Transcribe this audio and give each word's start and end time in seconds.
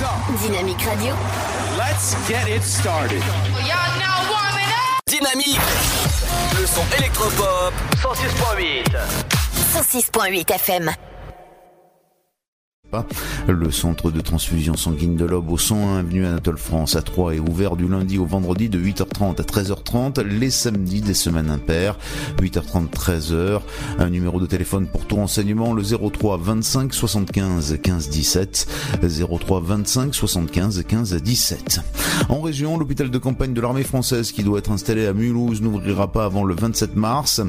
Dynamique 0.00 0.82
Radio. 0.86 1.14
Let's 1.76 2.14
get 2.26 2.48
it 2.48 2.62
started. 2.62 3.20
Y'all 3.20 3.98
now 3.98 4.30
warming 4.30 4.72
up. 4.72 5.02
Dynamique. 5.06 5.60
Le 6.58 6.66
son 6.66 6.80
électropop 6.96 7.74
106.8. 8.00 8.96
106.8 9.74 10.50
FM. 10.54 10.90
Le 13.46 13.70
centre 13.70 14.10
de 14.10 14.20
transfusion 14.20 14.76
sanguine 14.76 15.14
de 15.14 15.24
l'Aube 15.24 15.50
au 15.50 15.58
101 15.58 15.98
avenue 15.98 16.26
Anatole 16.26 16.58
France 16.58 16.96
à 16.96 17.02
3 17.02 17.34
est 17.34 17.38
ouvert 17.38 17.76
du 17.76 17.86
lundi 17.86 18.18
au 18.18 18.24
vendredi 18.24 18.68
de 18.68 18.78
8h30 18.78 19.40
à 19.40 19.44
13h30, 19.44 20.22
les 20.22 20.50
samedis 20.50 21.00
des 21.00 21.14
semaines 21.14 21.50
impaires, 21.50 21.96
8h30 22.40 22.90
13h. 22.90 23.60
Un 23.98 24.10
numéro 24.10 24.40
de 24.40 24.46
téléphone 24.46 24.86
pour 24.86 25.06
tout 25.06 25.16
renseignement, 25.16 25.72
le 25.72 25.82
03 25.82 26.38
25 26.38 26.92
75 26.92 27.78
15 27.82 28.08
17, 28.08 28.68
03 29.38 29.60
25 29.60 30.14
75 30.14 30.84
15 30.86 31.14
17. 31.22 31.80
En 32.28 32.40
région, 32.40 32.76
l'hôpital 32.76 33.10
de 33.10 33.18
campagne 33.18 33.54
de 33.54 33.60
l'armée 33.60 33.84
française 33.84 34.32
qui 34.32 34.42
doit 34.42 34.58
être 34.58 34.72
installé 34.72 35.06
à 35.06 35.12
Mulhouse 35.12 35.62
n'ouvrira 35.62 36.10
pas 36.10 36.24
avant 36.24 36.44
le 36.44 36.54
27 36.54 36.96
mars. 36.96 37.40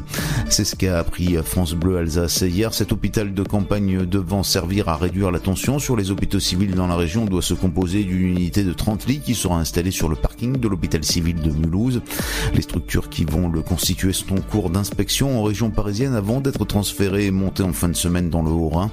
C'est 0.49 0.65
ce 0.65 0.75
qu'a 0.75 0.99
appris 0.99 1.35
France 1.43 1.73
Bleu 1.73 1.97
Alsace 1.97 2.41
hier. 2.41 2.73
Cet 2.73 2.91
hôpital 2.91 3.33
de 3.33 3.43
campagne 3.43 4.05
devant 4.05 4.43
servir 4.43 4.87
à 4.87 4.97
réduire 4.97 5.30
la 5.31 5.39
tension 5.39 5.79
sur 5.79 5.95
les 5.95 6.11
hôpitaux 6.11 6.39
civils 6.39 6.75
dans 6.75 6.87
la 6.87 6.95
région 6.95 7.25
doit 7.25 7.41
se 7.41 7.53
composer 7.53 8.03
d'une 8.03 8.27
unité 8.27 8.63
de 8.63 8.73
30 8.73 9.07
lits 9.07 9.19
qui 9.19 9.35
sera 9.35 9.59
installée 9.59 9.91
sur 9.91 10.09
le 10.09 10.15
parking 10.15 10.57
de 10.57 10.67
l'hôpital 10.67 11.03
civil 11.03 11.35
de 11.35 11.51
Mulhouse. 11.51 12.01
Les 12.53 12.61
structures 12.61 13.09
qui 13.09 13.25
vont 13.25 13.49
le 13.49 13.61
constituer 13.61 14.13
sont 14.13 14.35
en 14.35 14.41
cours 14.41 14.69
d'inspection 14.69 15.39
en 15.39 15.43
région 15.43 15.69
parisienne 15.69 16.13
avant 16.13 16.41
d'être 16.41 16.65
transférées 16.65 17.25
et 17.25 17.31
montées 17.31 17.63
en 17.63 17.73
fin 17.73 17.89
de 17.89 17.95
semaine 17.95 18.29
dans 18.29 18.41
le 18.41 18.51
Haut-Rhin. 18.51 18.91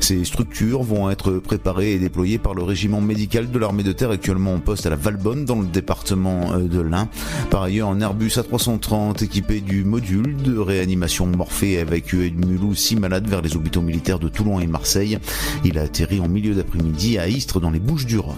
Ces 0.00 0.24
structures 0.24 0.82
vont 0.82 1.10
être 1.10 1.32
préparées 1.34 1.92
et 1.92 1.98
déployées 1.98 2.38
par 2.38 2.54
le 2.54 2.62
régiment 2.62 3.00
médical 3.00 3.50
de 3.50 3.58
l'armée 3.58 3.82
de 3.82 3.92
terre 3.92 4.10
actuellement 4.10 4.54
en 4.54 4.60
poste 4.60 4.86
à 4.86 4.90
la 4.90 4.96
Valbonne 4.96 5.44
dans 5.44 5.60
le 5.60 5.66
département 5.66 6.52
euh, 6.52 6.68
de 6.68 6.80
l'Ain. 6.80 7.08
Par 7.50 7.62
ailleurs, 7.62 7.88
un 7.88 8.00
Airbus 8.00 8.36
A330 8.36 9.24
équipé 9.24 9.60
du 9.60 9.84
module 9.84 10.36
de 10.36 10.58
réanimation 10.58 11.26
Morphée 11.26 11.78
a 11.78 11.80
évacué 11.82 12.30
de 12.30 12.46
Mulhouse 12.46 12.78
six 12.78 12.96
malades 12.96 13.28
vers 13.28 13.42
les 13.42 13.56
hôpitaux 13.56 13.82
militaires 13.82 14.18
de 14.18 14.28
Toulon 14.28 14.60
et 14.60 14.66
Marseille. 14.66 15.18
Il 15.64 15.78
a 15.78 15.79
atterri 15.80 16.20
en 16.20 16.28
milieu 16.28 16.54
d'après-midi 16.54 17.18
à 17.18 17.28
Istres 17.28 17.60
dans 17.60 17.70
les 17.70 17.78
Bouches 17.78 18.06
du 18.06 18.18
Rhône. 18.18 18.36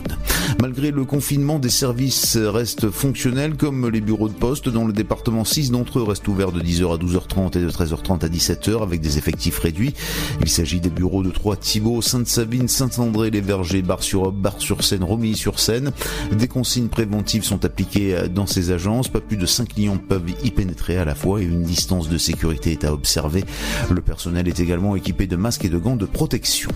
Malgré 0.60 0.90
le 0.90 1.04
confinement, 1.04 1.58
des 1.58 1.70
services 1.70 2.36
restent 2.36 2.90
fonctionnels 2.90 3.56
comme 3.56 3.88
les 3.88 4.00
bureaux 4.00 4.28
de 4.28 4.34
poste. 4.34 4.68
Dans 4.68 4.84
le 4.84 4.92
département, 4.92 5.44
6 5.44 5.70
d'entre 5.70 5.98
eux 5.98 6.02
restent 6.02 6.28
ouverts 6.28 6.52
de 6.52 6.60
10h 6.60 6.94
à 6.94 6.96
12h30 6.96 7.58
et 7.58 7.62
de 7.62 7.70
13h30 7.70 8.24
à 8.24 8.28
17h 8.28 8.82
avec 8.82 9.00
des 9.00 9.18
effectifs 9.18 9.58
réduits. 9.58 9.94
Il 10.40 10.48
s'agit 10.48 10.80
des 10.80 10.90
bureaux 10.90 11.22
de 11.22 11.30
Trois 11.30 11.56
Thibault, 11.56 12.02
Sainte-Savine, 12.02 12.68
Saint-André, 12.68 13.30
les 13.30 13.40
Vergers, 13.40 13.82
Bar-sur-Aube, 13.82 14.40
Bar-sur-Seine, 14.40 15.04
Romilly-sur-Seine. 15.04 15.92
Des 16.32 16.48
consignes 16.48 16.88
préventives 16.88 17.44
sont 17.44 17.64
appliquées 17.64 18.28
dans 18.34 18.46
ces 18.46 18.70
agences. 18.70 19.08
Pas 19.08 19.20
plus 19.20 19.36
de 19.36 19.46
5 19.46 19.68
clients 19.68 19.98
peuvent 19.98 20.30
y 20.44 20.50
pénétrer 20.50 20.96
à 20.96 21.04
la 21.04 21.14
fois 21.14 21.40
et 21.40 21.44
une 21.44 21.62
distance 21.62 22.08
de 22.08 22.18
sécurité 22.18 22.72
est 22.72 22.84
à 22.84 22.92
observer. 22.92 23.44
Le 23.90 24.00
personnel 24.00 24.48
est 24.48 24.60
également 24.60 24.96
équipé 24.96 25.26
de 25.26 25.36
masques 25.36 25.64
et 25.64 25.68
de 25.68 25.78
gants 25.78 25.96
de 25.96 26.06
protection. 26.06 26.70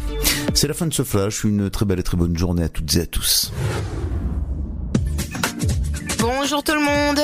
C'est 0.56 0.68
la 0.68 0.74
fin 0.74 0.86
de 0.86 0.94
ce 0.94 1.02
flash. 1.02 1.44
Une 1.44 1.68
très 1.68 1.84
belle 1.84 1.98
et 1.98 2.02
très 2.02 2.16
bonne 2.16 2.34
journée 2.34 2.62
à 2.62 2.70
toutes 2.70 2.96
et 2.96 3.02
à 3.02 3.06
tous. 3.06 3.52
Bonjour 6.18 6.64
tout 6.64 6.72
le 6.72 6.80
monde. 6.80 7.20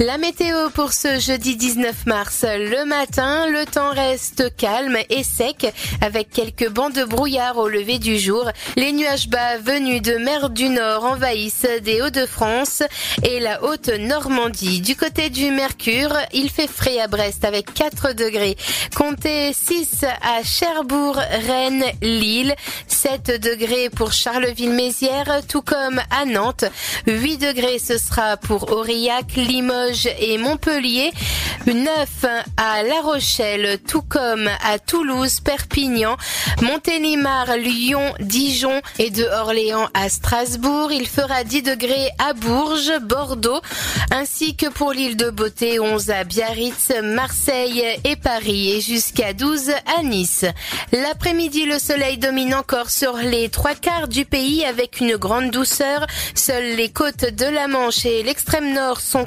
La 0.00 0.16
météo 0.16 0.70
pour 0.74 0.92
ce 0.92 1.18
jeudi 1.18 1.56
19 1.56 2.06
mars. 2.06 2.44
Le 2.44 2.84
matin, 2.84 3.48
le 3.48 3.66
temps 3.66 3.90
reste 3.90 4.54
calme 4.56 4.96
et 5.10 5.24
sec 5.24 5.66
avec 6.00 6.30
quelques 6.30 6.68
bancs 6.68 6.94
de 6.94 7.02
brouillard 7.02 7.58
au 7.58 7.66
lever 7.66 7.98
du 7.98 8.16
jour. 8.16 8.48
Les 8.76 8.92
nuages 8.92 9.28
bas 9.28 9.58
venus 9.58 10.00
de 10.00 10.12
mer 10.18 10.50
du 10.50 10.68
Nord 10.68 11.04
envahissent 11.04 11.66
des 11.82 12.00
Hauts-de-France 12.00 12.84
et 13.24 13.40
la 13.40 13.64
haute 13.64 13.88
Normandie. 13.88 14.80
Du 14.82 14.94
côté 14.94 15.30
du 15.30 15.50
Mercure, 15.50 16.14
il 16.32 16.48
fait 16.48 16.68
frais 16.68 17.00
à 17.00 17.08
Brest 17.08 17.44
avec 17.44 17.74
4 17.74 18.12
degrés. 18.12 18.56
Comptez 18.94 19.52
6 19.52 20.04
à 20.04 20.44
Cherbourg, 20.44 21.16
Rennes, 21.16 21.86
Lille, 22.02 22.54
7 22.86 23.40
degrés 23.42 23.90
pour 23.90 24.12
Charleville-Mézières, 24.12 25.40
tout 25.48 25.62
comme 25.62 26.00
à 26.16 26.24
Nantes. 26.24 26.66
8 27.08 27.38
degrés 27.38 27.80
ce 27.80 27.98
sera 27.98 28.36
pour 28.36 28.70
Aurillac, 28.70 29.34
Limoges 29.34 29.87
et 30.18 30.38
Montpellier. 30.38 31.12
9 31.66 32.08
à 32.56 32.82
La 32.82 33.00
Rochelle, 33.02 33.78
tout 33.86 34.02
comme 34.02 34.48
à 34.64 34.78
Toulouse, 34.78 35.40
Perpignan, 35.40 36.16
Montélimar, 36.62 37.56
Lyon, 37.56 38.14
Dijon 38.20 38.80
et 38.98 39.10
de 39.10 39.24
Orléans 39.24 39.88
à 39.92 40.08
Strasbourg. 40.08 40.92
Il 40.92 41.06
fera 41.06 41.44
10 41.44 41.62
degrés 41.62 42.08
à 42.18 42.32
Bourges, 42.32 42.98
Bordeaux, 43.02 43.60
ainsi 44.10 44.56
que 44.56 44.66
pour 44.66 44.92
l'île 44.92 45.16
de 45.16 45.30
Beauté, 45.30 45.78
11 45.78 46.10
à 46.10 46.24
Biarritz, 46.24 46.92
Marseille 47.02 47.84
et 48.04 48.16
Paris 48.16 48.72
et 48.72 48.80
jusqu'à 48.80 49.32
12 49.32 49.70
à 49.98 50.02
Nice. 50.02 50.46
L'après-midi, 50.92 51.66
le 51.66 51.78
soleil 51.78 52.18
domine 52.18 52.54
encore 52.54 52.90
sur 52.90 53.16
les 53.16 53.48
trois 53.50 53.74
quarts 53.74 54.08
du 54.08 54.24
pays 54.24 54.64
avec 54.64 55.00
une 55.00 55.16
grande 55.16 55.50
douceur. 55.50 56.06
Seules 56.34 56.76
les 56.76 56.88
côtes 56.88 57.24
de 57.34 57.46
la 57.46 57.68
Manche 57.68 58.06
et 58.06 58.22
l'extrême 58.22 58.72
nord 58.72 59.00
sont 59.00 59.24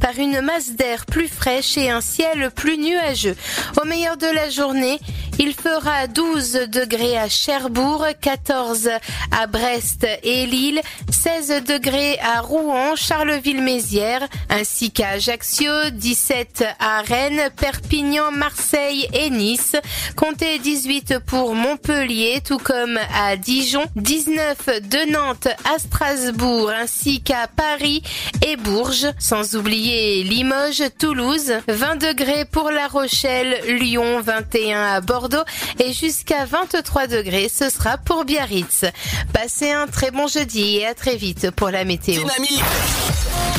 par 0.00 0.18
une 0.18 0.40
masse 0.40 0.72
d'air 0.72 1.06
plus 1.06 1.28
fraîche 1.28 1.76
et 1.76 1.90
un 1.90 2.00
ciel 2.00 2.50
plus 2.54 2.78
nuageux. 2.78 3.36
Au 3.80 3.84
meilleur 3.84 4.16
de 4.16 4.26
la 4.26 4.50
journée, 4.50 4.98
il 5.38 5.54
fera 5.54 6.06
12 6.06 6.68
degrés 6.68 7.16
à 7.16 7.28
Cherbourg, 7.28 8.06
14 8.20 8.90
à 9.30 9.46
Brest 9.46 10.06
et 10.22 10.46
Lille, 10.46 10.80
16 11.10 11.64
degrés 11.66 12.18
à 12.20 12.40
Rouen, 12.40 12.96
Charleville-Mézières, 12.96 14.28
ainsi 14.50 14.90
qu'à 14.90 15.10
Ajaccio, 15.10 15.72
17 15.92 16.64
à 16.78 17.00
Rennes, 17.02 17.50
Perpignan, 17.56 18.30
Marseille 18.30 19.08
et 19.12 19.30
Nice. 19.30 19.76
Comptez 20.16 20.58
18 20.58 21.18
pour 21.26 21.54
Montpellier, 21.54 22.40
tout 22.46 22.58
comme 22.58 22.98
à 23.14 23.36
Dijon, 23.36 23.84
19 23.96 24.66
de 24.88 25.12
Nantes 25.12 25.48
à 25.64 25.78
Strasbourg, 25.78 26.70
ainsi 26.70 27.22
qu'à 27.22 27.48
Paris 27.48 28.02
et 28.46 28.56
Bourges, 28.56 29.08
oublier 29.56 30.22
Limoges, 30.22 30.84
Toulouse, 30.98 31.52
20 31.68 31.96
degrés 31.96 32.44
pour 32.44 32.70
La 32.70 32.88
Rochelle, 32.88 33.60
Lyon, 33.66 34.20
21 34.20 34.82
à 34.82 35.00
Bordeaux 35.00 35.44
et 35.78 35.92
jusqu'à 35.92 36.44
23 36.44 37.06
degrés, 37.06 37.48
ce 37.48 37.70
sera 37.70 37.98
pour 37.98 38.24
Biarritz. 38.24 38.84
Passez 39.32 39.70
un 39.70 39.86
très 39.86 40.10
bon 40.10 40.26
jeudi 40.26 40.78
et 40.78 40.86
à 40.86 40.94
très 40.94 41.16
vite 41.16 41.50
pour 41.50 41.70
la 41.70 41.84
météo. 41.84 42.20
Dynamique. 42.20 42.62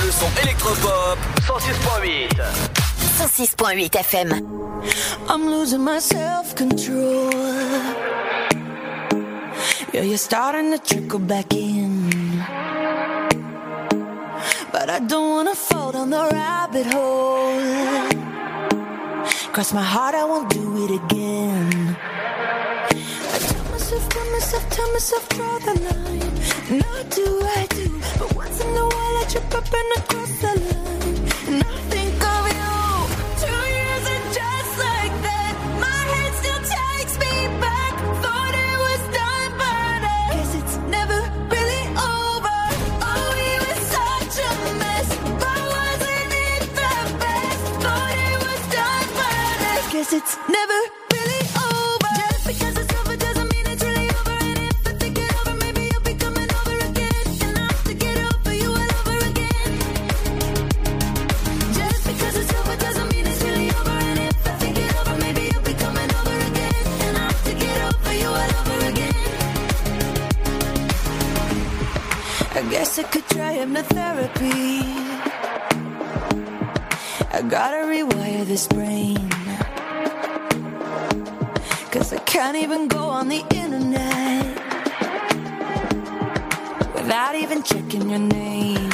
Le 0.06 0.12
son 0.12 0.30
électropop 0.44 1.18
106.8. 1.48 2.30
106.8 3.20 3.98
FM. 4.00 4.42
I'm 5.30 5.46
losing 5.50 5.84
my 5.84 6.00
self 6.00 6.56
control. 6.56 7.32
Yeah, 9.94 10.02
you're 10.02 10.18
starting 10.18 10.72
to 10.72 10.80
trickle 10.80 11.20
back 11.20 11.54
in. 11.54 12.10
But 14.72 14.90
I 14.90 15.00
don't 15.00 15.30
wanna 15.30 15.56
down 16.04 16.10
the 16.10 16.36
rabbit 16.36 16.86
hole. 16.88 17.60
Cross 19.54 19.74
my 19.74 19.84
heart, 19.84 20.16
I 20.16 20.26
won't 20.26 20.50
do 20.50 20.86
it 20.86 20.92
again. 20.92 21.96
I 22.02 23.38
tell 23.40 23.64
myself, 23.72 24.10
tell 24.10 24.32
myself, 24.32 24.70
tell 24.70 24.92
myself, 24.94 25.30
draw 25.30 25.60
the 25.60 25.74
line. 25.80 26.80
Not 26.80 27.10
do, 27.10 27.42
I 27.44 27.68
do. 27.70 28.02
But 28.20 28.36
once 28.36 28.60
in 28.62 28.68
a 28.70 28.86
while, 28.86 29.18
I 29.22 29.26
trip 29.30 29.56
up 29.56 29.66
and 29.66 29.94
I 29.96 30.02
cross 30.08 30.42
the 30.42 30.60
line. 30.60 31.03
hypnotherapy. 73.54 74.82
I 77.32 77.42
gotta 77.48 77.86
rewire 77.94 78.46
this 78.46 78.68
brain. 78.68 79.30
Cause 81.92 82.12
I 82.14 82.18
can't 82.26 82.58
even 82.58 82.88
go 82.88 83.04
on 83.10 83.30
the 83.30 83.42
internet 83.54 84.46
without 86.96 87.36
even 87.36 87.62
checking 87.62 88.10
your 88.10 88.20
name. 88.20 88.93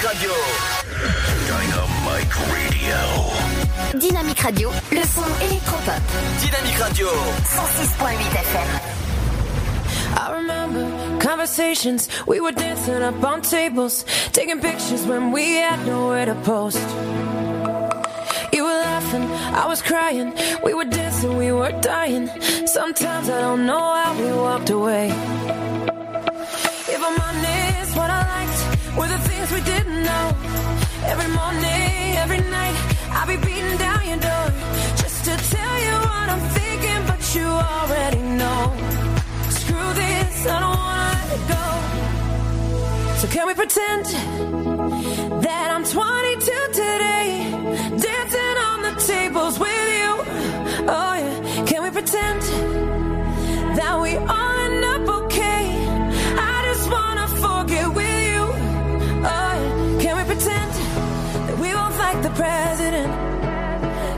Dynamique 0.00 0.20
Radio. 0.20 0.32
Dynamique 1.48 2.34
Radio. 2.52 3.98
Dynamique 3.98 4.40
Radio, 4.40 4.70
le 4.92 5.02
son 5.02 5.24
électropop. 5.42 6.02
Dynamique 6.40 6.78
Radio. 6.78 7.08
106.8 7.42 8.36
FM. 8.36 8.68
I 10.16 10.30
remember 10.32 10.86
conversations. 11.18 12.08
We 12.28 12.38
were 12.40 12.52
dancing 12.52 13.02
up 13.02 13.24
on 13.24 13.42
tables, 13.42 14.04
taking 14.32 14.60
pictures 14.60 15.04
when 15.04 15.32
we 15.32 15.56
had 15.56 15.84
nowhere 15.84 16.26
to 16.26 16.36
post. 16.44 16.78
You 18.52 18.62
were 18.64 18.80
laughing, 18.80 19.28
I 19.52 19.66
was 19.66 19.82
crying. 19.82 20.32
We 20.62 20.74
were 20.74 20.84
dancing, 20.84 21.36
we 21.36 21.50
were 21.50 21.72
dying. 21.80 22.28
Sometimes 22.66 23.28
I 23.28 23.40
don't 23.40 23.66
know 23.66 23.94
how 23.94 24.14
we 24.14 24.32
walked 24.32 24.70
away. 24.70 25.67
morning, 31.38 32.16
every 32.22 32.42
night. 32.56 32.76
I'll 33.16 33.30
be 33.34 33.38
beating 33.46 33.78
down 33.86 34.00
your 34.10 34.20
door 34.28 34.46
just 35.02 35.18
to 35.28 35.34
tell 35.54 35.76
you 35.86 35.94
what 36.10 36.26
I'm 36.34 36.44
thinking, 36.58 37.00
but 37.10 37.20
you 37.36 37.48
already 37.76 38.22
know. 38.40 38.60
Screw 39.58 39.88
this, 40.02 40.36
I 40.54 40.56
don't 40.64 40.78
wanna 40.84 41.10
let 41.14 41.28
it 41.36 41.44
go. 41.54 41.64
So 43.20 43.26
can 43.34 43.44
we 43.50 43.54
pretend 43.62 44.04
that 45.46 45.68
I'm 45.74 45.84
22 45.84 46.62
today, 46.82 47.26
dancing 48.06 48.56
on 48.70 48.78
the 48.86 48.94
tables 49.12 49.54
with 49.64 49.86
you? 49.98 50.10
Oh 50.96 51.14
yeah, 51.22 51.64
can 51.68 51.80
we 51.84 51.90
pretend 51.98 52.40
that 53.78 53.94
we 54.04 54.12
are? 54.16 54.57
president. 62.38 63.12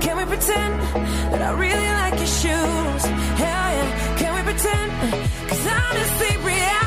Can 0.03 0.15
we 0.19 0.25
pretend 0.27 0.75
that 1.33 1.41
I 1.41 1.53
really 1.53 1.91
like 2.03 2.17
your 2.23 2.33
shoes? 2.41 3.03
Hell 3.43 3.69
yeah, 3.77 4.17
can 4.19 4.31
we 4.37 4.43
pretend? 4.43 4.89
Cause 5.49 5.67
honestly, 5.67 6.37
reality. 6.45 6.80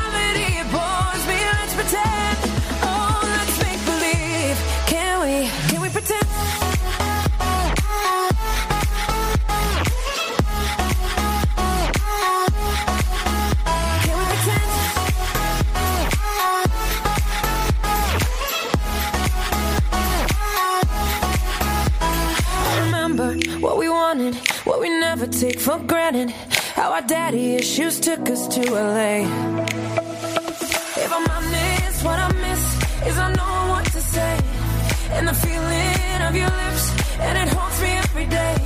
take 25.40 25.58
for 25.58 25.78
granted 25.78 26.30
how 26.76 26.92
our 26.92 27.02
daddy 27.02 27.54
issues 27.56 27.98
took 27.98 28.30
us 28.30 28.46
to 28.46 28.60
LA. 28.70 29.26
If 31.04 31.12
I'm 31.12 31.28
honest, 31.28 32.04
what 32.04 32.18
I 32.18 32.32
miss 32.32 33.06
is 33.08 33.18
I 33.18 33.32
know 33.32 33.70
what 33.72 33.84
to 33.86 34.00
say, 34.00 34.38
and 35.12 35.26
the 35.26 35.34
feeling 35.34 36.22
of 36.28 36.36
your 36.36 36.50
lips, 36.62 36.84
and 37.18 37.38
it 37.38 37.48
haunts 37.52 37.80
me 37.82 37.88
every 37.88 38.26
day. 38.26 38.63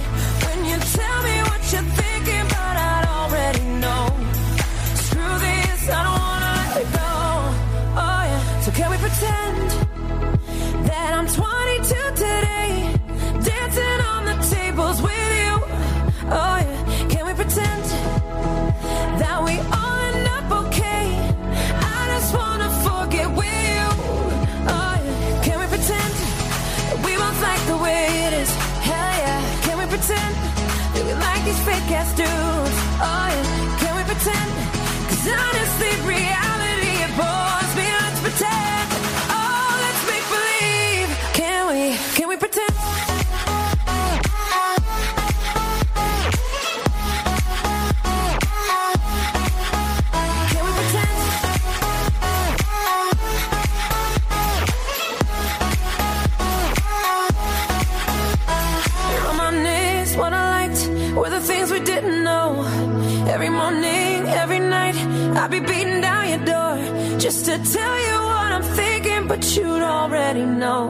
You'd 69.59 69.83
already 69.83 70.45
know. 70.45 70.87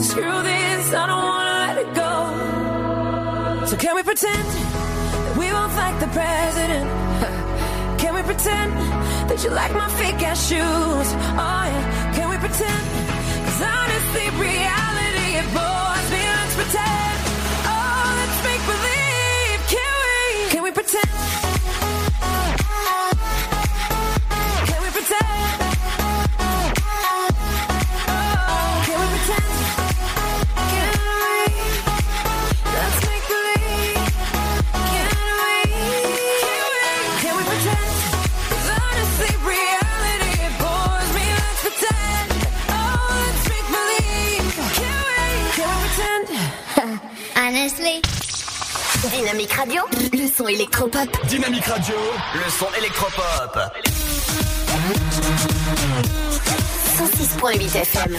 Screw 0.00 0.36
this, 0.50 0.84
I 0.92 1.06
don't 1.10 1.24
wanna 1.32 1.56
let 1.64 1.76
it 1.84 1.90
go. 2.02 3.66
So 3.66 3.76
can 3.76 3.94
we 3.94 4.02
pretend 4.02 4.46
that 5.24 5.36
we 5.38 5.46
won't 5.52 5.72
fight 5.72 5.96
the 6.00 6.08
president? 6.18 6.88
Can 8.00 8.14
we 8.14 8.22
pretend 8.22 8.72
that 9.28 9.42
you 9.42 9.50
like 9.50 9.72
my 9.72 9.88
fake 9.98 10.22
ass 10.30 10.48
shoes? 10.48 11.08
Oh 11.40 11.64
yeah, 11.72 12.12
can 12.14 12.28
we 12.28 12.36
pretend? 12.36 12.84
Cause 13.46 13.60
honestly, 13.76 14.26
reality 14.36 15.28
it 15.40 15.48
bores 15.56 16.08
me. 16.14 16.22
Let's 16.36 16.54
pretend. 16.60 17.18
Oh, 17.72 18.06
let's 18.20 18.38
make 18.48 18.62
believe. 18.72 19.60
Can 19.74 19.92
we? 20.04 20.50
Can 20.52 20.62
we 20.62 20.70
pretend? 20.70 21.53
Honestly. 47.36 48.00
Dynamique 49.10 49.52
Radio, 49.52 49.82
le 50.12 50.26
son 50.28 50.48
électropop. 50.48 51.08
Dynamique 51.28 51.66
Radio, 51.66 51.94
le 52.34 52.50
son 52.50 52.66
électropop. 52.78 53.58
106.8 56.98 57.76
FM. 57.76 58.16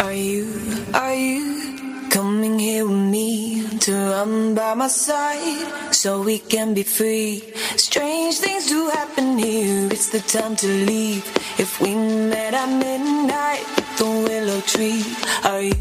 Are 0.00 0.12
you, 0.12 0.46
are 0.94 1.14
you 1.14 2.08
coming 2.10 2.58
here 2.58 2.86
with 2.86 2.96
me 2.96 3.78
to 3.80 3.92
run 3.92 4.54
by 4.54 4.74
my 4.74 4.88
side? 4.88 5.87
So 5.98 6.22
we 6.22 6.38
can 6.38 6.74
be 6.74 6.84
free? 6.84 7.42
Strange 7.76 8.38
things 8.38 8.68
do 8.68 8.88
happen 8.90 9.36
here, 9.36 9.88
it's 9.90 10.10
the 10.10 10.20
time 10.20 10.54
to 10.54 10.68
leave. 10.68 11.26
If 11.58 11.80
we 11.80 11.92
met 11.96 12.54
at 12.54 12.70
midnight, 12.70 13.64
the 13.98 14.04
willow 14.04 14.60
tree, 14.60 15.02
are 15.42 15.60
you, 15.60 15.74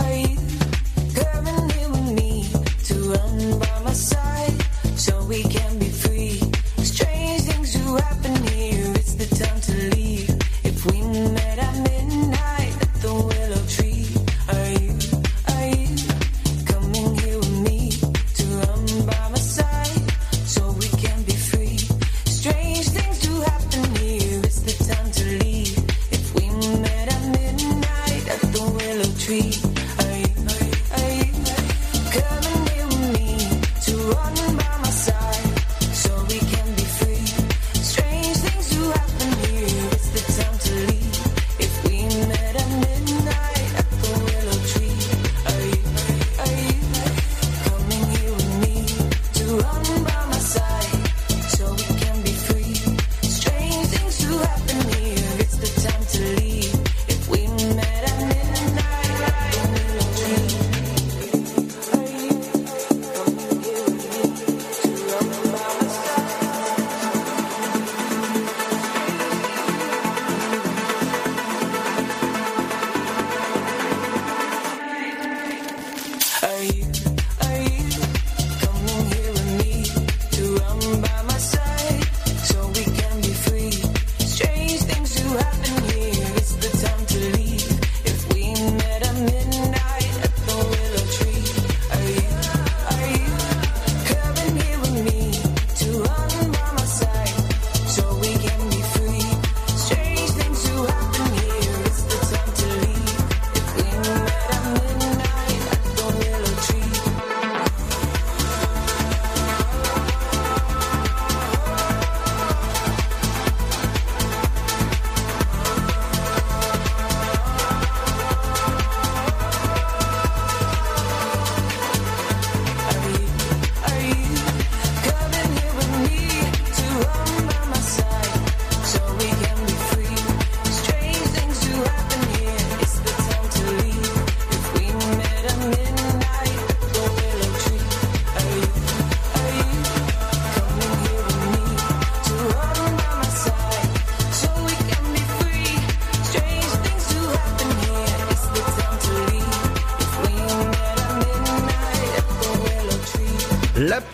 are 0.00 0.12
you 0.12 0.33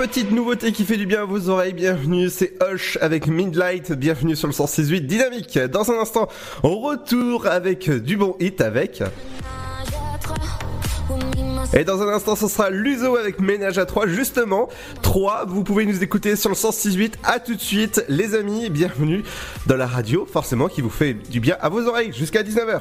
petite 0.01 0.31
nouveauté 0.31 0.73
qui 0.73 0.87
fait 0.87 0.97
du 0.97 1.05
bien 1.05 1.21
à 1.21 1.25
vos 1.27 1.51
oreilles, 1.51 1.75
bienvenue, 1.75 2.31
c'est 2.31 2.55
Hush 2.63 2.97
avec 3.03 3.27
Midlight, 3.27 3.93
bienvenue 3.93 4.35
sur 4.35 4.47
le 4.47 4.55
168 4.55 5.03
Dynamique. 5.03 5.59
Dans 5.59 5.91
un 5.91 5.99
instant, 6.01 6.27
on 6.63 6.79
retour 6.79 7.47
avec 7.47 7.91
du 7.91 8.17
bon 8.17 8.35
hit 8.41 8.63
avec... 8.63 9.03
Et 11.75 11.85
dans 11.85 12.01
un 12.01 12.09
instant, 12.09 12.35
ce 12.35 12.49
sera 12.49 12.71
Luzo 12.71 13.15
avec 13.17 13.41
Ménage 13.41 13.77
à 13.77 13.85
3, 13.85 14.07
justement. 14.07 14.71
3, 15.03 15.45
vous 15.47 15.65
pouvez 15.65 15.85
nous 15.85 16.03
écouter 16.03 16.35
sur 16.35 16.49
le 16.49 16.57
168. 16.57 17.19
À 17.23 17.39
tout 17.39 17.55
de 17.55 17.61
suite, 17.61 18.03
les 18.09 18.35
amis, 18.35 18.71
bienvenue 18.71 19.23
dans 19.67 19.77
la 19.77 19.87
radio, 19.87 20.25
forcément, 20.25 20.69
qui 20.69 20.81
vous 20.81 20.89
fait 20.89 21.13
du 21.13 21.41
bien 21.41 21.59
à 21.61 21.69
vos 21.69 21.87
oreilles, 21.87 22.15
jusqu'à 22.15 22.43
19h. 22.43 22.81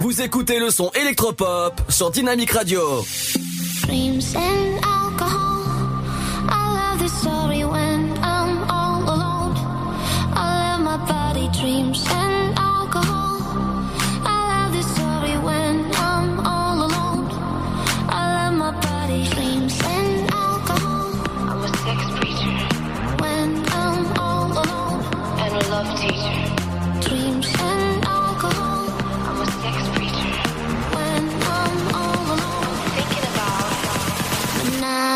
Vous 0.00 0.22
écoutez 0.22 0.60
le 0.60 0.70
son 0.70 0.90
électropop 0.94 1.80
sur 1.88 2.10
Dynamic 2.10 2.52
Radio. 2.52 2.80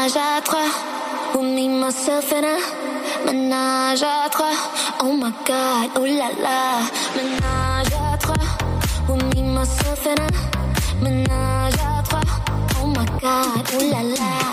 Menage 0.03 0.17
à 0.17 0.41
trois, 0.43 0.59
with 1.33 1.45
me, 1.45 1.69
myself 1.69 2.33
and 2.33 2.45
I. 2.45 2.59
Menage 3.25 4.03
à 4.03 4.29
trois, 4.29 4.51
oh 5.01 5.12
my 5.12 5.31
god, 5.47 5.91
oh 5.95 6.05
la 6.05 6.29
la. 6.43 6.81
Menage 7.15 7.93
à 7.95 8.17
trois, 8.17 8.35
with 9.09 9.23
me, 9.37 9.43
myself 9.43 10.05
and 10.09 10.19
I. 10.19 11.05
Menage 11.05 11.75
à 11.75 12.03
trois, 12.03 12.21
oh 12.83 12.87
my 12.88 13.07
god, 13.21 13.65
oh 13.75 13.91
la 13.93 14.03
la. 14.03 14.52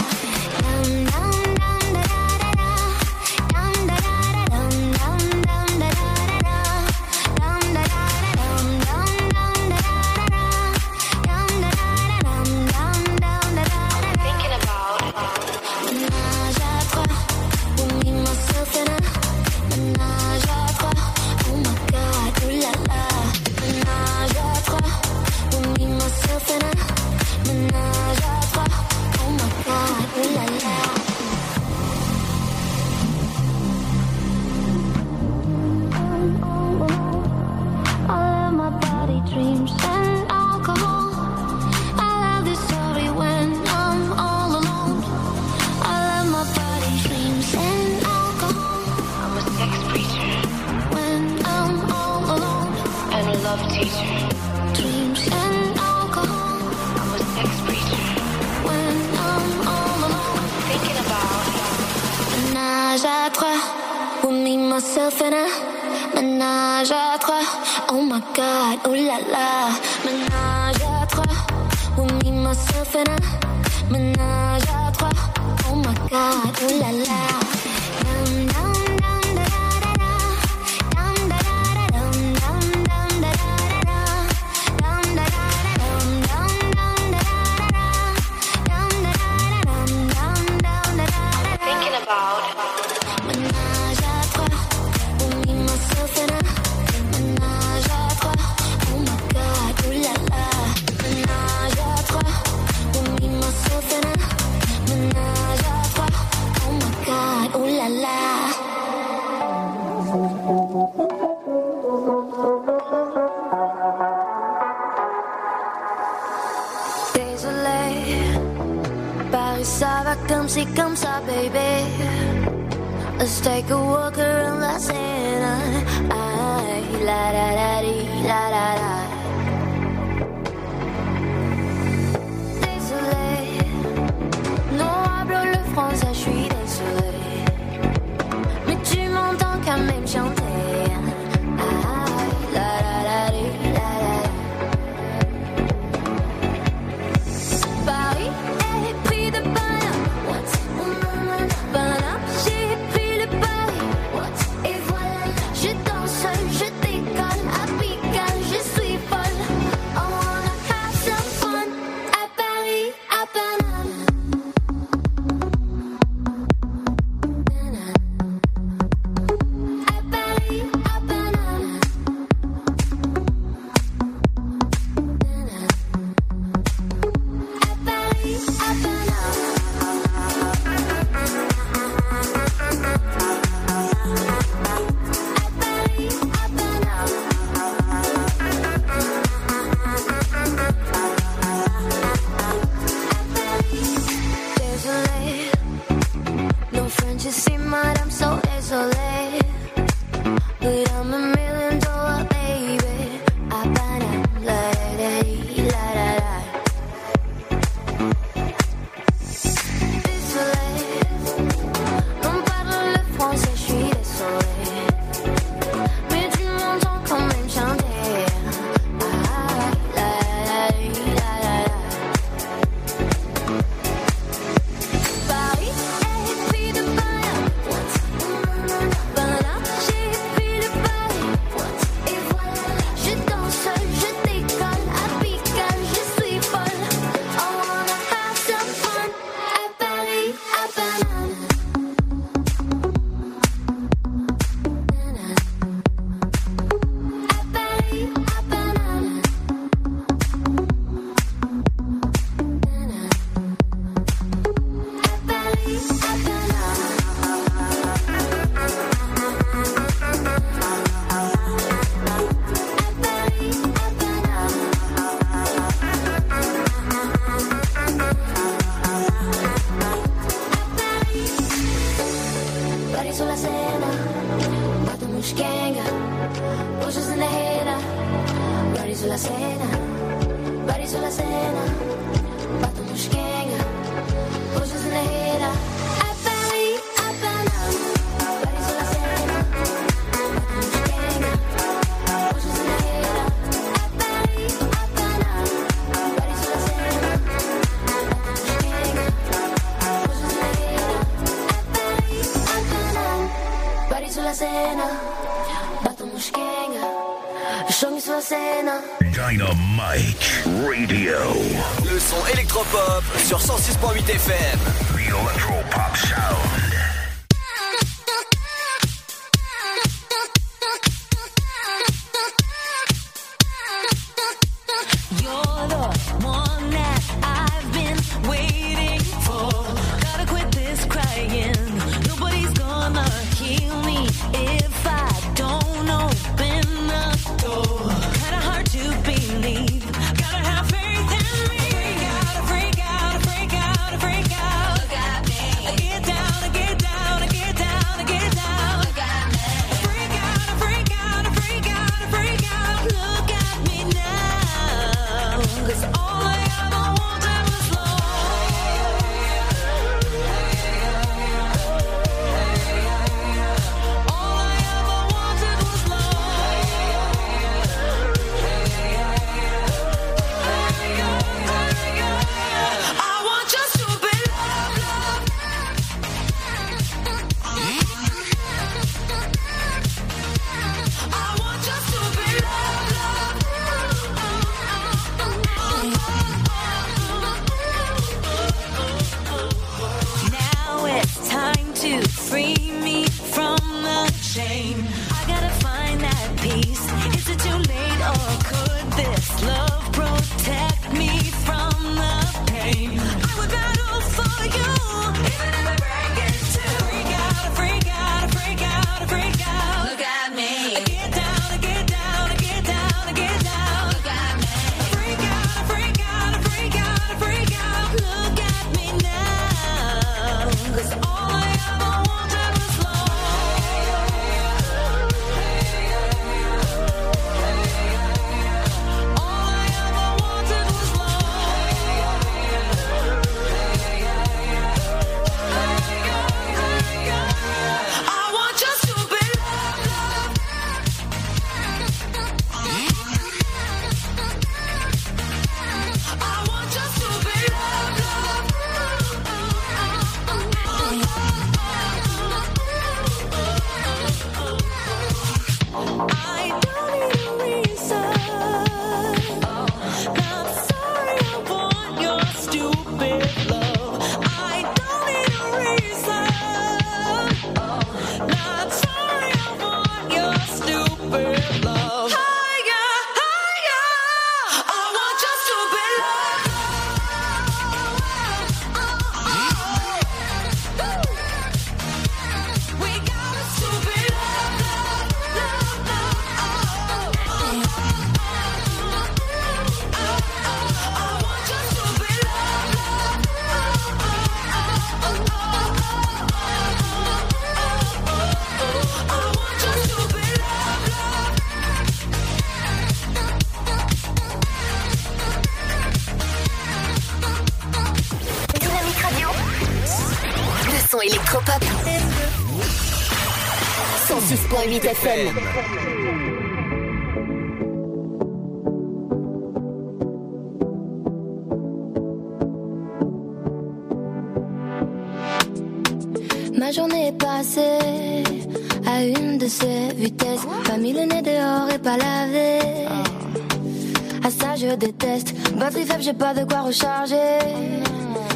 J'ai 536.01 536.13
pas 536.13 536.33
de 536.33 536.45
quoi 536.45 536.61
recharger. 536.61 537.39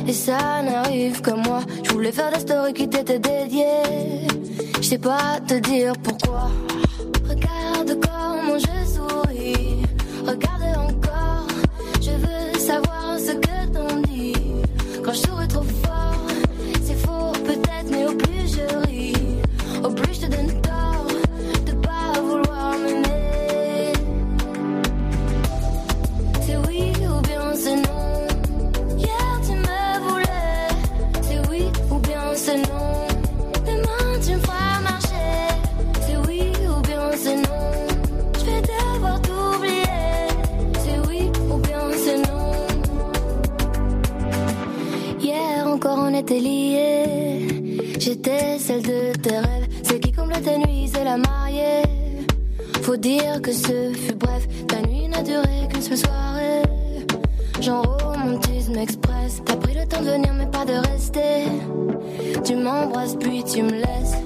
Et 0.06 0.14
ça 0.14 0.62
n'arrive 0.62 1.22
que 1.22 1.32
moi. 1.32 1.62
Je 1.84 1.92
voulais 1.92 2.12
faire 2.12 2.32
des 2.32 2.40
stories 2.40 2.74
qui 2.74 2.90
t'étaient 2.90 3.20
dédiées. 3.20 4.28
Je 4.78 4.82
sais 4.82 4.98
pas 4.98 5.40
te 5.48 5.56
dire 5.56 5.94
pourquoi. 6.04 6.50
Dire 53.04 53.42
que 53.42 53.52
ce 53.52 53.92
fut 53.94 54.16
bref, 54.16 54.48
ta 54.66 54.82
nuit 54.82 55.10
n'a 55.10 55.22
duré 55.22 55.68
qu'une 55.70 55.82
seule 55.82 55.98
soirée. 55.98 56.62
Genre 57.60 57.98
romantisme 58.02 58.78
express, 58.78 59.42
t'as 59.46 59.58
pris 59.58 59.74
le 59.74 59.86
temps 59.86 60.02
de 60.02 60.10
venir 60.10 60.34
mais 60.34 60.48
pas 60.48 60.64
de 60.64 60.74
rester. 60.90 61.44
Tu 62.46 62.56
m'embrasses 62.56 63.18
puis 63.20 63.44
tu 63.44 63.62
me 63.62 63.72
laisses. 63.72 64.23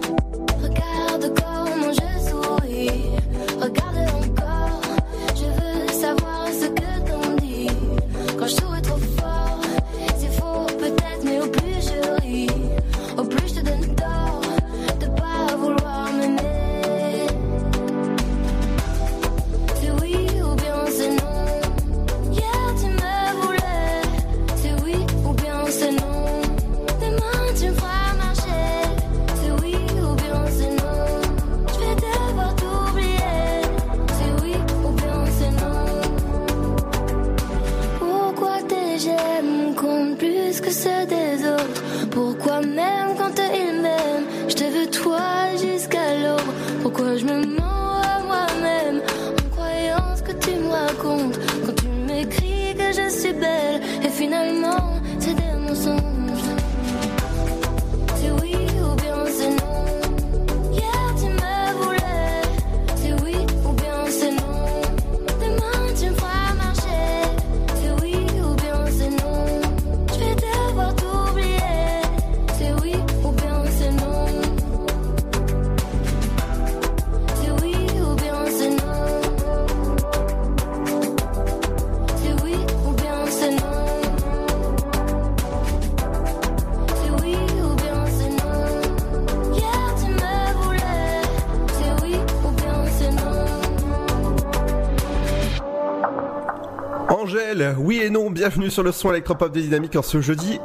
Bienvenue 98.38 98.70
sur 98.70 98.84
le 98.84 98.92
son 98.92 99.10
électropop 99.10 99.52
des 99.52 99.64
dynamiques 99.64 99.96
en 99.96 100.04
ce 100.04 100.22
jeudi 100.22 100.60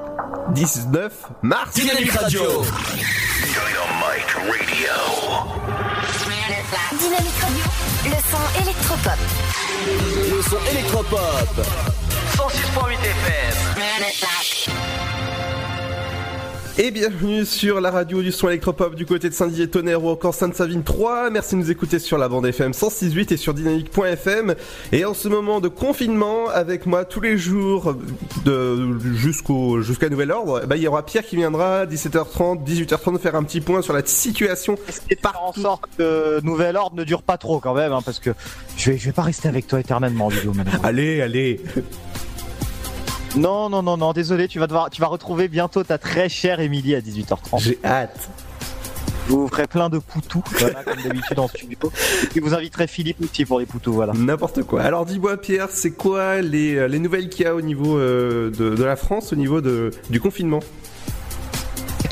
19 0.55 1.11
mars. 1.41 1.73
Dynamique 1.73 2.13
Radio. 2.13 2.43
Dynamite 2.43 2.67
Radio. 3.49 3.79
Dynamique 6.99 7.39
Radio. 7.41 7.65
Le 8.05 8.11
son 8.31 8.45
électropop. 8.63 9.19
Le 10.37 10.43
son 10.43 10.59
électropop. 10.71 11.67
106.8 12.37 12.93
FM. 12.93 14.12
Et 16.79 16.91
bienvenue 16.91 17.45
sur 17.45 17.83
la 17.83 17.91
radio 17.91 18.23
du 18.23 18.33
son 18.33 18.49
électropop 18.49 18.95
du 18.95 19.05
côté 19.05 19.29
de 19.29 19.35
Saint-Dié 19.35 19.69
Tonnerre 19.69 20.03
ou 20.03 20.09
encore 20.09 20.33
Sainte-Savine 20.33 20.83
3. 20.83 21.29
Merci 21.29 21.55
de 21.55 21.61
nous 21.61 21.71
écouter 21.71 21.99
sur 21.99 22.17
la 22.17 22.31
bande 22.31 22.47
FM 22.47 22.73
106.8 22.73 23.35
et 23.35 23.37
sur 23.37 23.53
dynamique.fm. 23.53 24.55
Et 24.91 25.05
en 25.05 25.13
ce 25.13 25.29
moment 25.29 25.61
de 25.61 25.69
confinement, 25.69 26.49
avec 26.49 26.87
moi 26.87 27.05
tous 27.05 27.21
les 27.21 27.37
jours 27.37 27.95
de 28.47 28.99
jusqu'au 29.15 29.83
jusqu'à 29.83 30.09
nouvel 30.09 30.33
ordre, 30.33 30.63
eh 30.65 30.67
ben, 30.67 30.77
il 30.77 30.83
y 30.83 30.89
aura 30.89 31.05
Pierre 31.05 31.27
qui 31.27 31.37
viendra 31.37 31.85
17h30, 31.85 32.65
18h30 32.65 33.19
faire 33.19 33.35
un 33.35 33.43
petit 33.43 33.61
point 33.61 33.83
sur 33.83 33.93
la 33.93 34.05
situation. 34.07 34.77
Et 35.11 35.17
faire 35.17 35.43
en 35.43 35.53
sorte 35.53 35.85
que 35.99 36.41
Nouvel 36.43 36.79
Ordre 36.79 36.97
ne 36.97 37.05
dure 37.05 37.23
pas 37.23 37.37
trop 37.37 37.61
quand 37.61 37.75
même, 37.75 37.93
hein, 37.93 38.01
parce 38.03 38.19
que 38.19 38.31
je 38.79 38.93
vais, 38.93 38.99
je 38.99 39.05
vais 39.05 39.13
pas 39.13 39.23
rester 39.23 39.47
avec 39.47 39.67
toi 39.67 39.79
éternellement 39.79 40.27
en 40.27 40.29
vidéo 40.29 40.55
maintenant. 40.55 40.81
Allez, 40.83 41.21
allez. 41.21 41.61
Non, 43.37 43.71
non, 43.71 43.83
non, 43.83 43.97
non, 43.97 44.12
désolé, 44.12 44.47
tu 44.47 44.59
vas 44.59 44.66
devoir, 44.66 44.90
tu 44.90 45.01
vas 45.01 45.07
retrouver 45.07 45.49
bientôt 45.49 45.83
ta 45.83 45.97
très 45.97 46.29
chère 46.29 46.61
Émilie 46.61 46.95
à 46.95 47.01
18h30. 47.01 47.61
J'ai 47.61 47.79
hâte. 47.85 48.29
Vous 49.29 49.42
vous 49.42 49.49
ferez 49.49 49.66
plein 49.66 49.88
de 49.88 49.99
poutous, 49.99 50.42
voilà, 50.59 50.85
comme 50.85 51.01
d'habitude 51.01 51.38
en 51.38 51.49
studio. 51.49 51.79
Et 52.25 52.27
puis 52.27 52.40
vous 52.40 52.53
inviterez 52.55 52.87
Philippe 52.87 53.23
aussi 53.23 53.45
pour 53.45 53.61
les 53.61 53.66
poutous, 53.66 53.92
voilà. 53.92 54.12
N'importe 54.12 54.64
quoi. 54.64 54.83
Alors 54.83 55.07
dis-moi 55.07 55.37
Pierre, 55.38 55.68
c'est 55.71 55.92
quoi 55.92 56.42
les, 56.42 56.88
les 56.88 56.99
nouvelles 56.99 57.29
qu'il 57.29 57.47
y 57.47 57.49
a 57.49 57.55
au 57.55 57.61
niveau 57.62 57.97
euh, 57.97 58.51
de, 58.51 58.75
de 58.75 58.85
la 58.85 58.97
France, 58.97 59.33
au 59.33 59.37
niveau 59.37 59.61
de, 59.61 59.90
du 60.11 60.21
confinement? 60.21 60.61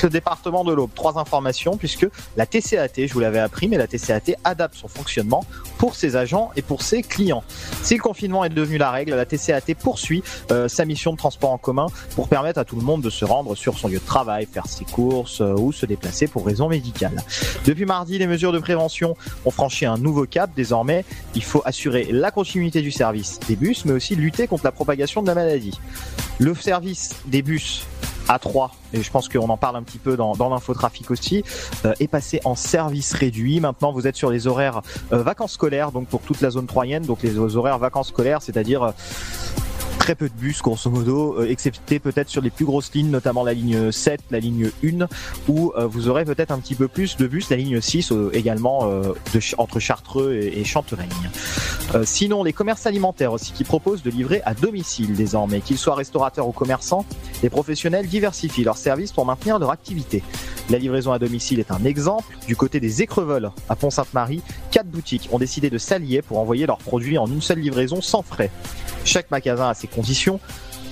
Le 0.02 0.08
département 0.08 0.64
de 0.64 0.72
l'Aube, 0.72 0.90
trois 0.94 1.18
informations, 1.18 1.76
puisque 1.76 2.06
la 2.36 2.46
TCAT, 2.46 3.06
je 3.06 3.12
vous 3.12 3.20
l'avais 3.20 3.38
appris, 3.38 3.68
mais 3.68 3.76
la 3.76 3.86
TCAT 3.86 4.36
adapte 4.44 4.74
son 4.74 4.88
fonctionnement 4.88 5.44
pour 5.76 5.94
ses 5.94 6.16
agents 6.16 6.50
et 6.56 6.62
pour 6.62 6.82
ses 6.82 7.02
clients. 7.02 7.44
Si 7.82 7.96
le 7.96 8.00
confinement 8.00 8.44
est 8.44 8.50
devenu 8.50 8.78
la 8.78 8.90
règle, 8.90 9.14
la 9.14 9.26
TCAT 9.26 9.74
poursuit 9.78 10.22
euh, 10.50 10.68
sa 10.68 10.84
mission 10.84 11.12
de 11.12 11.18
transport 11.18 11.50
en 11.50 11.58
commun 11.58 11.86
pour 12.14 12.28
permettre 12.28 12.58
à 12.58 12.64
tout 12.64 12.76
le 12.76 12.82
monde 12.82 13.02
de 13.02 13.10
se 13.10 13.24
rendre 13.24 13.54
sur 13.54 13.78
son 13.78 13.88
lieu 13.88 13.98
de 13.98 14.04
travail, 14.04 14.46
faire 14.50 14.66
ses 14.66 14.84
courses 14.84 15.42
euh, 15.42 15.54
ou 15.54 15.72
se 15.72 15.84
déplacer 15.84 16.28
pour 16.28 16.46
raisons 16.46 16.68
médicales. 16.68 17.22
Depuis 17.66 17.84
mardi, 17.84 18.18
les 18.18 18.26
mesures 18.26 18.52
de 18.52 18.58
prévention 18.58 19.16
ont 19.44 19.50
franchi 19.50 19.84
un 19.84 19.98
nouveau 19.98 20.24
cap. 20.24 20.50
Désormais, 20.56 21.04
il 21.34 21.44
faut 21.44 21.62
assurer 21.66 22.08
la 22.10 22.30
continuité 22.30 22.80
du 22.80 22.90
service 22.90 23.38
des 23.48 23.56
bus, 23.56 23.84
mais 23.84 23.92
aussi 23.92 24.16
lutter 24.16 24.46
contre 24.46 24.64
la 24.64 24.72
propagation 24.72 25.22
de 25.22 25.26
la 25.26 25.34
maladie. 25.34 25.78
Le 26.40 26.54
service 26.54 27.10
des 27.26 27.42
bus 27.42 27.86
A3, 28.26 28.70
et 28.94 29.02
je 29.02 29.10
pense 29.10 29.28
qu'on 29.28 29.50
en 29.50 29.58
parle 29.58 29.76
un 29.76 29.82
petit 29.82 29.98
peu 29.98 30.16
dans, 30.16 30.34
dans 30.34 30.48
l'infotrafic 30.48 31.10
aussi, 31.10 31.44
euh, 31.84 31.92
est 32.00 32.08
passé 32.08 32.40
en 32.44 32.54
service 32.54 33.12
réduit. 33.12 33.60
Maintenant, 33.60 33.92
vous 33.92 34.06
êtes 34.06 34.16
sur 34.16 34.30
les 34.30 34.46
horaires 34.46 34.80
euh, 35.12 35.22
vacances 35.22 35.52
scolaires, 35.52 35.92
donc 35.92 36.08
pour 36.08 36.22
toute 36.22 36.40
la 36.40 36.48
zone 36.48 36.66
troyenne, 36.66 37.04
donc 37.04 37.22
les 37.22 37.36
horaires 37.36 37.78
vacances 37.78 38.08
scolaires, 38.08 38.40
c'est-à-dire 38.40 38.82
euh, 38.82 38.90
très 40.00 40.14
peu 40.14 40.30
de 40.30 40.34
bus, 40.34 40.62
grosso 40.62 40.88
modo, 40.90 41.36
euh, 41.38 41.50
excepté 41.50 41.98
peut-être 41.98 42.30
sur 42.30 42.40
les 42.40 42.48
plus 42.48 42.64
grosses 42.64 42.90
lignes, 42.94 43.10
notamment 43.10 43.44
la 43.44 43.52
ligne 43.52 43.92
7, 43.92 44.22
la 44.30 44.40
ligne 44.40 44.70
1, 44.82 45.06
où 45.46 45.72
euh, 45.76 45.86
vous 45.86 46.08
aurez 46.08 46.24
peut-être 46.24 46.50
un 46.52 46.58
petit 46.58 46.74
peu 46.74 46.88
plus 46.88 47.18
de 47.18 47.26
bus, 47.26 47.50
la 47.50 47.56
ligne 47.56 47.82
6 47.82 48.10
euh, 48.10 48.30
également 48.32 48.90
de, 48.90 49.40
entre 49.58 49.78
Chartreux 49.78 50.32
et, 50.32 50.60
et 50.60 50.64
sinon, 52.04 52.42
les 52.42 52.52
commerces 52.54 52.86
alimentaires 52.86 53.32
aussi 53.32 53.52
qui 53.52 53.62
proposent 53.64 54.02
de 54.02 54.10
livrer 54.10 54.40
à 54.46 54.54
domicile 54.54 55.14
désormais, 55.14 55.60
qu'ils 55.60 55.76
soient 55.76 55.96
restaurateurs 55.96 56.48
ou 56.48 56.52
commerçants, 56.52 57.04
les 57.42 57.50
professionnels 57.50 58.06
diversifient 58.06 58.64
leurs 58.64 58.78
services 58.78 59.12
pour 59.12 59.26
maintenir 59.26 59.58
leur 59.58 59.70
activité. 59.70 60.22
La 60.70 60.78
livraison 60.78 61.12
à 61.12 61.18
domicile 61.18 61.60
est 61.60 61.70
un 61.72 61.84
exemple. 61.84 62.36
Du 62.46 62.56
côté 62.56 62.80
des 62.80 63.02
Écrevols, 63.02 63.50
à 63.68 63.76
Pont-Sainte-Marie, 63.76 64.40
quatre 64.70 64.88
boutiques 64.88 65.28
ont 65.30 65.38
décidé 65.38 65.68
de 65.68 65.78
s'allier 65.78 66.22
pour 66.22 66.38
envoyer 66.38 66.64
leurs 66.66 66.78
produits 66.78 67.18
en 67.18 67.26
une 67.26 67.42
seule 67.42 67.58
livraison 67.58 68.00
sans 68.00 68.22
frais. 68.22 68.50
Chaque 69.04 69.30
magasin 69.30 69.68
a 69.68 69.74
ses 69.74 69.86
conditions. 69.86 70.40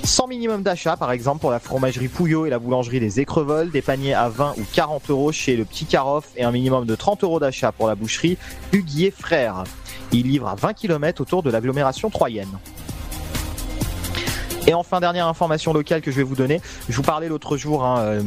Sans 0.05 0.27
minimum 0.27 0.63
d'achat, 0.63 0.97
par 0.97 1.13
exemple, 1.13 1.41
pour 1.41 1.51
la 1.51 1.59
fromagerie 1.59 2.09
Pouillot 2.09 2.47
et 2.47 2.51
la 2.51 2.59
boulangerie 2.59 3.01
des 3.01 3.21
Écrevols, 3.21 3.71
des 3.71 3.83
paniers 3.83 4.15
à 4.15 4.29
20 4.29 4.55
ou 4.59 4.65
40 4.73 5.11
euros 5.11 5.33
chez 5.33 5.57
le 5.57 5.65
Petit 5.65 5.85
Caroff 5.85 6.31
et 6.37 6.45
un 6.45 6.53
minimum 6.53 6.87
de 6.87 6.95
30 6.95 7.25
euros 7.25 7.41
d'achat 7.41 7.73
pour 7.73 7.89
la 7.89 7.95
boucherie 7.95 8.39
Huguier 8.73 9.11
Frères. 9.11 9.65
Il 10.13 10.27
livre 10.27 10.49
à 10.49 10.55
20 10.55 10.73
km 10.75 11.21
autour 11.21 11.43
de 11.43 11.51
l'agglomération 11.51 12.11
troyenne. 12.11 12.59
Et 14.69 14.75
enfin, 14.75 15.01
dernière 15.01 15.27
information 15.27 15.73
locale 15.73 16.03
que 16.03 16.11
je 16.11 16.17
vais 16.19 16.23
vous 16.23 16.35
donner. 16.35 16.61
Je 16.91 16.95
vous 16.95 17.03
parlais 17.03 17.31
l'autre 17.31 17.57
jour, 17.57 17.87
hein, 17.87 18.01
euh, 18.01 18.23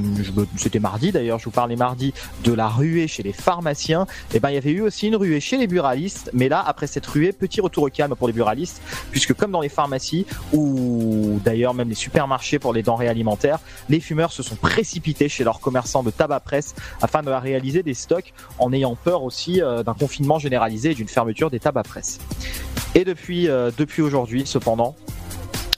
c'était 0.57 0.79
mardi 0.79 1.11
d'ailleurs, 1.11 1.37
je 1.37 1.45
vous 1.45 1.51
parlais 1.51 1.75
mardi 1.75 2.15
de 2.43 2.51
la 2.51 2.67
ruée 2.67 3.07
chez 3.07 3.21
les 3.21 3.31
pharmaciens. 3.31 4.07
Et 4.33 4.39
ben, 4.39 4.49
il 4.49 4.55
y 4.55 4.57
avait 4.57 4.71
eu 4.71 4.81
aussi 4.81 5.05
une 5.05 5.15
ruée 5.15 5.39
chez 5.39 5.57
les 5.57 5.67
buralistes. 5.67 6.31
Mais 6.33 6.49
là, 6.49 6.63
après 6.65 6.87
cette 6.87 7.05
ruée, 7.05 7.31
petit 7.31 7.61
retour 7.61 7.83
au 7.83 7.89
calme 7.89 8.15
pour 8.15 8.25
les 8.25 8.33
buralistes, 8.33 8.81
puisque 9.11 9.35
comme 9.35 9.51
dans 9.51 9.61
les 9.61 9.69
pharmacies 9.69 10.25
ou 10.51 11.39
d'ailleurs 11.45 11.75
même 11.75 11.89
les 11.89 11.93
supermarchés 11.93 12.57
pour 12.57 12.73
les 12.73 12.81
denrées 12.81 13.07
alimentaires, 13.07 13.59
les 13.87 13.99
fumeurs 13.99 14.31
se 14.31 14.41
sont 14.41 14.55
précipités 14.55 15.29
chez 15.29 15.43
leurs 15.43 15.59
commerçants 15.59 16.01
de 16.01 16.09
tabac 16.09 16.39
presse 16.39 16.73
afin 17.03 17.21
de 17.21 17.29
réaliser 17.29 17.83
des 17.83 17.93
stocks 17.93 18.33
en 18.57 18.73
ayant 18.73 18.95
peur 18.95 19.21
aussi 19.21 19.61
euh, 19.61 19.83
d'un 19.83 19.93
confinement 19.93 20.39
généralisé 20.39 20.89
et 20.89 20.95
d'une 20.95 21.07
fermeture 21.07 21.51
des 21.51 21.59
tabac 21.59 21.83
presse. 21.83 22.17
Et 22.95 23.05
depuis, 23.05 23.47
euh, 23.47 23.69
depuis 23.77 24.01
aujourd'hui, 24.01 24.47
cependant, 24.47 24.95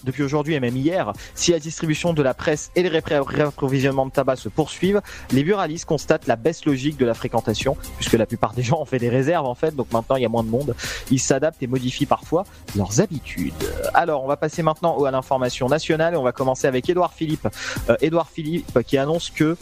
depuis 0.03 0.23
aujourd'hui 0.23 0.53
et 0.53 0.59
même 0.59 0.75
hier, 0.75 1.13
si 1.35 1.51
la 1.51 1.59
distribution 1.59 2.13
de 2.13 2.21
la 2.21 2.33
presse 2.33 2.71
et 2.75 2.83
les 2.83 2.89
réapprovisionnements 2.89 4.05
de 4.05 4.11
tabac 4.11 4.37
se 4.37 4.49
poursuivent, 4.49 5.01
les 5.31 5.43
buralistes 5.43 5.85
constatent 5.85 6.27
la 6.27 6.35
baisse 6.35 6.65
logique 6.65 6.97
de 6.97 7.05
la 7.05 7.13
fréquentation, 7.13 7.77
puisque 7.97 8.13
la 8.13 8.25
plupart 8.25 8.53
des 8.53 8.63
gens 8.63 8.81
ont 8.81 8.85
fait 8.85 8.99
des 8.99 9.09
réserves 9.09 9.45
en 9.45 9.55
fait, 9.55 9.75
donc 9.75 9.91
maintenant 9.91 10.15
il 10.15 10.23
y 10.23 10.25
a 10.25 10.29
moins 10.29 10.43
de 10.43 10.49
monde. 10.49 10.75
Ils 11.11 11.19
s'adaptent 11.19 11.61
et 11.61 11.67
modifient 11.67 12.05
parfois 12.05 12.45
leurs 12.75 13.01
habitudes. 13.01 13.53
Alors, 13.93 14.23
on 14.23 14.27
va 14.27 14.37
passer 14.37 14.63
maintenant 14.63 15.03
à 15.03 15.11
l'information 15.11 15.67
nationale 15.67 16.13
et 16.13 16.17
on 16.17 16.23
va 16.23 16.31
commencer 16.31 16.67
avec 16.67 16.89
Édouard 16.89 17.13
Philippe. 17.13 17.47
Euh, 17.89 17.95
Édouard 18.01 18.29
Philippe 18.29 18.81
qui 18.81 18.97
annonce 18.97 19.29
que 19.29 19.55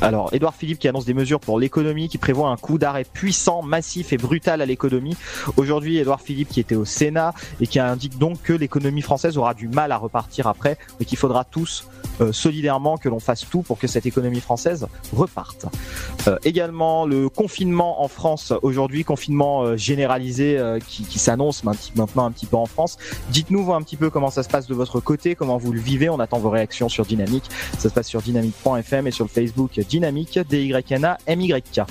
alors, 0.00 0.28
Édouard 0.32 0.54
Philippe 0.54 0.78
qui 0.78 0.88
annonce 0.88 1.04
des 1.04 1.14
mesures 1.14 1.40
pour 1.40 1.58
l'économie, 1.58 2.08
qui 2.08 2.18
prévoit 2.18 2.50
un 2.50 2.56
coup 2.56 2.78
d'arrêt 2.78 3.04
puissant, 3.04 3.62
massif 3.62 4.12
et 4.12 4.16
brutal 4.16 4.60
à 4.60 4.66
l'économie. 4.66 5.16
Aujourd'hui, 5.56 5.98
Édouard 5.98 6.20
Philippe 6.20 6.48
qui 6.48 6.60
était 6.60 6.74
au 6.74 6.84
Sénat 6.84 7.32
et 7.60 7.66
qui 7.66 7.78
indique 7.78 8.18
donc 8.18 8.42
que 8.42 8.52
l'économie 8.52 9.02
française 9.02 9.38
aura 9.38 9.54
du 9.54 9.68
mal 9.68 9.92
à 9.92 9.96
repartir 9.96 10.46
après, 10.46 10.78
mais 10.98 11.06
qu'il 11.06 11.16
faudra 11.16 11.44
tous 11.44 11.86
euh, 12.20 12.32
solidairement 12.32 12.96
que 12.98 13.08
l'on 13.08 13.18
fasse 13.18 13.46
tout 13.48 13.62
pour 13.62 13.78
que 13.78 13.86
cette 13.86 14.04
économie 14.06 14.40
française 14.40 14.86
reparte. 15.12 15.66
Euh, 16.28 16.38
également, 16.44 17.06
le 17.06 17.28
confinement 17.28 18.02
en 18.02 18.08
France 18.08 18.52
aujourd'hui, 18.62 19.04
confinement 19.04 19.62
euh, 19.62 19.76
généralisé 19.76 20.60
qui, 20.86 21.04
qui 21.04 21.18
s'annonce 21.18 21.64
maint- 21.64 21.74
maintenant 21.96 22.26
un 22.26 22.30
petit 22.30 22.46
peu 22.46 22.56
en 22.56 22.66
France. 22.66 22.98
Dites-nous 23.30 23.72
un 23.72 23.82
petit 23.82 23.96
peu 23.96 24.10
comment 24.10 24.30
ça 24.30 24.42
se 24.42 24.48
passe 24.48 24.66
de 24.66 24.74
votre 24.74 25.00
côté, 25.00 25.34
comment 25.34 25.56
vous 25.56 25.72
le 25.72 25.80
vivez. 25.80 26.08
On 26.08 26.20
attend 26.20 26.38
vos 26.38 26.50
réactions 26.50 26.88
sur 26.88 27.06
Dynamique. 27.06 27.44
Ça 27.78 27.88
se 27.88 27.94
passe 27.94 28.08
sur 28.08 28.22
dynamique.fm 28.22 29.06
et 29.06 29.10
sur 29.10 29.24
le 29.24 29.30
Facebook 29.30 29.78
Dynamique 29.88 30.38
D-Y-N-A 30.48 31.18
M-Y-K. 31.26 31.82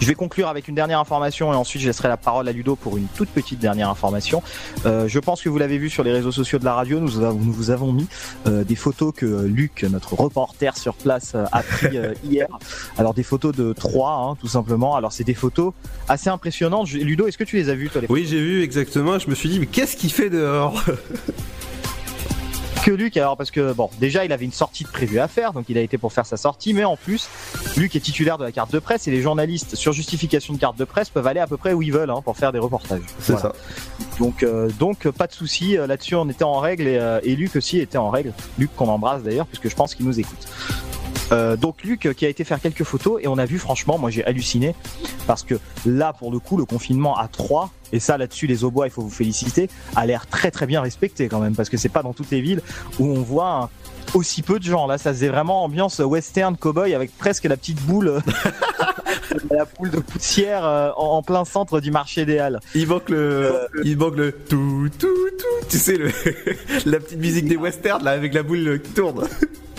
Je 0.00 0.06
vais 0.08 0.14
conclure 0.16 0.48
avec 0.48 0.66
une 0.66 0.74
dernière 0.74 0.98
information 0.98 1.52
et 1.52 1.56
ensuite 1.56 1.80
je 1.80 1.86
laisserai 1.86 2.08
la 2.08 2.16
parole 2.16 2.48
à 2.48 2.52
Ludo 2.52 2.74
pour 2.74 2.96
une 2.96 3.06
toute 3.14 3.28
petite 3.28 3.60
dernière 3.60 3.88
information. 3.88 4.42
Euh, 4.84 5.06
je 5.06 5.20
pense 5.20 5.40
que 5.42 5.48
vous 5.48 5.58
l'avez 5.58 5.78
vu 5.78 5.90
sur 5.90 6.02
les 6.02 6.10
réseaux 6.10 6.32
sociaux 6.32 6.58
de 6.58 6.64
la 6.64 6.74
radio, 6.74 6.98
nous, 6.98 7.20
avons- 7.22 7.38
nous 7.38 7.52
vous 7.52 7.70
avons 7.70 7.92
mis 7.92 8.08
euh, 8.48 8.64
des 8.64 8.74
photos 8.74 9.12
que 9.16 9.44
Luc, 9.44 9.84
notre 9.88 10.14
reporter 10.14 10.76
sur 10.76 10.94
place, 10.94 11.34
euh, 11.36 11.44
a 11.52 11.62
pris 11.62 11.98
euh, 11.98 12.14
hier. 12.24 12.48
Alors 12.98 13.14
des 13.14 13.22
photos 13.22 13.54
de 13.54 13.72
trois, 13.72 14.10
hein, 14.32 14.36
tout 14.40 14.48
simplement. 14.48 14.96
Alors 14.96 15.12
c'est 15.12 15.22
des 15.22 15.34
photos 15.34 15.72
assez 16.08 16.30
impressionnantes. 16.30 16.90
Ludo, 16.90 17.28
est-ce 17.28 17.38
que 17.38 17.44
tu 17.44 17.54
les 17.54 17.68
as 17.68 17.76
vues 17.76 17.88
toi 17.88 18.00
les 18.00 18.08
Oui, 18.10 18.26
j'ai 18.28 18.40
vu 18.40 18.64
exactement. 18.64 19.20
Je 19.20 19.30
me 19.30 19.36
suis 19.36 19.50
dit, 19.50 19.60
mais 19.60 19.66
qu'est-ce 19.66 19.96
qu'il 19.96 20.10
fait 20.12 20.30
dehors? 20.30 20.82
que 22.84 22.90
Luc 22.90 23.16
alors 23.16 23.36
parce 23.36 23.50
que 23.52 23.72
bon 23.72 23.90
déjà 24.00 24.24
il 24.24 24.32
avait 24.32 24.44
une 24.44 24.52
sortie 24.52 24.82
de 24.84 24.88
prévue 24.88 25.20
à 25.20 25.28
faire 25.28 25.52
donc 25.52 25.66
il 25.68 25.78
a 25.78 25.80
été 25.82 25.98
pour 25.98 26.12
faire 26.12 26.26
sa 26.26 26.36
sortie 26.36 26.74
mais 26.74 26.84
en 26.84 26.96
plus 26.96 27.28
Luc 27.76 27.94
est 27.94 28.00
titulaire 28.00 28.38
de 28.38 28.44
la 28.44 28.50
carte 28.50 28.72
de 28.72 28.78
presse 28.80 29.06
et 29.06 29.10
les 29.12 29.22
journalistes 29.22 29.76
sur 29.76 29.92
justification 29.92 30.52
de 30.54 30.58
carte 30.58 30.76
de 30.76 30.84
presse 30.84 31.08
peuvent 31.08 31.26
aller 31.26 31.38
à 31.40 31.46
peu 31.46 31.56
près 31.56 31.72
où 31.74 31.82
ils 31.82 31.92
veulent 31.92 32.10
hein, 32.10 32.20
pour 32.24 32.36
faire 32.36 32.52
des 32.52 32.58
reportages. 32.58 33.02
C'est 33.20 33.34
Voilà. 33.34 33.50
ça. 33.50 34.16
Donc 34.18 34.42
euh, 34.42 34.68
donc 34.80 35.08
pas 35.10 35.26
de 35.28 35.32
souci 35.32 35.76
euh, 35.78 35.86
là-dessus 35.86 36.16
on 36.16 36.28
était 36.28 36.44
en 36.44 36.58
règle 36.58 36.86
et, 36.88 36.98
euh, 36.98 37.20
et 37.22 37.36
Luc 37.36 37.54
aussi 37.56 37.78
était 37.78 37.98
en 37.98 38.10
règle. 38.10 38.32
Luc 38.58 38.74
qu'on 38.74 38.88
embrasse 38.88 39.22
d'ailleurs 39.22 39.46
puisque 39.46 39.68
je 39.68 39.76
pense 39.76 39.94
qu'il 39.94 40.04
nous 40.06 40.18
écoute. 40.18 40.48
Euh, 41.30 41.56
donc 41.56 41.84
Luc 41.84 42.06
euh, 42.06 42.12
qui 42.12 42.26
a 42.26 42.28
été 42.28 42.44
faire 42.44 42.60
quelques 42.60 42.82
photos 42.84 43.20
et 43.22 43.28
on 43.28 43.38
a 43.38 43.46
vu 43.46 43.58
franchement 43.58 43.96
moi 43.98 44.10
j'ai 44.10 44.24
halluciné 44.24 44.74
parce 45.26 45.42
que 45.42 45.54
là 45.86 46.12
pour 46.12 46.32
le 46.32 46.38
coup 46.38 46.56
le 46.56 46.64
confinement 46.64 47.16
à 47.16 47.28
3 47.28 47.70
et 47.92 48.00
ça 48.00 48.18
là-dessus 48.18 48.46
les 48.46 48.64
Aubois 48.64 48.86
il 48.86 48.90
faut 48.90 49.02
vous 49.02 49.10
féliciter 49.10 49.70
a 49.94 50.04
l'air 50.04 50.26
très 50.26 50.50
très 50.50 50.66
bien 50.66 50.80
respecté 50.80 51.28
quand 51.28 51.38
même 51.38 51.54
parce 51.54 51.68
que 51.68 51.76
c'est 51.76 51.88
pas 51.88 52.02
dans 52.02 52.12
toutes 52.12 52.30
les 52.30 52.40
villes 52.40 52.60
où 52.98 53.06
on 53.06 53.22
voit 53.22 53.70
aussi 54.14 54.42
peu 54.42 54.58
de 54.58 54.64
gens 54.64 54.86
là 54.86 54.98
ça 54.98 55.12
faisait 55.12 55.28
vraiment 55.28 55.64
ambiance 55.64 56.00
western 56.00 56.56
cowboy 56.56 56.94
avec 56.94 57.16
presque 57.16 57.44
la 57.44 57.56
petite 57.56 57.80
boule 57.82 58.20
la 59.50 59.64
boule 59.64 59.90
de 59.90 60.00
poussière 60.00 60.64
euh, 60.64 60.90
en, 60.96 61.22
plein 61.22 61.44
centre 61.44 61.80
du 61.80 61.90
marché 61.90 62.24
des 62.24 62.38
Halles. 62.38 62.60
Il 62.74 62.88
manque 62.88 63.08
le, 63.08 63.68
tout 64.48 64.88
tout 64.98 65.08
tout. 65.38 65.66
Tu 65.68 65.78
sais 65.78 65.98
la 66.86 67.00
petite 67.00 67.18
musique 67.18 67.46
des 67.46 67.56
westerns 67.56 68.04
là 68.04 68.12
avec 68.12 68.34
la 68.34 68.42
boule 68.42 68.80
qui 68.82 68.90
tourne. 68.92 69.26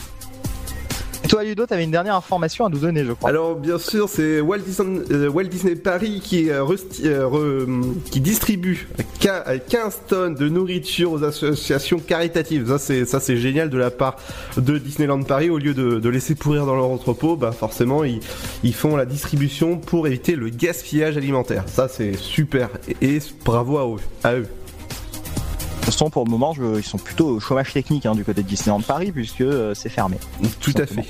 Toi 1.34 1.44
Ludo 1.44 1.66
t'avais 1.66 1.84
une 1.84 1.90
dernière 1.90 2.16
information 2.16 2.68
à 2.68 2.70
nous 2.70 2.78
donner 2.78 3.04
je 3.04 3.12
crois. 3.12 3.28
Alors 3.28 3.56
bien 3.56 3.80
sûr, 3.80 4.08
c'est 4.08 4.40
Walt 4.40 4.60
Disney, 4.60 5.02
euh, 5.10 5.76
Paris 5.84 6.22
qui, 6.24 6.52
euh, 6.52 6.64
euh, 7.04 7.66
distribue 8.12 8.88
quin- 9.20 9.42
euh, 9.48 9.58
15 9.68 10.02
tonnes 10.08 10.36
de 10.36 10.48
nourriture 10.48 11.12
aux 11.12 11.24
associations 11.24 11.98
caritatives. 11.98 12.68
Ça 12.78 13.20
c'est 13.20 13.38
génial 13.38 13.72
de 13.72 13.80
la 13.80 13.90
part 13.90 14.18
de 14.58 14.78
Disneyland 14.78 15.24
Paris. 15.24 15.50
Au 15.50 15.58
lieu 15.58 15.74
de, 15.74 16.08
laisser 16.08 16.36
pourrir 16.36 16.68
dans 16.68 16.76
leur 16.76 16.92
entrepôt, 16.92 17.36
bah 17.36 17.52
forcément 17.52 18.04
ils, 18.04 18.22
font 18.76 18.96
la 18.96 19.08
distribution 19.08 19.80
pour 19.80 20.06
éviter 20.06 20.36
le 20.36 20.50
gaspillage 20.50 21.18
alimentaire. 21.18 21.64
Ça 21.66 21.88
c'est 21.88 22.16
super 22.16 22.70
et, 23.02 23.18
bravo. 23.44 23.98
À 24.24 24.36
eux. 24.36 24.46
De 25.84 25.88
toute 25.88 25.96
façon, 25.96 26.10
pour 26.10 26.24
le 26.24 26.32
moment, 26.32 26.54
je- 26.54 26.78
ils 26.80 26.84
sont 26.84 26.98
plutôt 26.98 27.28
au 27.28 27.40
chômage 27.42 27.74
technique 27.74 28.06
hein, 28.06 28.16
du 28.16 28.24
côté 28.24 28.42
de 28.42 28.48
Disneyland 28.48 28.80
Paris 28.80 29.12
puisque 29.12 29.42
euh, 29.42 29.74
c'est 29.74 29.90
fermé. 29.90 30.16
Tout 30.62 30.72
à 30.78 30.86
fait. 30.86 31.04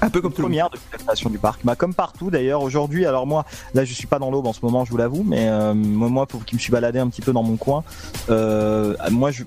Un 0.00 0.08
peu 0.08 0.20
comme 0.20 0.32
tout 0.32 0.42
le 0.42 0.48
monde. 0.48 0.52
première 0.52 0.70
depuis 0.70 0.84
la 0.92 0.98
création 0.98 1.30
du 1.30 1.38
parc. 1.38 1.60
Bah, 1.64 1.74
comme 1.74 1.94
partout 1.94 2.30
d'ailleurs 2.30 2.62
aujourd'hui. 2.62 3.06
Alors 3.06 3.26
moi, 3.26 3.44
là, 3.74 3.84
je 3.84 3.92
suis 3.92 4.06
pas 4.06 4.20
dans 4.20 4.30
l'aube 4.30 4.46
en 4.46 4.52
ce 4.52 4.60
moment, 4.62 4.84
je 4.84 4.92
vous 4.92 4.96
l'avoue, 4.98 5.24
mais 5.26 5.48
euh, 5.48 5.74
moi, 5.74 6.08
moi, 6.08 6.26
pour 6.26 6.44
qui 6.44 6.54
me 6.54 6.60
suis 6.60 6.70
baladé 6.70 7.00
un 7.00 7.08
petit 7.08 7.22
peu 7.22 7.32
dans 7.32 7.42
mon 7.42 7.56
coin, 7.56 7.82
euh, 8.30 8.94
moi, 9.10 9.32
je 9.32 9.42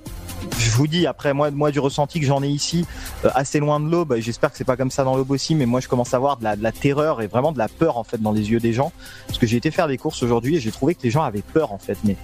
je 0.57 0.71
vous 0.71 0.87
dis 0.87 1.07
après 1.07 1.33
moi, 1.33 1.51
moi 1.51 1.71
du 1.71 1.79
ressenti 1.79 2.19
que 2.19 2.25
j'en 2.25 2.41
ai 2.43 2.47
ici, 2.47 2.85
euh, 3.25 3.29
assez 3.35 3.59
loin 3.59 3.79
de 3.79 3.89
l'aube. 3.89 4.13
et 4.13 4.21
J'espère 4.21 4.51
que 4.51 4.57
c'est 4.57 4.63
pas 4.63 4.77
comme 4.77 4.91
ça 4.91 5.03
dans 5.03 5.15
l'aube 5.15 5.31
aussi, 5.31 5.55
mais 5.55 5.65
moi 5.65 5.79
je 5.79 5.87
commence 5.87 6.13
à 6.13 6.21
la, 6.41 6.55
de 6.55 6.63
la 6.63 6.71
terreur 6.71 7.21
et 7.21 7.27
vraiment 7.27 7.51
de 7.51 7.57
la 7.57 7.67
peur 7.67 7.97
en 7.97 8.03
fait 8.03 8.21
dans 8.21 8.31
les 8.31 8.51
yeux 8.51 8.59
des 8.59 8.73
gens, 8.73 8.91
parce 9.27 9.39
que 9.39 9.45
j'ai 9.47 9.57
été 9.57 9.71
faire 9.71 9.87
des 9.87 9.97
courses 9.97 10.23
aujourd'hui 10.23 10.55
et 10.55 10.59
j'ai 10.59 10.71
trouvé 10.71 10.95
que 10.95 11.03
les 11.03 11.11
gens 11.11 11.23
avaient 11.23 11.41
peur 11.41 11.71
en 11.71 11.77
fait. 11.77 11.97
Mais 12.03 12.15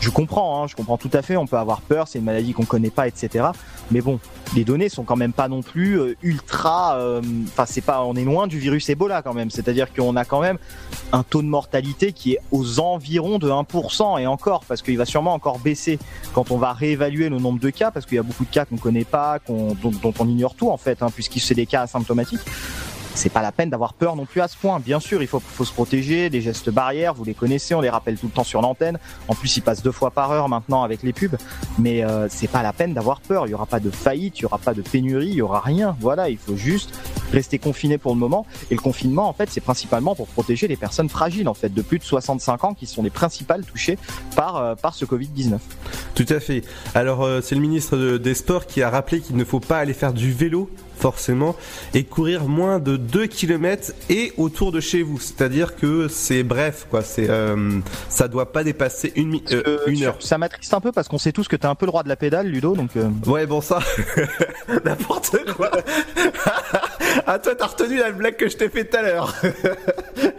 je 0.00 0.10
comprends, 0.10 0.62
hein, 0.62 0.66
je 0.68 0.76
comprends 0.76 0.98
tout 0.98 1.10
à 1.12 1.22
fait. 1.22 1.36
On 1.36 1.46
peut 1.46 1.58
avoir 1.58 1.80
peur, 1.80 2.06
c'est 2.08 2.18
une 2.18 2.24
maladie 2.24 2.52
qu'on 2.52 2.64
connaît 2.64 2.90
pas, 2.90 3.08
etc. 3.08 3.46
Mais 3.90 4.00
bon, 4.00 4.20
les 4.54 4.64
données 4.64 4.88
sont 4.88 5.04
quand 5.04 5.16
même 5.16 5.32
pas 5.32 5.48
non 5.48 5.62
plus 5.62 5.98
euh, 6.00 6.16
ultra. 6.22 6.96
euh, 6.98 7.20
Enfin, 7.48 7.64
c'est 7.66 7.80
pas, 7.80 8.02
on 8.04 8.14
est 8.14 8.24
loin 8.24 8.46
du 8.46 8.58
virus 8.58 8.88
Ebola 8.88 9.22
quand 9.22 9.34
même. 9.34 9.50
C'est-à-dire 9.50 9.92
qu'on 9.92 10.14
a 10.16 10.24
quand 10.24 10.40
même 10.40 10.58
un 11.12 11.22
taux 11.22 11.42
de 11.42 11.46
mortalité 11.46 12.12
qui 12.12 12.34
est 12.34 12.38
aux 12.52 12.78
environs 12.80 13.38
de 13.38 13.50
1% 13.50 14.20
et 14.20 14.26
encore, 14.26 14.64
parce 14.66 14.82
qu'il 14.82 14.96
va 14.98 15.04
sûrement 15.04 15.34
encore 15.34 15.58
baisser 15.58 15.98
quand 16.34 16.50
on 16.50 16.58
va 16.58 16.72
réévaluer 16.72 17.28
le 17.28 17.38
nombre 17.38 17.58
de 17.60 17.65
cas, 17.70 17.90
parce 17.90 18.06
qu'il 18.06 18.16
y 18.16 18.18
a 18.18 18.22
beaucoup 18.22 18.44
de 18.44 18.50
cas 18.50 18.64
qu'on 18.64 18.76
connaît 18.76 19.04
pas, 19.04 19.38
qu'on, 19.38 19.74
dont, 19.74 20.14
on 20.18 20.28
ignore 20.28 20.54
tout 20.54 20.70
en 20.70 20.76
fait, 20.76 21.02
hein, 21.02 21.10
puisqu'il 21.14 21.40
c'est 21.40 21.54
des 21.54 21.66
cas 21.66 21.82
asymptomatiques. 21.82 22.40
C'est 23.16 23.30
pas 23.32 23.40
la 23.42 23.50
peine 23.50 23.70
d'avoir 23.70 23.94
peur 23.94 24.14
non 24.14 24.26
plus 24.26 24.42
à 24.42 24.48
ce 24.48 24.56
point. 24.56 24.78
Bien 24.78 25.00
sûr, 25.00 25.22
il 25.22 25.26
faut, 25.26 25.40
se 25.64 25.72
protéger, 25.72 26.28
des 26.30 26.42
gestes 26.42 26.68
barrières, 26.70 27.14
vous 27.14 27.24
les 27.24 27.32
connaissez, 27.34 27.74
on 27.74 27.80
les 27.80 27.88
rappelle 27.88 28.18
tout 28.18 28.26
le 28.26 28.32
temps 28.32 28.44
sur 28.44 28.60
l'antenne. 28.60 28.98
En 29.26 29.34
plus, 29.34 29.56
ils 29.56 29.62
passent 29.62 29.82
deux 29.82 29.90
fois 29.90 30.10
par 30.10 30.30
heure 30.32 30.48
maintenant 30.50 30.82
avec 30.82 31.02
les 31.02 31.12
pubs. 31.14 31.36
Mais 31.78 32.04
euh, 32.04 32.28
c'est 32.30 32.46
pas 32.46 32.62
la 32.62 32.74
peine 32.74 32.92
d'avoir 32.92 33.20
peur. 33.22 33.46
Il 33.46 33.50
y 33.50 33.54
aura 33.54 33.64
pas 33.66 33.80
de 33.80 33.90
faillite, 33.90 34.38
il 34.38 34.42
y 34.42 34.44
aura 34.44 34.58
pas 34.58 34.74
de 34.74 34.82
pénurie, 34.82 35.28
il 35.28 35.34
y 35.34 35.42
aura 35.42 35.60
rien. 35.60 35.96
Voilà, 36.00 36.28
il 36.28 36.36
faut 36.36 36.56
juste 36.56 36.92
rester 37.32 37.58
confinés 37.58 37.96
pour 37.98 38.12
le 38.12 38.20
moment. 38.20 38.46
Et 38.70 38.74
le 38.74 38.80
confinement, 38.80 39.28
en 39.28 39.32
fait, 39.32 39.48
c'est 39.50 39.62
principalement 39.62 40.14
pour 40.14 40.26
protéger 40.28 40.68
les 40.68 40.76
personnes 40.76 41.08
fragiles, 41.08 41.48
en 41.48 41.54
fait, 41.54 41.72
de 41.72 41.82
plus 41.82 41.98
de 41.98 42.04
65 42.04 42.64
ans, 42.64 42.74
qui 42.74 42.86
sont 42.86 43.02
les 43.02 43.10
principales 43.10 43.64
touchées 43.64 43.98
par, 44.36 44.56
euh, 44.56 44.74
par 44.74 44.94
ce 44.94 45.06
Covid-19. 45.06 45.58
Tout 46.14 46.26
à 46.28 46.38
fait. 46.38 46.62
Alors, 46.94 47.22
euh, 47.22 47.40
c'est 47.42 47.54
le 47.54 47.62
ministre 47.62 47.96
de- 47.96 48.18
des 48.18 48.34
Sports 48.34 48.66
qui 48.66 48.82
a 48.82 48.90
rappelé 48.90 49.20
qu'il 49.20 49.36
ne 49.36 49.44
faut 49.44 49.60
pas 49.60 49.78
aller 49.78 49.94
faire 49.94 50.12
du 50.12 50.32
vélo 50.32 50.70
forcément 50.98 51.56
et 51.94 52.04
courir 52.04 52.44
moins 52.44 52.78
de 52.78 52.96
2 52.96 53.26
km 53.26 53.92
et 54.10 54.32
autour 54.36 54.72
de 54.72 54.80
chez 54.80 55.02
vous. 55.02 55.18
C'est-à-dire 55.20 55.76
que 55.76 56.08
c'est 56.08 56.42
bref 56.42 56.86
quoi. 56.90 57.02
C'est 57.02 57.28
euh, 57.30 57.78
ça 58.08 58.28
doit 58.28 58.52
pas 58.52 58.64
dépasser 58.64 59.12
une, 59.16 59.28
mi- 59.28 59.44
euh, 59.52 59.62
Euh, 59.66 59.78
une 59.86 60.02
heure. 60.04 60.16
Ça 60.20 60.38
m'attriste 60.38 60.72
un 60.74 60.80
peu 60.80 60.92
parce 60.92 61.08
qu'on 61.08 61.18
sait 61.18 61.32
tous 61.32 61.48
que 61.48 61.56
t'es 61.56 61.66
un 61.66 61.74
peu 61.74 61.86
le 61.86 61.90
roi 61.90 62.02
de 62.02 62.08
la 62.08 62.16
pédale, 62.16 62.46
Ludo, 62.48 62.74
donc. 62.74 62.90
euh, 62.96 63.08
ouais 63.26 63.46
bon 63.46 63.60
ça 63.60 63.80
n'importe 64.84 65.36
quoi. 65.56 65.70
Ah 67.28 67.38
toi 67.38 67.54
t'as 67.56 67.66
retenu 67.66 67.96
la 67.98 68.10
blague 68.12 68.36
que 68.36 68.48
je 68.48 68.56
t'ai 68.56 68.68
fait 68.68 68.84
tout 68.84 68.96
à 68.96 69.02
l'heure 69.02 69.34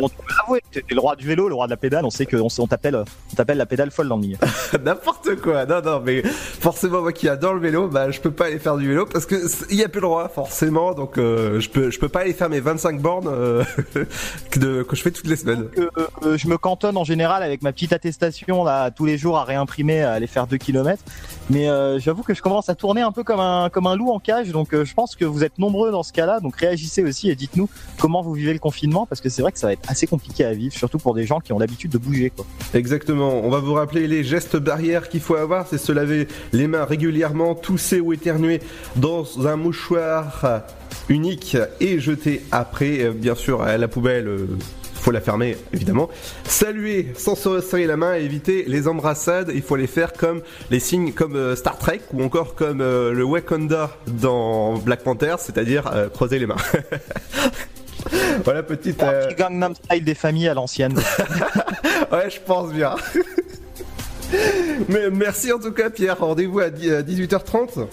on 0.00 0.08
peut 0.08 0.22
l'avouer, 0.38 0.62
t'es 0.70 0.82
le 0.90 1.00
roi 1.00 1.16
du 1.16 1.26
vélo, 1.26 1.48
le 1.48 1.54
roi 1.54 1.66
de 1.66 1.70
la 1.70 1.76
pédale. 1.76 2.04
On 2.04 2.10
sait 2.10 2.26
qu'on 2.26 2.48
on 2.58 2.66
t'appelle, 2.66 2.96
on 2.96 3.34
t'appelle 3.34 3.58
la 3.58 3.66
pédale 3.66 3.90
folle 3.90 4.08
dans 4.08 4.16
le 4.16 4.22
milieu. 4.22 4.36
N'importe 4.84 5.36
quoi. 5.36 5.66
Non, 5.66 5.80
non, 5.82 6.00
mais 6.04 6.22
forcément, 6.22 7.02
moi 7.02 7.12
qui 7.12 7.28
adore 7.28 7.54
le 7.54 7.60
vélo, 7.60 7.88
bah, 7.88 8.10
je 8.10 8.20
peux 8.20 8.30
pas 8.30 8.46
aller 8.46 8.58
faire 8.58 8.76
du 8.76 8.88
vélo 8.88 9.06
parce 9.06 9.26
que 9.26 9.36
il 9.70 9.76
y 9.76 9.84
a 9.84 9.88
plus 9.88 10.00
le 10.00 10.06
droit, 10.06 10.28
forcément. 10.28 10.94
Donc, 10.94 11.18
euh, 11.18 11.60
je 11.60 11.68
peux, 11.68 11.90
je 11.90 11.98
peux 11.98 12.08
pas 12.08 12.20
aller 12.20 12.32
faire 12.32 12.48
mes 12.48 12.60
25 12.60 13.00
bornes 13.00 13.28
euh, 13.28 13.64
que, 14.50 14.84
je 14.92 15.02
fais 15.02 15.10
toutes 15.10 15.26
les 15.26 15.36
semaines. 15.36 15.68
Euh, 15.78 15.88
euh, 16.24 16.36
je 16.36 16.48
me 16.48 16.58
cantonne 16.58 16.96
en 16.96 17.04
général 17.04 17.42
avec 17.42 17.62
ma 17.62 17.72
petite 17.72 17.92
attestation 17.92 18.64
là 18.64 18.90
tous 18.90 19.04
les 19.04 19.18
jours 19.18 19.38
à 19.38 19.44
réimprimer, 19.44 20.02
à 20.02 20.12
aller 20.12 20.26
faire 20.26 20.46
2 20.46 20.56
km. 20.56 21.02
Mais 21.50 21.66
j'avoue 21.98 22.22
que 22.22 22.34
je 22.34 22.42
commence 22.42 22.68
à 22.68 22.74
tourner 22.74 23.00
un 23.00 23.12
peu 23.12 23.24
comme 23.24 23.40
un 23.40 23.70
comme 23.70 23.86
un 23.86 23.96
loup 23.96 24.10
en 24.10 24.18
cage. 24.18 24.48
Donc 24.50 24.68
je 24.72 24.94
pense 24.94 25.16
que 25.16 25.24
vous 25.24 25.44
êtes 25.44 25.58
nombreux 25.58 25.90
dans 25.90 26.02
ce 26.02 26.12
cas-là. 26.12 26.40
Donc 26.40 26.56
réagissez 26.56 27.02
aussi 27.02 27.30
et 27.30 27.34
dites-nous 27.34 27.68
comment 27.98 28.22
vous 28.22 28.32
vivez 28.32 28.52
le 28.52 28.58
confinement 28.58 29.06
parce 29.06 29.20
que 29.20 29.28
c'est 29.28 29.42
vrai 29.42 29.52
que 29.52 29.58
ça 29.58 29.67
va 29.68 29.72
être 29.74 29.90
assez 29.90 30.06
compliqué 30.06 30.44
à 30.44 30.52
vivre, 30.52 30.74
surtout 30.74 30.98
pour 30.98 31.14
des 31.14 31.26
gens 31.26 31.40
qui 31.40 31.52
ont 31.52 31.58
l'habitude 31.58 31.90
de 31.90 31.98
bouger. 31.98 32.30
Quoi. 32.34 32.44
Exactement. 32.74 33.40
On 33.44 33.50
va 33.50 33.60
vous 33.60 33.74
rappeler 33.74 34.06
les 34.06 34.24
gestes 34.24 34.56
barrières 34.56 35.08
qu'il 35.08 35.20
faut 35.20 35.36
avoir. 35.36 35.66
C'est 35.68 35.78
se 35.78 35.92
laver 35.92 36.28
les 36.52 36.66
mains 36.66 36.84
régulièrement, 36.84 37.54
tousser 37.54 38.00
ou 38.00 38.12
éternuer 38.12 38.60
dans 38.96 39.46
un 39.46 39.56
mouchoir 39.56 40.64
unique 41.08 41.56
et 41.80 42.00
jeter 42.00 42.42
après, 42.50 43.04
euh, 43.04 43.12
bien 43.12 43.34
sûr, 43.34 43.62
à 43.62 43.76
la 43.78 43.88
poubelle. 43.88 44.28
euh, 44.28 44.46
faut 44.94 45.12
la 45.12 45.20
fermer, 45.20 45.56
évidemment. 45.72 46.10
Saluer 46.42 47.12
sans 47.16 47.36
se 47.36 47.48
resserrer 47.48 47.86
la 47.86 47.96
main 47.96 48.14
éviter 48.14 48.64
les 48.66 48.88
embrassades. 48.88 49.52
Il 49.54 49.62
faut 49.62 49.76
les 49.76 49.86
faire 49.86 50.12
comme 50.12 50.42
les 50.70 50.80
signes 50.80 51.12
comme 51.12 51.36
euh, 51.36 51.54
Star 51.54 51.78
Trek 51.78 52.00
ou 52.12 52.22
encore 52.24 52.56
comme 52.56 52.80
le 52.80 53.22
Wakanda 53.22 53.96
dans 54.08 54.76
Black 54.76 55.04
Panther, 55.04 55.36
c'est-à-dire 55.38 56.10
croiser 56.12 56.40
les 56.40 56.46
mains. 56.46 56.56
voilà, 58.44 58.62
petite. 58.62 59.02
euh, 59.02 59.26
Petit 59.28 59.34
Gangnam 59.36 59.74
Style 59.74 60.04
des 60.04 60.14
familles 60.14 60.48
à 60.48 60.54
l'ancienne. 60.54 60.94
ouais, 62.12 62.30
je 62.30 62.40
pense 62.44 62.72
bien. 62.72 62.94
Mais 64.88 65.10
merci 65.10 65.52
en 65.52 65.58
tout 65.58 65.72
cas, 65.72 65.90
Pierre. 65.90 66.18
Rendez-vous 66.18 66.60
à 66.60 66.70
10 66.70 66.92
à 66.92 67.02
18h30. 67.02 67.86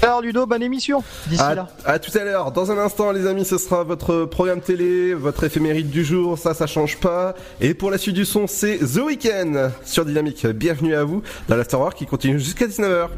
Alors 0.00 0.20
Ludo, 0.22 0.46
bonne 0.46 0.62
émission 0.62 1.02
d'ici 1.26 1.42
À, 1.42 1.56
là. 1.56 1.68
à 1.84 1.98
tout 1.98 2.16
à 2.16 2.22
l'heure. 2.22 2.52
Dans 2.52 2.70
un 2.70 2.78
instant, 2.78 3.10
les 3.10 3.26
amis, 3.26 3.44
ce 3.44 3.58
sera 3.58 3.82
votre 3.82 4.26
programme 4.26 4.60
télé, 4.60 5.12
votre 5.12 5.42
éphéméride 5.42 5.90
du 5.90 6.04
jour. 6.04 6.38
Ça, 6.38 6.54
ça 6.54 6.68
change 6.68 6.98
pas. 6.98 7.34
Et 7.60 7.74
pour 7.74 7.90
la 7.90 7.98
suite 7.98 8.14
du 8.14 8.24
son, 8.24 8.46
c'est 8.46 8.78
The 8.78 8.98
Weeknd 9.04 9.70
sur 9.84 10.04
Dynamique. 10.04 10.46
Bienvenue 10.46 10.94
à 10.94 11.02
vous 11.02 11.22
dans 11.48 11.56
la 11.56 11.64
Star 11.64 11.80
Wars 11.80 11.94
qui 11.94 12.06
continue 12.06 12.38
jusqu'à 12.38 12.66
19h. 12.68 13.08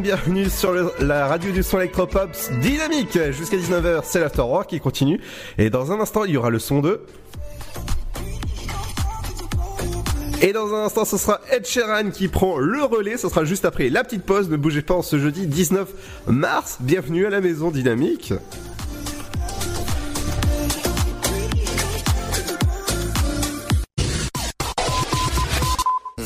Bienvenue 0.00 0.48
sur 0.48 0.72
la 1.00 1.26
radio 1.26 1.52
du 1.52 1.62
son 1.62 1.78
électropops 1.78 2.50
dynamique. 2.62 3.18
Jusqu'à 3.32 3.58
19h, 3.58 4.00
c'est 4.02 4.18
l'Afterwork 4.18 4.70
qui 4.70 4.80
continue. 4.80 5.20
Et 5.58 5.68
dans 5.68 5.92
un 5.92 6.00
instant 6.00 6.24
il 6.24 6.32
y 6.32 6.36
aura 6.38 6.48
le 6.48 6.58
son 6.58 6.80
de 6.80 7.02
et 10.40 10.52
dans 10.52 10.74
un 10.74 10.84
instant 10.84 11.04
ce 11.04 11.16
sera 11.16 11.40
Ed 11.50 11.66
Sheeran 11.66 12.10
qui 12.10 12.28
prend 12.28 12.58
le 12.58 12.84
relais, 12.84 13.16
ce 13.16 13.28
sera 13.28 13.44
juste 13.44 13.64
après 13.64 13.88
la 13.90 14.02
petite 14.02 14.24
pause, 14.24 14.48
ne 14.48 14.56
bougez 14.56 14.82
pas 14.82 14.94
en 14.94 15.02
ce 15.02 15.18
jeudi 15.18 15.46
19 15.46 15.88
mars, 16.26 16.78
bienvenue 16.80 17.26
à 17.26 17.30
la 17.30 17.40
maison 17.40 17.70
dynamique. 17.70 18.32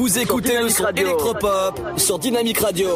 Vous 0.00 0.18
écoutez 0.18 0.58
le 0.58 0.70
son 0.70 0.86
électropop 0.96 1.78
sur 1.98 2.18
Dynamic 2.18 2.58
Radio. 2.58 2.88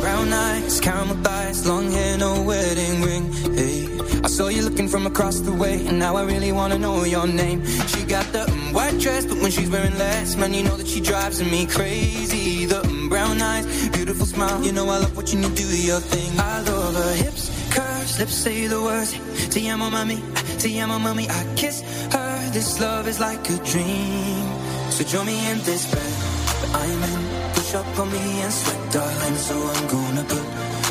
Brown 0.00 0.32
eyes, 0.32 0.80
caramel 0.80 1.16
thighs, 1.22 1.64
long 1.64 1.88
hair, 1.92 2.18
no 2.18 2.42
wedding 2.42 3.00
ring. 3.04 3.32
Hey, 3.56 3.86
I 4.24 4.28
saw 4.28 4.48
you 4.48 4.62
looking 4.62 4.88
from 4.88 5.06
across 5.06 5.40
the 5.40 5.52
way, 5.52 5.86
and 5.86 6.00
now 6.00 6.16
I 6.16 6.24
really 6.24 6.50
wanna 6.50 6.78
know 6.78 7.04
your 7.04 7.28
name. 7.28 7.64
She 7.86 8.02
got 8.06 8.26
the 8.32 8.44
mm, 8.44 8.74
white 8.74 8.98
dress, 8.98 9.24
but 9.24 9.38
when 9.38 9.52
she's 9.52 9.70
wearing 9.70 9.96
less, 9.98 10.34
man, 10.34 10.52
you 10.52 10.64
know 10.64 10.76
that 10.76 10.88
she 10.88 11.00
drives 11.00 11.40
me 11.44 11.66
crazy. 11.66 12.66
The 12.66 12.82
mm, 12.82 13.08
brown 13.08 13.40
eyes, 13.40 13.66
beautiful 13.90 14.26
smile, 14.26 14.60
you 14.64 14.72
know 14.72 14.88
I 14.88 14.98
love 14.98 15.16
what 15.16 15.32
you 15.32 15.40
do 15.40 15.64
your 15.64 16.00
thing. 16.00 16.40
I 16.40 16.60
love 16.62 16.96
her 16.96 17.14
hips, 17.22 17.50
curves, 17.70 18.18
lips 18.18 18.34
say 18.34 18.66
the 18.66 18.82
words. 18.82 19.12
Te 19.54 19.68
amo, 19.68 19.88
mami, 19.90 20.18
te 20.58 20.76
amo, 20.80 20.98
mami. 20.98 21.30
I 21.30 21.54
kiss 21.54 21.82
her. 22.10 22.50
This 22.50 22.80
love 22.80 23.06
is 23.06 23.20
like 23.20 23.48
a 23.48 23.56
dream. 23.58 24.59
So 25.00 25.06
join 25.06 25.24
me 25.24 25.50
in 25.50 25.56
this 25.64 25.90
bed 25.90 26.12
that 26.60 26.76
I'm 26.76 27.02
in. 27.12 27.54
Push 27.54 27.74
up 27.74 27.98
on 28.00 28.12
me 28.12 28.20
and 28.44 28.52
sweat, 28.52 28.92
darling. 28.92 29.36
So 29.48 29.56
I'm 29.56 29.86
gonna 29.88 30.24
put 30.28 30.44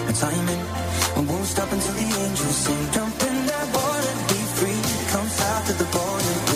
my 0.07 0.13
time 0.13 0.49
in. 0.49 0.61
I 1.15 1.19
won't 1.29 1.45
stop 1.45 1.71
until 1.71 1.93
the 1.93 2.09
angels 2.25 2.57
sing. 2.65 2.91
Jump 2.91 3.21
in 3.21 3.45
that 3.45 3.67
water, 3.69 4.13
be 4.33 4.39
free. 4.57 4.81
Come 5.13 5.27
south 5.29 5.67
to 5.67 5.73
the 5.73 5.87
border 5.93 6.48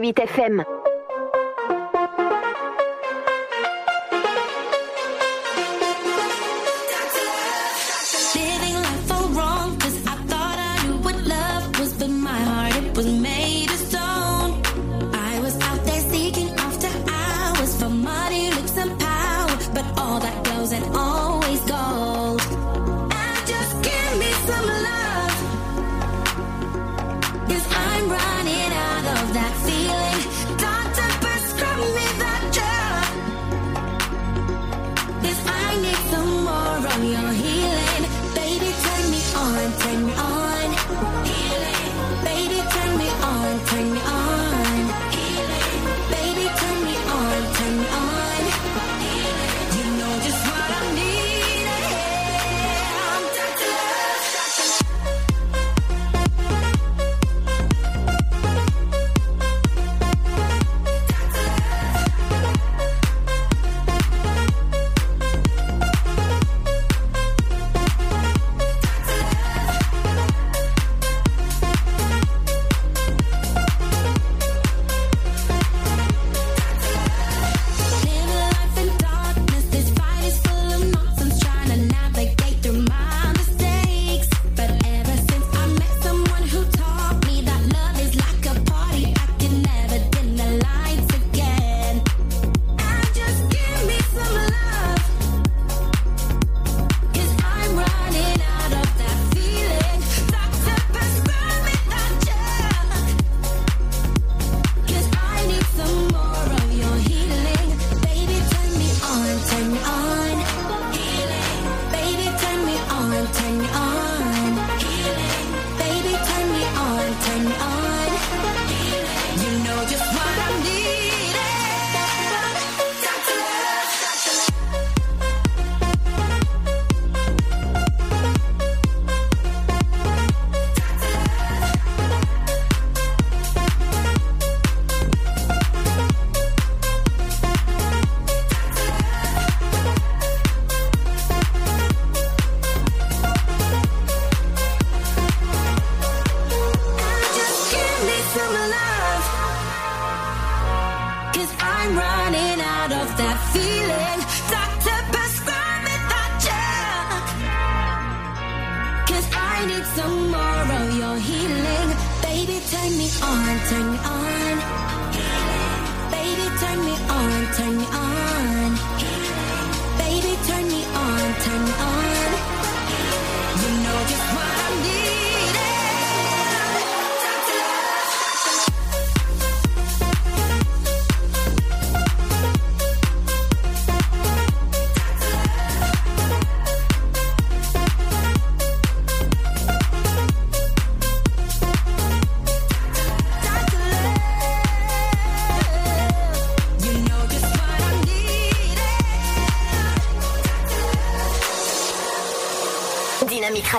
8 0.00 0.26
FM. 0.26 0.67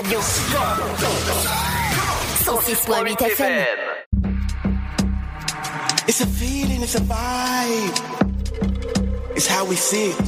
radio. 0.03 0.19
106.8 0.19 3.17
FM. 3.17 3.65
It's 6.07 6.21
a 6.21 6.25
feeling, 6.25 6.81
it's 6.81 6.95
a 6.95 7.01
vibe. 7.01 7.99
It's 9.35 9.47
how 9.47 9.65
we 9.65 9.75
see 9.75 10.11
it. 10.11 10.18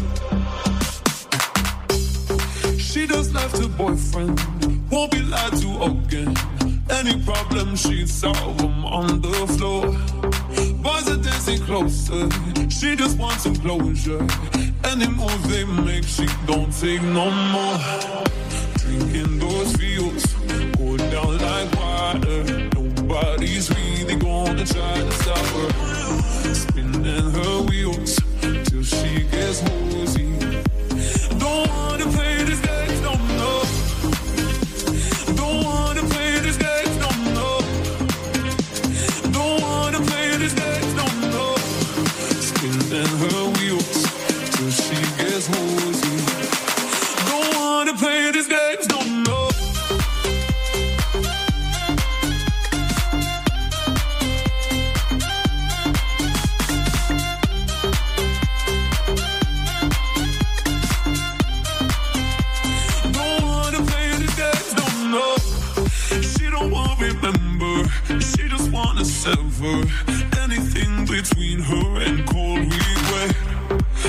Sever 69.71 70.41
anything 70.41 71.05
between 71.05 71.59
her 71.59 72.01
and 72.01 72.27
cold 72.27 72.59
regret. 72.59 73.35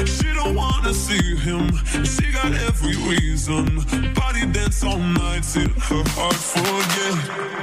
She 0.08 0.32
don't 0.34 0.54
wanna 0.54 0.94
see 0.94 1.36
him. 1.36 1.70
She 2.04 2.32
got 2.32 2.52
every 2.52 2.96
reason. 3.08 3.84
Body 4.14 4.46
dance 4.46 4.82
all 4.82 4.98
night 4.98 5.42
till 5.42 5.68
her 5.68 6.04
heart 6.14 6.34
forget. 6.34 7.61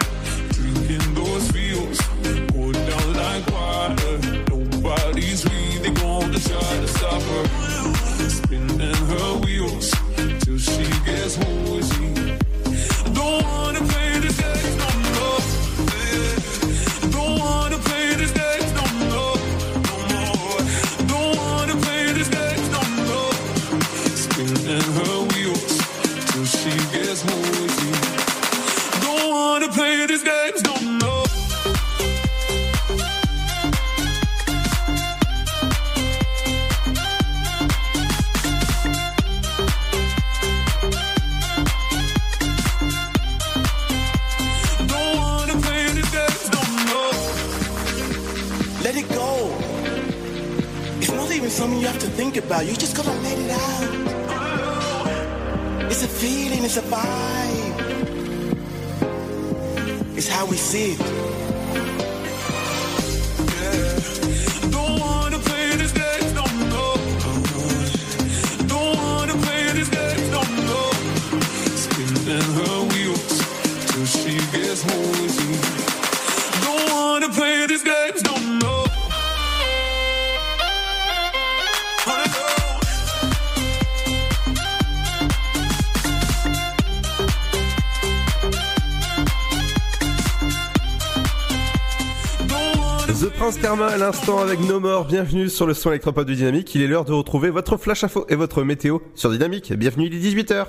L'instant 94.10 94.40
avec 94.40 94.60
No 94.62 94.80
More. 94.80 95.06
Bienvenue 95.06 95.50
sur 95.50 95.68
le 95.68 95.76
son 95.76 95.92
électropop 95.92 96.26
de 96.26 96.34
Dynamique. 96.34 96.74
Il 96.74 96.82
est 96.82 96.88
l'heure 96.88 97.06
de 97.06 97.14
retrouver 97.14 97.52
votre 97.52 97.78
flash 97.78 98.04
info 98.04 98.26
et 98.28 98.34
votre 98.34 98.64
météo 98.64 98.98
sur 99.14 99.30
Dynamique. 99.30 99.72
Bienvenue, 99.74 100.08
il 100.08 100.16
est 100.16 100.32
18h. 100.32 100.66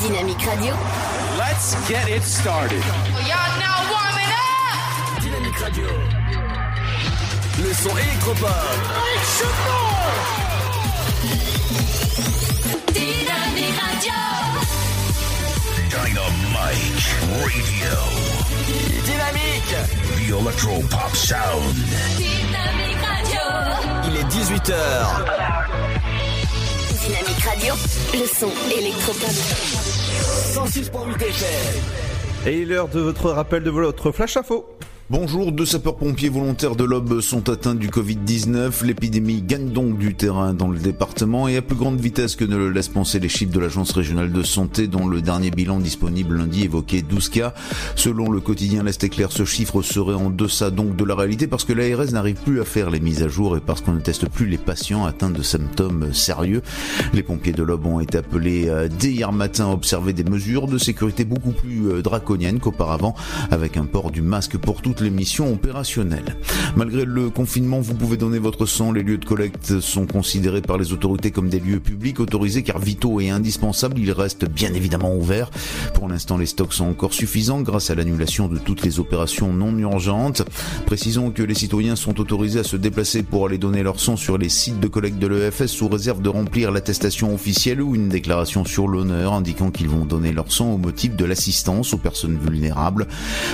Dynamique 0.00 0.42
Radio. 0.42 0.74
Let's 1.36 1.74
get 1.88 2.08
it 2.08 2.22
started. 2.22 2.80
Y'all 3.26 3.58
now 3.58 3.82
warming 3.90 4.30
up. 4.30 5.20
Dynamique 5.20 5.58
Radio. 5.58 5.86
Le 7.58 7.74
son 7.74 7.96
électropop. 7.96 8.46
Dynamite 16.26 17.06
Radio. 17.30 17.94
Dynamique. 19.04 19.76
The 20.16 20.26
Electro 20.40 20.80
Pop 20.90 21.14
Sound. 21.14 21.76
Dynamique 22.16 23.02
Radio. 23.06 23.44
Il 24.08 24.16
est 24.16 24.24
18h. 24.24 24.74
Dynamique 27.00 27.44
Radio. 27.44 27.74
Le 28.12 28.26
son 28.26 28.50
électropop. 28.76 29.30
106.8 30.52 31.22
FM. 31.22 31.82
Et 32.46 32.64
l'heure 32.64 32.88
de 32.88 33.00
votre 33.00 33.30
rappel 33.30 33.62
de 33.62 33.70
votre 33.70 34.10
flash 34.10 34.36
info. 34.36 34.75
Bonjour, 35.08 35.52
deux 35.52 35.66
sapeurs-pompiers 35.66 36.30
volontaires 36.30 36.74
de 36.74 36.82
l'Aube 36.82 37.20
sont 37.20 37.48
atteints 37.48 37.76
du 37.76 37.90
Covid-19. 37.90 38.84
L'épidémie 38.84 39.40
gagne 39.40 39.70
donc 39.70 39.98
du 39.98 40.16
terrain 40.16 40.52
dans 40.52 40.66
le 40.66 40.80
département 40.80 41.46
et 41.46 41.56
à 41.56 41.62
plus 41.62 41.76
grande 41.76 42.00
vitesse 42.00 42.34
que 42.34 42.44
ne 42.44 42.56
le 42.56 42.70
laissent 42.70 42.88
penser 42.88 43.20
les 43.20 43.28
chiffres 43.28 43.52
de 43.52 43.60
l'Agence 43.60 43.92
régionale 43.92 44.32
de 44.32 44.42
santé 44.42 44.88
dont 44.88 45.06
le 45.06 45.22
dernier 45.22 45.52
bilan 45.52 45.78
disponible 45.78 46.36
lundi 46.36 46.64
évoquait 46.64 47.02
12 47.02 47.28
cas. 47.28 47.54
Selon 47.94 48.32
le 48.32 48.40
quotidien 48.40 48.82
L'Est 48.82 49.04
éclair, 49.04 49.30
ce 49.30 49.44
chiffre 49.44 49.80
serait 49.80 50.14
en 50.14 50.28
deçà 50.28 50.72
donc 50.72 50.96
de 50.96 51.04
la 51.04 51.14
réalité 51.14 51.46
parce 51.46 51.62
que 51.62 51.72
l'ARS 51.72 52.10
n'arrive 52.10 52.42
plus 52.42 52.60
à 52.60 52.64
faire 52.64 52.90
les 52.90 52.98
mises 52.98 53.22
à 53.22 53.28
jour 53.28 53.56
et 53.56 53.60
parce 53.60 53.82
qu'on 53.82 53.92
ne 53.92 54.00
teste 54.00 54.28
plus 54.28 54.46
les 54.46 54.58
patients 54.58 55.04
atteints 55.04 55.30
de 55.30 55.42
symptômes 55.42 56.12
sérieux. 56.14 56.62
Les 57.12 57.22
pompiers 57.22 57.52
de 57.52 57.62
l'Aube 57.62 57.86
ont 57.86 58.00
été 58.00 58.18
appelés 58.18 58.68
euh, 58.68 58.88
dès 58.88 59.12
hier 59.12 59.30
matin 59.30 59.66
à 59.66 59.72
observer 59.72 60.12
des 60.14 60.24
mesures 60.24 60.66
de 60.66 60.78
sécurité 60.78 61.24
beaucoup 61.24 61.52
plus 61.52 61.92
euh, 61.92 62.02
draconiennes 62.02 62.58
qu'auparavant 62.58 63.14
avec 63.52 63.76
un 63.76 63.84
port 63.84 64.10
du 64.10 64.20
masque 64.20 64.56
pour 64.58 64.82
les 65.00 65.10
missions 65.10 65.52
opérationnelles. 65.52 66.36
Malgré 66.76 67.04
le 67.04 67.30
confinement, 67.30 67.80
vous 67.80 67.94
pouvez 67.94 68.16
donner 68.16 68.38
votre 68.38 68.66
sang. 68.66 68.92
Les 68.92 69.02
lieux 69.02 69.18
de 69.18 69.24
collecte 69.24 69.80
sont 69.80 70.06
considérés 70.06 70.62
par 70.62 70.78
les 70.78 70.92
autorités 70.92 71.30
comme 71.30 71.48
des 71.48 71.60
lieux 71.60 71.80
publics 71.80 72.20
autorisés 72.20 72.62
car 72.62 72.78
vitaux 72.78 73.20
et 73.20 73.30
indispensables. 73.30 73.98
Ils 73.98 74.12
restent 74.12 74.48
bien 74.48 74.72
évidemment 74.74 75.14
ouverts. 75.14 75.50
Pour 75.94 76.08
l'instant, 76.08 76.38
les 76.38 76.46
stocks 76.46 76.72
sont 76.72 76.86
encore 76.86 77.14
suffisants 77.14 77.62
grâce 77.62 77.90
à 77.90 77.94
l'annulation 77.94 78.48
de 78.48 78.58
toutes 78.58 78.82
les 78.82 79.00
opérations 79.00 79.52
non 79.52 79.76
urgentes. 79.78 80.42
Précisons 80.86 81.30
que 81.30 81.42
les 81.42 81.54
citoyens 81.54 81.96
sont 81.96 82.20
autorisés 82.20 82.60
à 82.60 82.64
se 82.64 82.76
déplacer 82.76 83.22
pour 83.22 83.46
aller 83.46 83.58
donner 83.58 83.82
leur 83.82 84.00
sang 84.00 84.16
sur 84.16 84.38
les 84.38 84.48
sites 84.48 84.80
de 84.80 84.88
collecte 84.88 85.18
de 85.18 85.26
l'EFS 85.26 85.66
sous 85.66 85.88
réserve 85.88 86.22
de 86.22 86.28
remplir 86.28 86.70
l'attestation 86.70 87.34
officielle 87.34 87.82
ou 87.82 87.94
une 87.94 88.08
déclaration 88.08 88.64
sur 88.64 88.88
l'honneur 88.88 89.32
indiquant 89.32 89.70
qu'ils 89.70 89.88
vont 89.88 90.04
donner 90.04 90.32
leur 90.32 90.52
sang 90.52 90.72
au 90.72 90.78
motif 90.78 91.16
de 91.16 91.24
l'assistance 91.24 91.94
aux 91.94 91.98
personnes 91.98 92.38
vulnérables. 92.38 93.06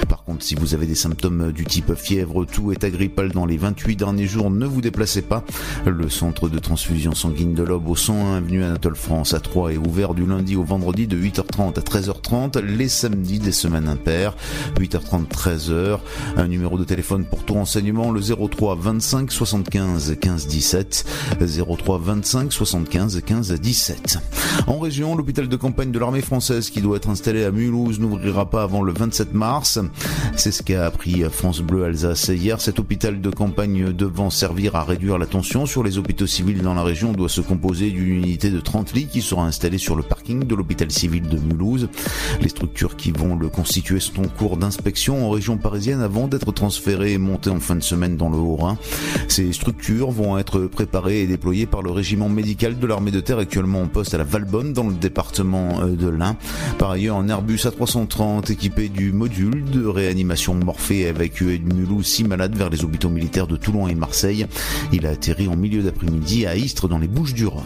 Par 0.09 0.25
contre, 0.25 0.45
si 0.45 0.55
vous 0.55 0.75
avez 0.75 0.87
des 0.87 0.95
symptômes 0.95 1.32
du 1.41 1.65
type 1.65 1.95
fièvre, 1.95 2.45
tout 2.45 2.73
est 2.73 2.85
agrippal 2.85 3.31
dans 3.33 3.47
les 3.47 3.57
28 3.57 3.97
derniers 3.97 4.27
jours, 4.27 4.51
ne 4.51 4.67
vous 4.67 4.81
déplacez 4.81 5.23
pas. 5.23 5.45
Le 5.87 6.09
centre 6.09 6.49
de 6.49 6.59
transfusion 6.59 7.15
sanguine 7.15 7.55
de 7.55 7.63
l'Aube 7.63 7.89
au 7.89 7.97
101 7.97 8.37
avenue 8.37 8.65
Anatole 8.65 8.97
France 8.97 9.35
à 9.35 9.41
3 9.41 9.73
est 9.73 9.77
ouvert 9.77 10.15
du 10.15 10.27
lundi 10.27 10.57
au 10.57 10.65
vendredi 10.65 11.07
de 11.07 11.17
8h30 11.17 11.79
à 11.79 11.83
13h30, 11.83 12.61
les 12.61 12.89
samedis 12.89 13.39
des 13.39 13.53
semaines 13.53 13.89
impaires, 13.89 14.37
8h30 14.79 15.29
13h. 15.29 15.99
Un 16.37 16.49
numéro 16.49 16.79
de 16.79 16.85
téléphone 16.85 17.25
pour 17.25 17.45
tout 17.45 17.55
renseignement 17.55 18.11
le 18.11 18.21
03 18.21 18.77
25 18.77 19.31
75 19.31 20.17
15 20.21 20.47
17 20.47 21.07
03 21.67 21.99
25 21.99 22.53
75 22.53 23.23
15 23.25 23.53
17. 23.53 24.19
En 24.67 24.79
région, 24.79 25.17
l'hôpital 25.17 25.49
de 25.49 25.57
campagne 25.57 25.93
de 25.93 25.99
l'armée 25.99 26.21
française 26.21 26.71
qui 26.71 26.81
doit 26.81 26.97
être 26.97 27.09
installé 27.09 27.45
à 27.45 27.51
Mulhouse 27.51 28.01
n'ouvrira 28.01 28.49
pas 28.49 28.63
avant 28.63 28.83
le 28.83 28.93
27 28.93 29.35
mars. 29.35 29.79
C'est 30.37 30.53
ce 30.53 30.63
qu'a 30.63 30.87
appris 30.87 31.22
France 31.31 31.61
Bleu 31.61 31.85
Alsace 31.85 32.29
hier. 32.29 32.61
Cet 32.61 32.79
hôpital 32.79 33.21
de 33.21 33.31
campagne 33.31 33.93
devant 33.93 34.31
servir 34.31 34.77
à 34.77 34.85
réduire 34.85 35.19
la 35.19 35.27
tension 35.27 35.67
sur 35.67 35.83
les 35.83 35.99
hôpitaux 35.99 36.27
civils 36.27 36.63
dans 36.63 36.75
la 36.75 36.83
région 36.83 37.13
doit 37.13 37.29
se 37.29 37.41
composer 37.41 37.91
d'une 37.91 38.17
unité 38.17 38.51
de 38.51 38.61
30 38.61 38.93
lits 38.95 39.07
qui 39.07 39.23
sera 39.23 39.45
installée 39.45 39.79
sur 39.79 39.97
le 39.97 40.03
parking 40.03 40.45
de 40.45 40.55
l'hôpital 40.55 40.91
civil 40.91 41.23
de 41.23 41.39
Mulhouse. 41.39 41.89
Les 42.41 42.49
structures 42.49 42.97
qui 42.97 43.13
vont 43.13 43.37
le 43.37 43.49
constituer 43.49 44.01
sont 44.01 44.23
en 44.23 44.29
cours 44.29 44.57
d'inspection 44.57 45.27
en 45.27 45.31
région 45.31 45.59
parisienne 45.59 46.01
avant 46.01 46.29
d'être 46.29 46.53
transférées 46.53 47.13
et 47.13 47.19
montées 47.19 47.51
en 47.51 47.61
fin 47.61 47.77
de 47.77 47.83
semaine 47.83 48.17
dans 48.17 48.31
le 48.31 48.37
Haut-Rhin. 48.37 48.79
Ces 49.29 49.53
structures 49.53 50.11
vont 50.11 50.39
être 50.39 50.61
préparées 50.61 51.23
et 51.23 51.27
déployées 51.27 51.67
par 51.67 51.83
le 51.83 51.91
régiment 51.91 52.29
médical 52.29 52.79
de 52.79 52.87
l'armée 52.87 53.11
de 53.11 53.21
terre 53.21 53.39
actuellement 53.39 53.83
en 53.83 53.89
poste 53.89 54.15
à 54.15 54.19
la 54.19 54.25
Valbonne 54.25 54.73
dans 54.73 54.89
le 54.89 54.95
département 54.95 55.81
euh, 55.83 55.97
de 55.97 56.09
l'Ain. 56.09 56.37
Par 56.79 56.91
ailleurs, 56.91 57.17
un 57.17 57.29
Airbus 57.29 57.57
A330 57.65 58.51
équipé 58.51 58.89
du 58.89 59.13
module 59.13 59.65
de 59.65 59.87
réanimation 59.87 60.55
Morphée 60.55 61.12
évacué 61.13 61.59
de 61.59 61.73
Mulhouse 61.73 62.07
six 62.07 62.25
malades 62.25 62.57
vers 62.57 62.71
les 62.71 62.85
hôpitaux 62.85 63.09
militaires 63.09 63.47
de 63.47 63.57
Toulon 63.57 63.87
et 63.87 63.95
Marseille. 63.95 64.47
Il 64.93 65.07
a 65.07 65.11
atterri 65.11 65.47
en 65.47 65.57
milieu 65.57 65.83
d'après-midi 65.83 66.47
à 66.47 66.57
Istres 66.57 66.89
dans 66.89 66.99
les 66.99 67.07
Bouches 67.07 67.35
du 67.35 67.47
Rhône. 67.47 67.63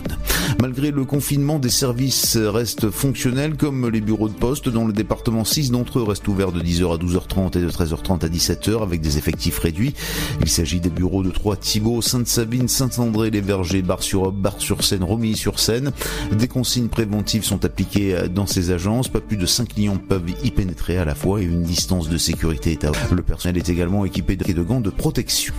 Malgré 0.61 0.90
le 0.90 1.05
confinement, 1.05 1.59
des 1.59 1.70
services 1.70 2.36
restent 2.36 2.90
fonctionnels 2.90 3.57
comme 3.57 3.88
les 3.88 4.01
bureaux 4.01 4.28
de 4.28 4.34
poste. 4.34 4.68
Dans 4.68 4.84
le 4.84 4.92
département, 4.92 5.44
6 5.44 5.70
d'entre 5.70 6.01
eux 6.01 6.03
restent 6.03 6.28
ouverts 6.28 6.53
de 6.53 6.61
10h 6.61 6.94
à 6.94 6.99
12h30 6.99 7.59
et 7.59 7.62
de 7.62 7.70
13h30 7.70 8.24
à 8.24 8.28
17h 8.28 8.82
avec 8.82 9.01
des 9.01 9.18
effectifs 9.18 9.59
réduits. 9.59 9.94
Il 10.42 10.49
s'agit 10.49 10.80
des 10.80 10.90
bureaux 10.90 11.22
de 11.22 11.30
Troyes, 11.30 11.57
Thibault, 11.57 12.03
Sainte-Savine, 12.03 12.68
Saint-André, 12.68 13.30
les 13.30 13.40
Vergers, 13.40 13.82
Bar-sur-Aube, 13.82 14.40
Bar-sur-Seine, 14.40 15.05
Romilly-sur-Seine. 15.05 15.92
Des 16.32 16.49
consignes 16.49 16.88
préventives 16.88 17.44
sont 17.44 17.64
appliquées 17.64 18.28
dans 18.34 18.47
ces 18.47 18.70
agences. 18.70 19.09
Pas 19.09 19.20
plus 19.20 19.36
de 19.36 19.47
5 19.47 19.68
clients 19.68 19.99
peuvent 19.99 20.30
y 20.42 20.51
pénétrer 20.51 20.99
à 20.99 21.05
la 21.05 21.14
fois 21.14 21.40
et 21.40 21.44
une 21.44 21.62
distance 21.62 22.09
de 22.09 22.18
sécurité 22.18 22.72
est 22.72 22.84
à 22.84 22.92
Le 23.12 23.22
personnel 23.37 23.59
est 23.59 23.68
également 23.68 24.07
équipé 24.07 24.34
de 24.34 24.62
gants 24.62 24.80
de 24.80 24.89
protection. 24.89 25.53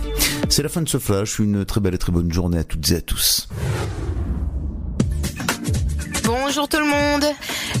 C'est 0.48 0.64
la 0.64 0.68
fin 0.68 0.82
de 0.82 0.88
ce 0.88 0.98
flash. 0.98 1.38
Une 1.38 1.64
très 1.64 1.80
belle 1.80 1.94
et 1.94 1.98
très 1.98 2.10
bonne 2.10 2.32
journée 2.32 2.58
à 2.58 2.64
toutes 2.64 2.90
et 2.90 2.96
à 2.96 3.00
tous. 3.00 3.48
Bonjour 6.28 6.68
tout 6.68 6.78
le 6.78 6.84
monde. 6.84 7.24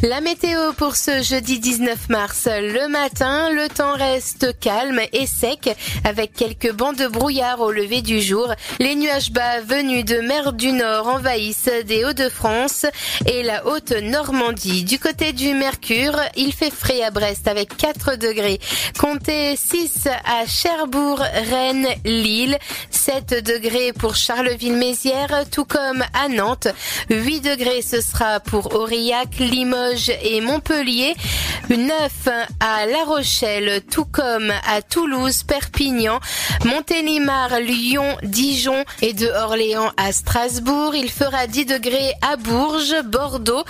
La 0.02 0.22
météo 0.22 0.72
pour 0.72 0.96
ce 0.96 1.22
jeudi 1.22 1.58
19 1.58 2.08
mars. 2.08 2.48
Le 2.50 2.88
matin, 2.88 3.50
le 3.50 3.68
temps 3.68 3.92
reste 3.92 4.58
calme 4.58 5.00
et 5.12 5.26
sec 5.26 5.76
avec 6.04 6.32
quelques 6.32 6.72
bancs 6.72 6.96
de 6.96 7.08
brouillard 7.08 7.60
au 7.60 7.70
lever 7.70 8.00
du 8.00 8.22
jour. 8.22 8.50
Les 8.78 8.94
nuages 8.94 9.32
bas 9.32 9.60
venus 9.60 10.02
de 10.06 10.20
mer 10.20 10.54
du 10.54 10.72
Nord 10.72 11.08
envahissent 11.08 11.68
des 11.84 12.06
Hauts-de-France 12.06 12.86
et 13.26 13.42
la 13.42 13.66
haute 13.66 13.92
Normandie. 13.92 14.84
Du 14.84 14.98
côté 14.98 15.34
du 15.34 15.52
Mercure, 15.52 16.18
il 16.34 16.54
fait 16.54 16.72
frais 16.72 17.02
à 17.02 17.10
Brest 17.10 17.48
avec 17.48 17.76
4 17.76 18.16
degrés. 18.16 18.60
Comptez 18.98 19.56
6 19.56 20.08
à 20.24 20.46
Cherbourg, 20.46 21.18
Rennes, 21.50 21.88
Lille, 22.06 22.56
7 22.90 23.44
degrés 23.44 23.92
pour 23.92 24.16
Charleville-Mézières, 24.16 25.44
tout 25.50 25.66
comme 25.66 26.02
à 26.14 26.28
Nantes. 26.28 26.68
8 27.10 27.40
degrés 27.40 27.82
ce 27.82 28.00
sera 28.00 28.37
pour 28.40 28.74
Aurillac, 28.74 29.38
Limoges 29.38 30.12
et 30.22 30.40
Montpellier. 30.40 31.14
9 31.76 32.28
à 32.60 32.86
La 32.86 33.04
Rochelle, 33.04 33.82
tout 33.90 34.06
comme 34.06 34.50
à 34.66 34.80
Toulouse, 34.80 35.42
Perpignan, 35.42 36.18
Montélimar, 36.64 37.60
Lyon, 37.60 38.16
Dijon 38.22 38.84
et 39.02 39.12
de 39.12 39.26
Orléans 39.26 39.92
à 39.98 40.12
Strasbourg. 40.12 40.94
Il 40.94 41.10
fera 41.10 41.46
10 41.46 41.66
degrés 41.66 42.14
à 42.22 42.36
Bourges, 42.36 43.02
Bordeaux, 43.04 43.64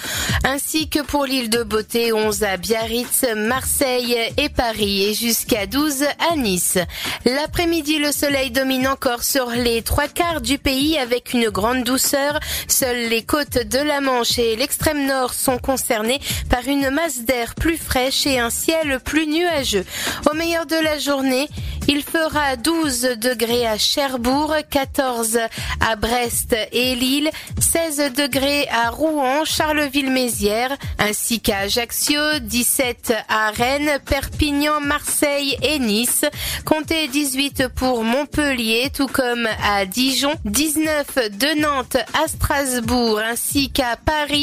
ainsi 0.44 0.88
que 0.88 1.00
pour 1.00 1.26
l'île 1.26 1.50
de 1.50 1.64
Beauté, 1.64 2.12
11 2.12 2.44
à 2.44 2.56
Biarritz, 2.56 3.24
Marseille 3.36 4.16
et 4.36 4.48
Paris 4.48 5.06
et 5.06 5.14
jusqu'à 5.14 5.66
12 5.66 6.04
à 6.30 6.36
Nice. 6.36 6.78
L'après-midi, 7.24 7.98
le 7.98 8.12
soleil 8.12 8.50
domine 8.52 8.86
encore 8.86 9.24
sur 9.24 9.50
les 9.50 9.82
trois 9.82 10.08
quarts 10.08 10.40
du 10.40 10.58
pays 10.58 10.98
avec 10.98 11.32
une 11.34 11.50
grande 11.50 11.82
douceur. 11.82 12.38
Seules 12.68 13.08
les 13.08 13.22
côtes 13.22 13.58
de 13.58 13.78
la 13.78 14.00
Manche 14.00 14.38
et 14.38 14.54
l'extrême 14.58 15.06
nord 15.06 15.32
sont 15.32 15.58
concernées 15.58 16.20
par 16.50 16.66
une 16.66 16.90
masse 16.90 17.22
d'air 17.22 17.54
plus 17.54 17.76
fraîche 17.76 18.26
et 18.26 18.38
un 18.38 18.50
ciel 18.50 19.00
plus 19.04 19.26
nuageux. 19.26 19.84
Au 20.30 20.34
meilleur 20.34 20.66
de 20.66 20.76
la 20.76 20.98
journée, 20.98 21.48
il 21.90 22.02
fera 22.02 22.56
12 22.56 23.16
degrés 23.16 23.66
à 23.66 23.78
Cherbourg, 23.78 24.54
14 24.70 25.38
à 25.80 25.96
Brest 25.96 26.54
et 26.72 26.94
Lille, 26.94 27.30
16 27.58 28.12
degrés 28.14 28.68
à 28.68 28.90
Rouen, 28.90 29.44
Charleville-Mézières, 29.46 30.76
ainsi 30.98 31.40
qu'à 31.40 31.60
Ajaccio, 31.60 32.20
17 32.42 33.14
à 33.28 33.50
Rennes, 33.50 33.98
Perpignan, 34.04 34.80
Marseille 34.80 35.56
et 35.62 35.78
Nice. 35.78 36.26
Comptez 36.66 37.08
18 37.08 37.68
pour 37.74 38.04
Montpellier, 38.04 38.90
tout 38.94 39.06
comme 39.08 39.48
à 39.64 39.86
Dijon, 39.86 40.34
19 40.44 41.30
de 41.38 41.60
Nantes 41.60 41.96
à 42.22 42.28
Strasbourg, 42.28 43.18
ainsi 43.20 43.70
qu'à 43.70 43.96
Paris 43.96 44.37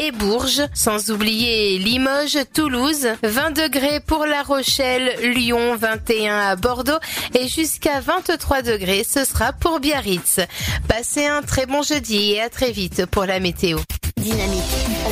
et 0.00 0.10
Bourges, 0.12 0.62
sans 0.74 1.10
oublier 1.10 1.78
Limoges, 1.78 2.38
Toulouse, 2.52 3.08
20 3.22 3.50
degrés 3.50 4.00
pour 4.00 4.26
La 4.26 4.42
Rochelle, 4.42 5.32
Lyon, 5.34 5.76
21 5.76 6.36
à 6.38 6.56
Bordeaux 6.56 6.98
et 7.34 7.48
jusqu'à 7.48 8.00
23 8.00 8.62
degrés, 8.62 9.04
ce 9.04 9.24
sera 9.24 9.52
pour 9.52 9.80
Biarritz. 9.80 10.40
Passez 10.88 11.26
un 11.26 11.42
très 11.42 11.66
bon 11.66 11.82
jeudi 11.82 12.32
et 12.32 12.40
à 12.40 12.48
très 12.48 12.72
vite 12.72 13.06
pour 13.06 13.24
la 13.24 13.40
météo. 13.40 13.78
Dynamique 14.16 14.62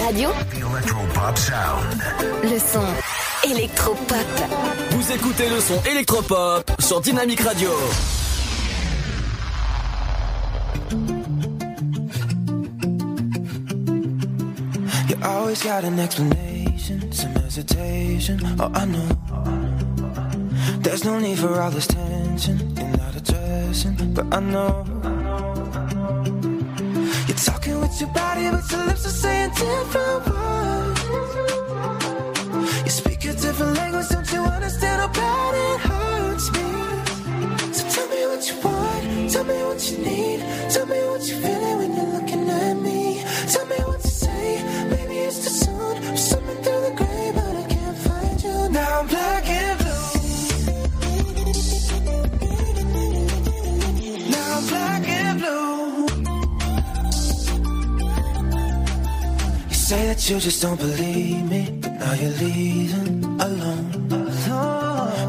Radio, 0.05 0.31
Electropop 0.73 1.39
sound. 1.39 2.03
le 2.43 2.59
son 2.59 3.51
électropop. 3.51 4.17
Vous 4.91 5.13
écoutez 5.13 5.49
le 5.49 5.61
son 5.61 5.83
électropop 5.91 6.71
sur 6.79 7.01
Dynamique 7.01 7.41
Radio. 7.41 7.71
You 15.23 15.29
always 15.29 15.63
got 15.63 15.85
an 15.85 16.01
explanation, 16.01 17.13
some 17.13 17.33
hesitation. 17.35 18.41
Oh, 18.59 18.73
I 18.75 18.85
know. 18.87 19.09
There's 20.81 21.05
no 21.05 21.21
need 21.21 21.39
for 21.39 21.61
all 21.61 21.71
this 21.71 21.87
tension. 21.87 22.59
You're 22.77 22.97
not 22.97 23.15
addressing, 23.15 24.15
but 24.15 24.27
I 24.35 24.41
know. 24.41 24.85
You're 27.29 27.37
talking 27.37 27.81
with 27.81 28.01
your 28.01 28.11
body, 28.11 28.51
but 28.51 28.69
your 28.73 28.85
lips 28.85 29.07
are 29.07 29.11
saying 29.11 29.51
different 29.51 30.27
words. 30.27 31.03
You 32.85 32.91
speak 32.91 33.25
a 33.25 33.33
different 33.33 33.77
language, 33.77 34.09
don't 34.09 34.33
you 34.33 34.43
understand 34.43 35.03
how 35.03 35.09
bad 35.09 35.55
it 35.55 35.81
hurts 35.89 36.51
me? 36.51 37.73
So 37.73 37.89
tell 37.95 38.09
me 38.09 38.27
what 38.27 38.43
you 38.49 38.57
want, 38.61 39.31
tell 39.31 39.45
me 39.45 39.63
what 39.63 39.89
you 39.89 39.99
need, 39.99 40.41
tell 40.69 40.87
me 40.87 40.99
what 41.07 41.23
you're 41.29 41.41
feeling 41.41 41.79
when 41.79 41.95
you're 41.95 42.13
looking 42.19 42.51
at 42.51 42.75
me. 42.75 43.23
Tell 43.53 43.67
me 43.67 43.77
say 59.93 60.07
that 60.07 60.31
you 60.31 60.41
just 60.41 60.63
don't 60.63 60.79
believe 60.79 61.45
me, 61.51 61.63
now 62.01 62.13
you're 62.21 62.37
leaving 62.45 63.25
alone. 63.47 63.89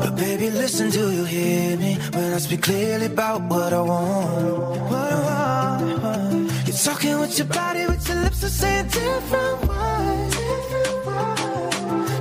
But 0.02 0.14
baby, 0.16 0.50
listen, 0.62 0.90
do 0.90 1.04
you 1.18 1.26
hear 1.26 1.78
me 1.78 1.92
when 2.16 2.30
I 2.38 2.40
speak 2.46 2.62
clearly 2.62 3.08
about 3.08 3.42
what 3.52 3.74
I 3.74 3.82
want? 3.82 4.90
What 4.92 5.12
I 5.14 5.20
want. 6.04 6.68
You're 6.68 6.82
talking 6.88 7.20
with 7.20 7.38
your 7.40 7.48
body, 7.48 7.86
with 7.92 8.08
your 8.08 8.20
lips 8.24 8.44
are 8.44 8.56
saying 8.62 8.88
different. 8.88 9.73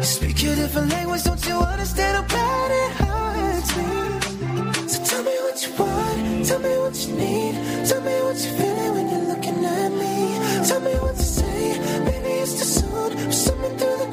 Speak 0.03 0.43
a 0.43 0.55
different 0.57 0.91
language, 0.91 1.23
don't 1.23 1.47
you 1.47 1.55
understand 1.55 2.17
how 2.17 2.23
bad 2.37 2.71
it 2.83 2.93
hurts 3.03 3.77
me? 3.77 4.89
So 4.89 5.05
tell 5.05 5.23
me 5.23 5.31
what 5.45 5.65
you 5.65 5.73
want, 5.79 6.47
tell 6.47 6.59
me 6.59 6.77
what 6.79 7.07
you 7.07 7.15
need, 7.15 7.55
tell 7.87 8.01
me 8.03 8.15
what 8.23 8.37
you're 8.43 8.55
feeling 8.61 8.95
when 8.95 9.09
you're 9.09 9.29
looking 9.33 9.65
at 9.65 9.93
me. 9.93 10.67
Tell 10.67 10.81
me 10.81 10.95
what 10.95 11.15
to 11.15 11.23
say, 11.23 11.79
maybe 12.05 12.31
it's 12.43 12.53
too 12.59 12.65
soon. 12.65 12.83
Through 13.79 13.97
the 13.97 14.07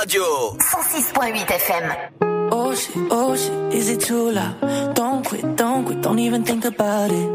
Radio. 0.00 0.54
106.8 0.58 1.46
FM. 1.66 1.86
Oh 2.52 2.72
shit, 2.72 2.96
oh 3.10 3.34
shit, 3.34 3.74
is 3.74 3.88
it 3.88 4.00
too 4.00 4.30
loud? 4.30 4.94
Don't 4.94 5.24
quit, 5.26 5.56
don't 5.56 5.84
quit, 5.86 6.00
don't 6.02 6.20
even 6.20 6.44
think 6.44 6.64
about 6.64 7.10
it. 7.10 7.28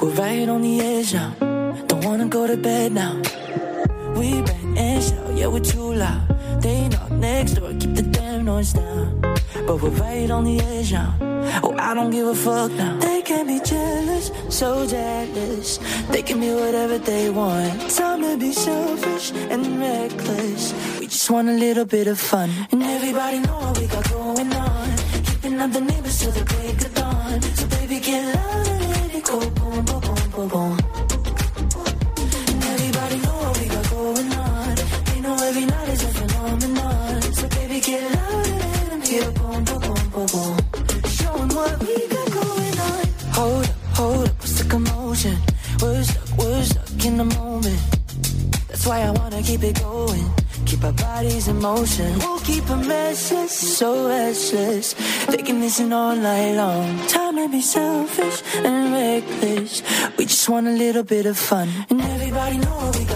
We're 0.00 0.10
right 0.10 0.48
on 0.48 0.62
the 0.62 0.80
edge 0.80 1.14
now. 1.14 1.30
Don't 1.86 2.04
wanna 2.04 2.26
go 2.26 2.46
to 2.48 2.56
bed 2.56 2.92
now. 2.92 3.14
We 4.16 4.42
bang 4.42 4.78
and 4.78 5.02
shout, 5.02 5.36
yeah, 5.36 5.46
we're 5.46 5.60
too 5.60 5.94
loud. 5.94 6.26
They 6.60 6.88
knock 6.88 7.10
next 7.12 7.52
door, 7.54 7.70
keep 7.78 7.94
the 7.94 8.02
damn 8.02 8.44
noise 8.44 8.72
down. 8.72 9.20
But 9.66 9.80
we're 9.80 9.90
right 9.90 10.30
on 10.30 10.44
the 10.44 10.58
edge 10.60 10.92
now. 10.92 11.14
Oh, 11.62 11.76
I 11.78 11.94
don't 11.94 12.10
give 12.10 12.26
a 12.26 12.34
fuck 12.34 12.72
now. 12.72 12.98
They 12.98 13.22
can 13.22 13.46
be 13.46 13.60
jealous, 13.60 14.32
so 14.48 14.86
jealous. 14.86 15.78
They 16.10 16.22
can 16.22 16.40
be 16.40 16.52
whatever 16.52 16.98
they 16.98 17.30
want. 17.30 17.90
Time 17.90 18.22
to 18.22 18.36
be 18.36 18.52
selfish 18.52 19.30
and 19.32 19.78
reckless. 19.78 20.74
Just 21.26 21.34
want 21.34 21.48
a 21.48 21.54
little 21.54 21.84
bit 21.84 22.06
of 22.06 22.20
fun. 22.20 22.50
And 22.70 22.84
everybody 22.84 23.40
know 23.40 23.58
what 23.58 23.80
we 23.80 23.88
got 23.88 24.08
going 24.10 24.52
on. 24.52 24.96
Keeping 25.26 25.60
up 25.60 25.72
the 25.72 25.80
neighbors 25.80 26.20
till 26.20 26.30
the 26.30 26.44
break 26.44 26.80
of 26.86 26.94
dawn. 26.94 27.42
So 27.42 27.66
baby, 27.66 27.98
get 27.98 28.32
loud 28.32 28.68
and 28.68 28.90
let 28.90 29.12
it 29.12 29.24
go. 29.24 29.40
Boom, 29.40 29.84
boom, 29.86 30.00
boom, 30.06 30.30
boom, 30.30 30.48
boom. 30.54 30.78
And 32.46 32.64
everybody 32.74 33.16
know 33.26 33.38
what 33.42 33.58
we 33.58 33.66
got 33.66 33.90
going 33.90 34.32
on. 34.38 34.74
They 35.06 35.20
know 35.20 35.34
every 35.34 35.66
night 35.66 35.88
is 35.88 36.02
a. 36.04 36.12
So 37.34 37.48
baby, 37.58 37.80
get 37.80 38.02
loud 38.14 38.46
and 38.46 39.00
let 39.00 39.08
hear. 39.08 39.30
Boom, 39.32 39.64
boom, 39.64 39.80
boom, 39.80 40.10
boom, 40.14 40.26
boom. 40.30 40.56
Show 41.10 41.34
what 41.58 41.74
we 41.82 42.06
got 42.06 42.28
going 42.38 42.78
on. 42.86 43.04
Hold 43.34 43.64
up, 43.64 43.76
hold 43.98 44.28
up, 44.28 44.38
what's 44.38 44.62
the 44.62 44.68
commotion? 44.68 45.36
We're 45.82 46.04
stuck, 46.04 46.38
we're 46.38 46.62
stuck 46.62 47.04
in 47.04 47.16
the 47.16 47.24
moment. 47.24 47.80
That's 48.68 48.86
why 48.86 49.00
I 49.00 49.10
wanna 49.10 49.42
keep 49.42 49.64
it 49.64 49.82
going. 49.82 50.45
Keep 50.76 50.84
our 50.84 50.92
bodies 50.92 51.48
in 51.48 51.58
motion. 51.58 52.18
We'll 52.18 52.38
keep 52.40 52.64
them 52.66 52.86
restless, 52.86 53.78
so 53.78 54.08
restless. 54.08 54.94
They 55.24 55.38
can 55.38 55.58
listen 55.58 55.90
all 55.90 56.14
night 56.14 56.54
long. 56.54 56.98
Time 57.08 57.36
to 57.36 57.48
be 57.48 57.62
selfish 57.62 58.42
and 58.56 58.92
reckless. 58.92 59.82
We 60.18 60.26
just 60.26 60.46
want 60.50 60.66
a 60.66 60.72
little 60.72 61.02
bit 61.02 61.24
of 61.24 61.38
fun. 61.38 61.70
And 61.88 62.02
everybody 62.02 62.58
know 62.58 62.76
what 62.76 62.98
we 62.98 63.06
got 63.06 63.15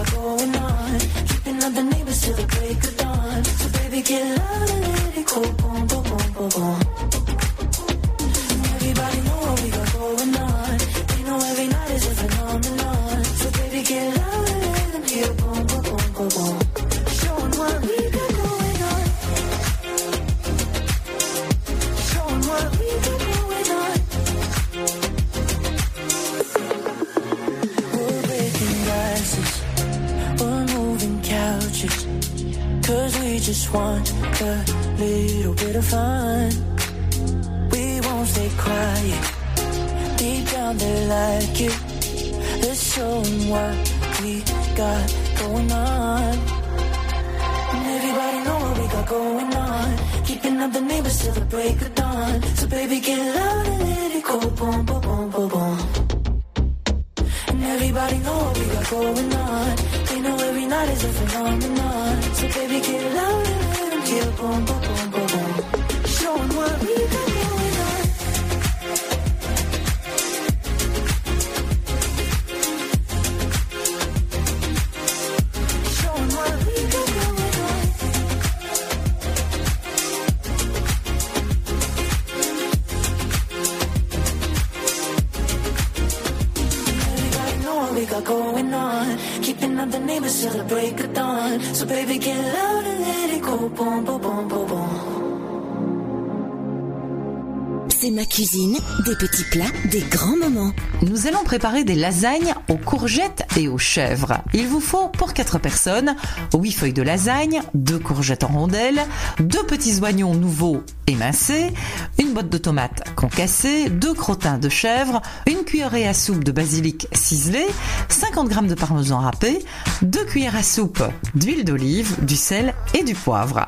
des 99.86 100.00
grands 100.00 100.36
moments. 100.36 100.72
Nous 101.02 101.26
allons 101.26 101.42
préparer 101.44 101.84
des 101.84 101.94
lasagnes 101.94 102.54
aux 102.68 102.76
courgettes 102.76 103.44
et 103.56 103.68
aux 103.68 103.78
chèvres. 103.78 104.38
Il 104.52 104.66
vous 104.66 104.80
faut 104.80 105.08
pour 105.08 105.32
4 105.32 105.58
personnes 105.58 106.14
8 106.54 106.72
feuilles 106.72 106.92
de 106.92 107.02
lasagne, 107.02 107.60
2 107.74 107.98
courgettes 107.98 108.44
en 108.44 108.48
rondelles, 108.48 109.00
2 109.40 109.62
petits 109.64 110.00
oignons 110.00 110.34
nouveaux 110.34 110.82
émincés, 111.06 111.72
une 112.18 112.32
botte 112.32 112.48
de 112.48 112.58
tomates 112.58 113.14
concassée, 113.16 113.88
2 113.88 114.14
crottins 114.14 114.58
de 114.58 114.68
chèvre, 114.68 115.22
une 115.46 115.64
cuillerée 115.64 116.06
à 116.06 116.14
soupe 116.14 116.44
de 116.44 116.52
basilic 116.52 117.08
ciselé, 117.12 117.66
50 118.08 118.52
g 118.52 118.60
de 118.62 118.74
parmesan 118.74 119.18
râpé, 119.18 119.64
2 120.02 120.24
cuillères 120.24 120.56
à 120.56 120.62
soupe 120.62 121.02
d'huile 121.34 121.64
d'olive, 121.64 122.24
du 122.24 122.36
sel 122.36 122.74
et 122.94 123.02
du 123.02 123.14
poivre. 123.14 123.66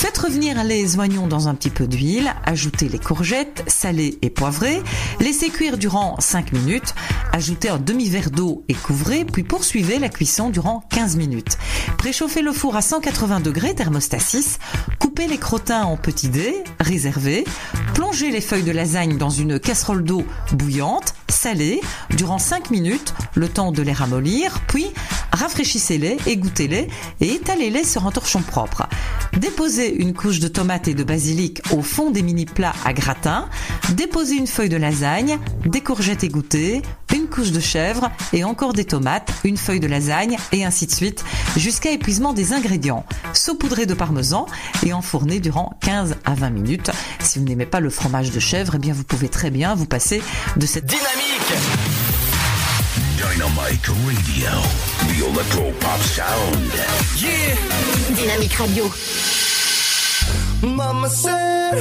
Faites 0.00 0.18
revenir 0.18 0.62
les 0.62 0.96
oignons 0.96 1.26
dans 1.26 1.48
un 1.48 1.56
petit 1.56 1.70
peu 1.70 1.88
d'huile, 1.88 2.32
ajoutez 2.44 2.88
les 2.88 3.00
courgettes 3.00 3.64
salées 3.66 4.16
et 4.22 4.30
poivrées, 4.30 4.80
laissez 5.18 5.48
cuire 5.48 5.76
durant 5.76 6.14
5 6.20 6.52
minutes, 6.52 6.94
ajoutez 7.32 7.68
un 7.68 7.78
demi-verre 7.78 8.30
d'eau 8.30 8.62
et 8.68 8.74
couvrez, 8.74 9.24
puis 9.24 9.42
poursuivez 9.42 9.98
la 9.98 10.08
cuisson 10.08 10.50
durant 10.50 10.84
15 10.90 11.16
minutes. 11.16 11.58
Préchauffez 11.96 12.42
le 12.42 12.52
four 12.52 12.76
à 12.76 12.80
180 12.80 13.40
degrés, 13.40 13.74
thermostat 13.74 14.20
6, 14.20 14.60
coupez 15.00 15.26
les 15.26 15.38
crottins 15.38 15.82
en 15.82 15.96
petits 15.96 16.28
dés, 16.28 16.62
réservez, 16.78 17.44
plongez 17.94 18.30
les 18.30 18.40
feuilles 18.40 18.62
de 18.62 18.70
lasagne 18.70 19.18
dans 19.18 19.30
une 19.30 19.58
casserole 19.58 20.04
d'eau 20.04 20.22
bouillante, 20.52 21.16
salée, 21.28 21.80
durant 22.10 22.38
5 22.38 22.70
minutes, 22.70 23.14
le 23.34 23.48
temps 23.48 23.72
de 23.72 23.82
les 23.82 23.92
ramollir, 23.92 24.60
puis 24.68 24.86
rafraîchissez-les, 25.38 26.18
égouttez-les 26.26 26.88
et 27.20 27.32
étalez-les 27.32 27.84
sur 27.84 28.06
un 28.06 28.10
torchon 28.10 28.42
propre. 28.42 28.88
Déposez 29.36 29.94
une 29.94 30.14
couche 30.14 30.40
de 30.40 30.48
tomates 30.48 30.88
et 30.88 30.94
de 30.94 31.04
basilic 31.04 31.62
au 31.72 31.82
fond 31.82 32.10
des 32.10 32.22
mini-plats 32.22 32.74
à 32.84 32.92
gratin, 32.92 33.48
déposez 33.90 34.34
une 34.34 34.46
feuille 34.46 34.68
de 34.68 34.76
lasagne, 34.76 35.38
des 35.64 35.80
courgettes 35.80 36.24
égouttées, 36.24 36.82
une 37.14 37.26
couche 37.26 37.52
de 37.52 37.60
chèvre 37.60 38.10
et 38.32 38.44
encore 38.44 38.72
des 38.72 38.84
tomates, 38.84 39.30
une 39.44 39.56
feuille 39.56 39.80
de 39.80 39.86
lasagne 39.86 40.36
et 40.52 40.64
ainsi 40.64 40.86
de 40.86 40.92
suite 40.92 41.24
jusqu'à 41.56 41.90
épuisement 41.90 42.32
des 42.32 42.52
ingrédients. 42.52 43.04
Saupoudrez 43.32 43.86
de 43.86 43.94
parmesan 43.94 44.46
et 44.84 44.92
enfournez 44.92 45.40
durant 45.40 45.78
15 45.80 46.16
à 46.24 46.34
20 46.34 46.50
minutes. 46.50 46.90
Si 47.20 47.38
vous 47.38 47.44
n'aimez 47.44 47.66
pas 47.66 47.80
le 47.80 47.90
fromage 47.90 48.30
de 48.30 48.40
chèvre, 48.40 48.74
eh 48.76 48.78
bien 48.78 48.94
vous 48.94 49.04
pouvez 49.04 49.28
très 49.28 49.50
bien 49.50 49.74
vous 49.74 49.86
passer 49.86 50.22
de 50.56 50.66
cette 50.66 50.86
dynamique. 50.86 51.97
Dynamite 53.38 53.88
Radio. 54.04 54.50
The 55.06 55.26
Electro 55.28 55.72
Pop 55.78 56.00
Sound. 56.00 56.72
Yeah. 57.22 57.54
Dynamic 58.16 58.58
Radio. 58.58 58.90
Mama 60.74 61.08
said, 61.08 61.78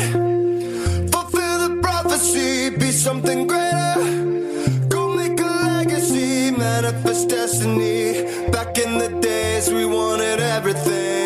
fulfill 1.12 1.58
the 1.68 1.80
prophecy, 1.82 2.70
be 2.70 2.92
something 2.92 3.48
greater. 3.48 3.96
Go 4.88 5.16
make 5.16 5.40
a 5.40 5.52
legacy, 5.66 6.52
manifest 6.52 7.30
destiny. 7.30 8.22
Back 8.52 8.78
in 8.78 9.00
the 9.00 9.10
days, 9.20 9.74
we 9.74 9.84
wanted 9.84 10.40
everything, 10.40 11.17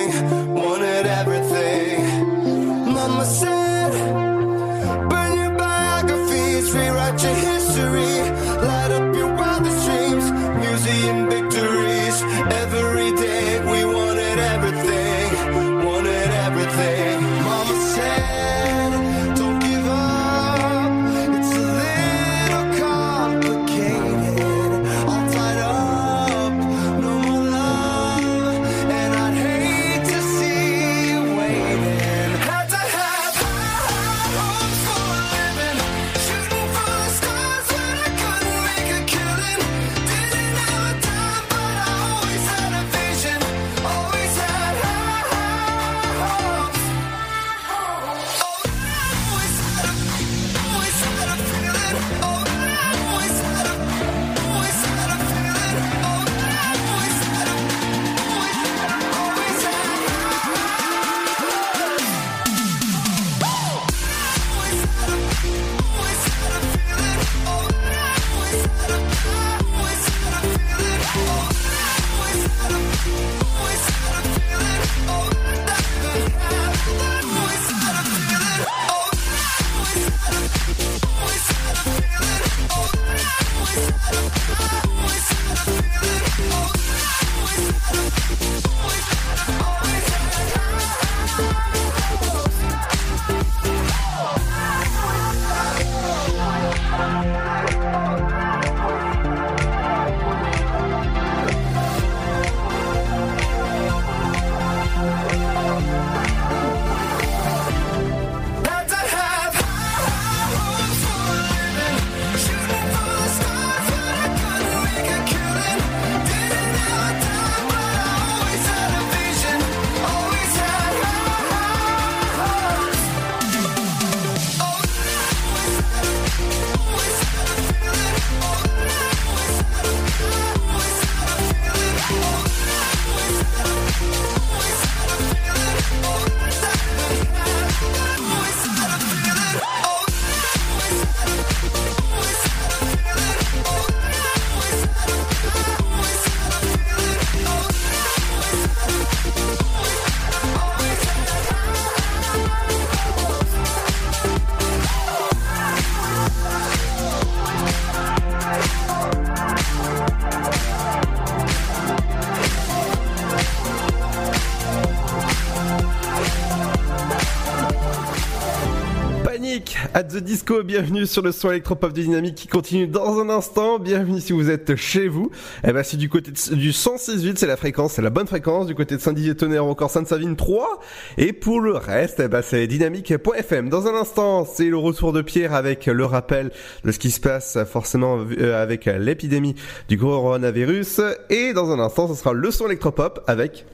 The 170.04 170.18
Disco, 170.18 170.64
bienvenue 170.64 171.06
sur 171.06 171.22
le 171.22 171.32
son 171.32 171.52
électropop 171.52 171.94
de 171.94 172.02
Dynamique 172.02 172.34
qui 172.34 172.48
continue 172.48 172.88
dans 172.88 173.20
un 173.20 173.30
instant. 173.30 173.78
Bienvenue 173.78 174.20
si 174.20 174.34
vous 174.34 174.50
êtes 174.50 174.76
chez 174.76 175.08
vous. 175.08 175.30
Eh 175.64 175.72
ben, 175.74 175.84
c'est 175.84 175.98
du 175.98 176.10
côté 176.10 176.32
du 176.32 176.72
106.8, 176.72 177.34
c'est 177.36 177.46
la 177.46 177.56
fréquence, 177.56 177.94
c'est 177.94 178.02
la 178.02 178.10
bonne 178.10 178.26
fréquence. 178.26 178.66
Du 178.66 178.74
côté 178.74 178.96
de 178.96 179.02
Saint-Dizier-Tonnerre, 179.02 179.64
encore 179.64 179.92
Sainte-Savine 179.92 180.36
3. 180.36 180.80
Et 181.18 181.34
pour 181.34 181.60
le 181.60 181.74
reste, 181.74 182.20
eh 182.20 182.28
ben, 182.28 182.42
c'est 182.42 182.66
dynamique.fm. 182.66 183.70
Dans 183.70 183.88
un 183.88 183.94
instant, 183.94 184.44
c'est 184.46 184.70
le 184.70 184.78
retour 184.78 185.14
de 185.14 185.22
Pierre 185.22 185.54
avec 185.54 185.86
le 185.86 186.06
rappel 186.06 186.52
de 186.84 186.92
ce 186.92 186.98
qui 186.98 187.12
se 187.12 187.20
passe 187.20 187.60
forcément 187.70 188.18
euh, 188.40 188.62
avec 188.62 188.86
l'épidémie 188.86 189.56
du 189.88 190.00
coronavirus. 190.00 191.02
Et 191.30 191.54
dans 191.54 191.70
un 191.70 191.80
instant, 191.80 192.08
ce 192.08 192.16
sera 192.16 192.34
le 192.34 192.50
son 192.50 192.66
électropop 192.66 193.24
avec 193.28 193.66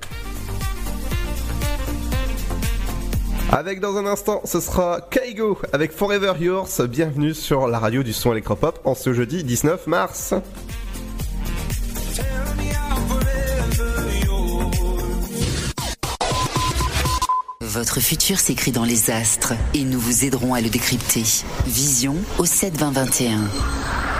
Avec 3.52 3.80
dans 3.80 3.96
un 3.96 4.06
instant, 4.06 4.42
ce 4.44 4.60
sera 4.60 5.00
Kaigo 5.10 5.58
avec 5.72 5.94
Forever 5.94 6.34
Yours. 6.40 6.82
Bienvenue 6.82 7.34
sur 7.34 7.68
la 7.68 7.80
radio 7.80 8.04
du 8.04 8.12
son 8.12 8.34
électropop 8.34 8.80
en 8.84 8.94
ce 8.94 9.14
jeudi 9.14 9.46
19 9.46 9.88
mars. 9.88 10.34
Votre 17.62 18.02
futur 18.02 18.38
s'écrit 18.40 18.72
dans 18.72 18.84
les 18.84 19.12
astres 19.12 19.54
et 19.74 19.84
nous 19.86 20.00
vous 20.00 20.26
aiderons 20.26 20.54
à 20.54 20.60
le 20.60 20.70
décrypter. 20.70 21.24
Vision 21.66 22.16
au 22.40 22.46
7 22.46 22.76
20 22.76 22.92
21. 22.92 24.07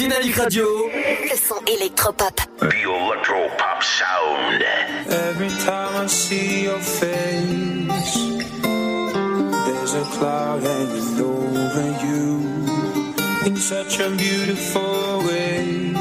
Dynamique 0.00 0.36
Radio. 0.36 0.64
Le 0.94 1.36
son 1.36 1.60
électropop. 1.66 2.34
The 2.60 2.64
electro-pop 2.64 3.82
sound. 3.82 4.64
Every 5.10 5.50
time 5.66 6.04
I 6.04 6.06
see 6.06 6.64
your 6.64 6.78
face, 6.78 8.16
there's 9.66 9.94
a 9.94 10.04
cloud 10.16 10.62
hanging 10.62 11.20
over 11.20 12.06
you 12.06 12.40
in 13.44 13.56
such 13.56 14.00
a 14.00 14.08
beautiful 14.16 15.22
way. 15.26 15.92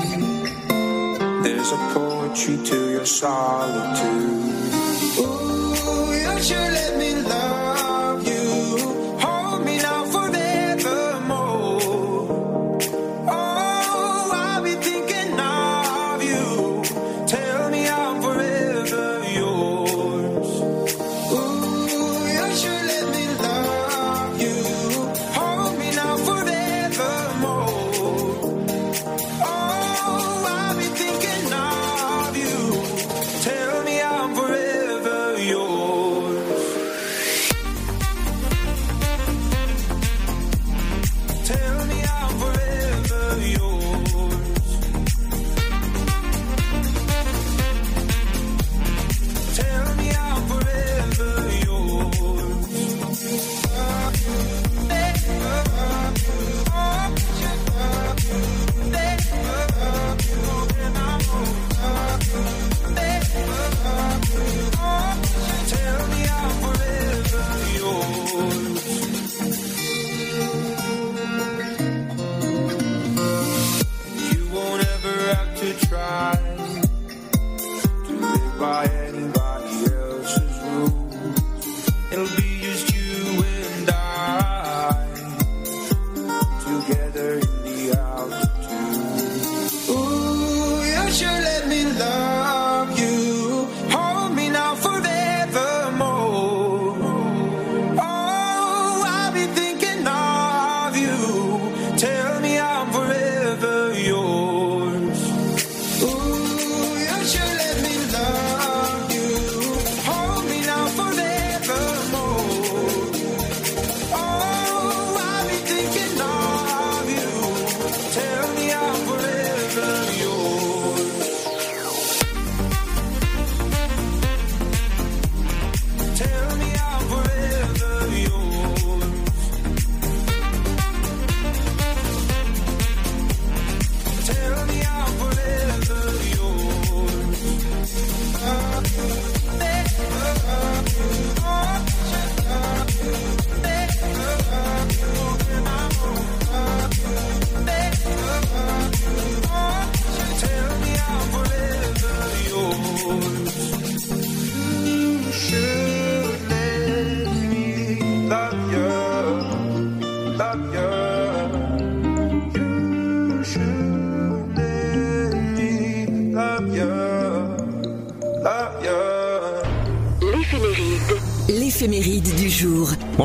There's 1.43 1.71
a 1.73 1.77
poetry 1.93 2.57
to 2.69 2.91
your 2.91 3.05
solitude. 3.05 4.48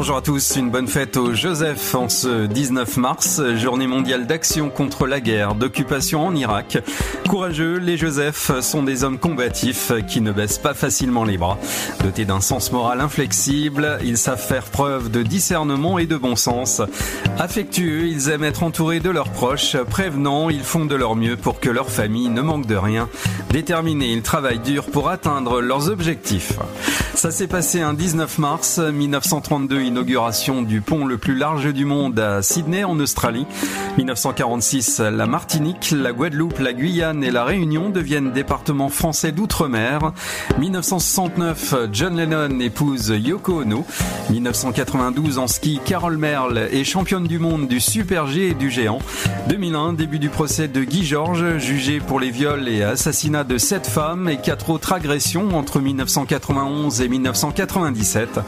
Bonjour 0.05 0.19
à 0.19 0.21
tous, 0.21 0.57
une 0.57 0.69
bonne 0.69 0.87
fête 0.87 1.17
au 1.17 1.33
Joseph 1.33 1.95
en 1.95 2.11
ce 2.11 2.45
19 2.45 2.99
mars, 2.99 3.41
journée 3.57 3.87
mondiale 3.87 4.27
d'action 4.27 4.69
contre 4.69 5.07
la 5.07 5.19
guerre, 5.19 5.55
d'occupation 5.55 6.27
en 6.27 6.37
Irak. 6.37 6.77
Courageux, 7.27 7.79
les 7.79 7.97
Joseph 7.97 8.53
sont 8.61 8.83
des 8.83 9.03
hommes 9.03 9.17
combatifs 9.17 9.93
qui 10.07 10.21
ne 10.21 10.31
baissent 10.31 10.59
pas 10.59 10.75
facilement 10.75 11.25
les 11.25 11.39
bras. 11.39 11.57
Dotés 12.03 12.27
d'un 12.27 12.43
sens 12.43 12.71
moral 12.71 13.01
inflexible, 13.01 13.99
ils 14.05 14.19
savent 14.19 14.47
faire 14.47 14.65
preuve 14.65 15.11
de 15.11 15.23
discernement 15.23 15.99
et 15.99 16.05
de 16.05 16.19
bon 16.19 16.37
sens. 16.37 16.83
Affectueux, 17.39 18.07
ils 18.07 18.29
aiment 18.29 18.45
être 18.45 18.63
entourés 18.63 19.01
de 19.01 19.09
leurs 19.09 19.31
proches. 19.31 19.75
Prévenants, 19.89 20.51
ils 20.51 20.65
font 20.65 20.85
de 20.85 20.97
leur 20.97 21.17
mieux 21.17 21.39
pour 21.39 21.61
que 21.61 21.71
leur 21.71 21.89
famille 21.89 22.29
ne 22.29 22.43
manque 22.43 22.67
de 22.67 22.77
rien. 22.77 23.09
Déterminés, 23.49 24.13
ils 24.13 24.21
travaillent 24.21 24.59
dur 24.59 24.85
pour 24.85 25.09
atteindre 25.09 25.63
leurs 25.63 25.89
objectifs. 25.89 26.59
Ça 27.25 27.31
s'est 27.31 27.47
passé 27.47 27.81
un 27.81 27.95
19 27.95 28.37
mars 28.37 28.79
1932, 28.79 29.81
inauguration 29.81 30.61
du 30.61 30.83
pont 30.83 31.07
le 31.07 31.17
plus 31.17 31.35
large 31.35 31.73
du 31.73 31.87
monde 31.87 32.21
à 32.21 32.43
Sydney 32.43 32.85
en 32.85 33.01
Australie. 33.01 33.47
1946, 33.97 34.99
la 34.99 35.27
Martinique, 35.27 35.93
la 35.93 36.13
Guadeloupe, 36.13 36.59
la 36.59 36.73
Guyane 36.73 37.23
et 37.23 37.31
la 37.31 37.45
Réunion 37.45 37.91
deviennent 37.91 38.33
départements 38.33 38.89
français 38.89 39.31
d'outre-mer. 39.31 40.13
1969, 40.59 41.75
John 41.93 42.17
Lennon 42.17 42.59
épouse 42.59 43.15
Yoko 43.17 43.63
Ono. 43.63 43.85
1992, 44.31 45.39
en 45.39 45.47
ski, 45.47 45.81
Carole 45.85 46.17
Merle 46.17 46.59
est 46.73 46.83
championne 46.83 47.29
du 47.29 47.39
monde 47.39 47.69
du 47.69 47.79
Super 47.79 48.27
G 48.27 48.49
et 48.49 48.55
du 48.55 48.69
géant. 48.69 48.99
2001, 49.49 49.93
début 49.93 50.19
du 50.19 50.29
procès 50.29 50.67
de 50.67 50.83
Guy 50.83 51.05
Georges, 51.05 51.59
jugé 51.59 52.01
pour 52.01 52.19
les 52.19 52.31
viols 52.31 52.69
et 52.69 52.83
assassinats 52.83 53.45
de 53.45 53.59
sept 53.59 53.87
femmes 53.87 54.29
et 54.29 54.39
quatre 54.39 54.71
autres 54.71 54.93
agressions 54.93 55.57
entre 55.57 55.81
1991 55.81 57.01
et 57.01 57.09
1997. 57.09 58.41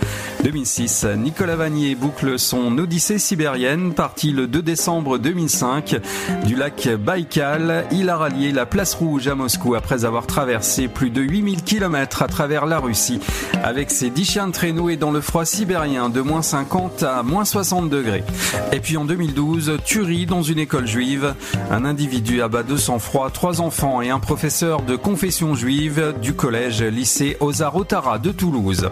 2006, 0.43 1.07
Nicolas 1.17 1.57
Vanier 1.57 1.95
boucle 1.95 2.39
son 2.39 2.77
odyssée 2.79 3.19
sibérienne, 3.19 3.95
parti 3.95 4.33
le 4.33 4.49
2 4.49 4.63
décembre 4.63 5.19
2005 5.37 6.01
du 6.47 6.57
lac 6.57 6.89
Baïkal. 6.99 7.85
Il 7.93 8.09
a 8.09 8.17
rallié 8.17 8.53
la 8.53 8.65
place 8.65 8.95
rouge 8.95 9.29
à 9.29 9.35
Moscou 9.35 9.75
après 9.75 10.07
avoir 10.07 10.27
traversé 10.27 10.89
plus 10.89 11.11
de 11.11 11.21
8000 11.21 11.63
km 11.63 12.23
à 12.23 12.27
travers 12.27 12.65
la 12.65 12.79
Russie 12.79 13.21
avec 13.63 13.91
ses 13.91 14.09
10 14.09 14.25
chiens 14.25 14.47
de 14.47 14.53
traîneau 14.53 14.89
et 14.89 14.97
dans 14.97 15.11
le 15.11 15.21
froid 15.21 15.45
sibérien 15.45 16.09
de 16.09 16.23
moins 16.23 16.41
50 16.41 17.03
à 17.03 17.23
moins 17.23 17.45
60 17.45 17.91
degrés. 17.91 18.25
Et 18.73 18.81
puis 18.81 18.97
en 18.97 19.05
2012, 19.05 19.77
tuerie 19.85 20.25
dans 20.25 20.43
une 20.43 20.59
école 20.59 20.87
juive. 20.87 21.35
Un 21.71 21.85
individu 21.85 22.41
abat 22.41 22.63
de 22.63 22.77
sang-froid 22.79 23.29
trois 23.31 23.61
enfants 23.61 24.01
et 24.01 24.09
un 24.09 24.21
professeur 24.21 24.81
de 24.83 24.97
confession 24.97 25.55
juive 25.55 26.15
du 26.23 26.33
collège 26.33 26.83
lycée 26.83 27.37
Ozar 27.41 27.77
Otara 27.77 28.19
de 28.19 28.31
Toulouse. 28.33 28.89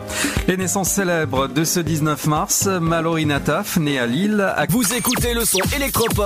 Les 0.46 0.58
naissances 0.58 0.90
célèbres 0.90 1.48
de 1.48 1.64
ce 1.64 1.80
19 1.80 2.26
mars, 2.26 2.66
Mallory 2.66 3.24
Nataf, 3.24 3.78
née 3.78 3.98
à 3.98 4.04
Lille. 4.06 4.42
à- 4.54 4.66
Vous 4.68 4.92
écoutez 4.92 5.32
le 5.32 5.44
son 5.46 5.60
électropop 5.74 6.24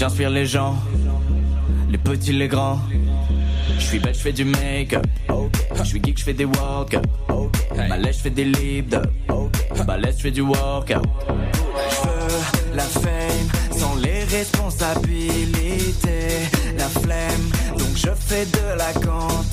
J'inspire 0.00 0.30
les 0.30 0.46
gens, 0.46 0.76
les 1.90 1.98
petits, 1.98 2.32
les 2.32 2.48
grands. 2.48 2.78
Je 3.78 3.84
suis 3.84 3.98
belle, 3.98 4.14
je 4.14 4.20
fais 4.20 4.32
du 4.32 4.46
make-up. 4.46 5.04
Je 5.74 5.84
suis 5.84 6.00
geek, 6.02 6.18
je 6.18 6.24
fais 6.24 6.32
des 6.32 6.46
walk-up. 6.46 7.04
Balèze, 7.76 8.16
je 8.16 8.22
fais 8.22 8.30
des 8.30 8.44
lip 8.44 8.96
Balèze, 9.86 10.16
je 10.16 10.22
fais 10.22 10.30
du 10.30 10.40
workout. 10.40 11.04
Je 11.28 12.08
veux 12.08 12.76
la 12.76 12.84
fame 12.84 13.78
sans 13.78 13.94
les 13.96 14.24
responsabilités. 14.24 16.48
La 16.78 16.88
flemme, 16.88 17.50
donc 17.76 17.94
je 17.94 18.08
fais 18.18 18.46
de 18.46 18.78
la 18.78 18.94
quantité. 18.94 19.49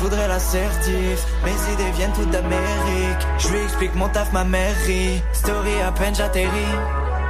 Voudrais 0.00 0.28
l'assertif. 0.28 1.18
Mes 1.44 1.72
idées 1.72 1.90
viennent 1.96 2.12
toutes 2.12 2.30
d'Amérique. 2.30 3.22
Je 3.38 3.48
lui 3.48 3.60
explique 3.62 3.94
mon 3.94 4.08
taf, 4.08 4.32
ma 4.32 4.44
mairie. 4.44 5.22
Story 5.32 5.80
à 5.86 5.92
peine 5.92 6.14
j'atterris. 6.14 6.76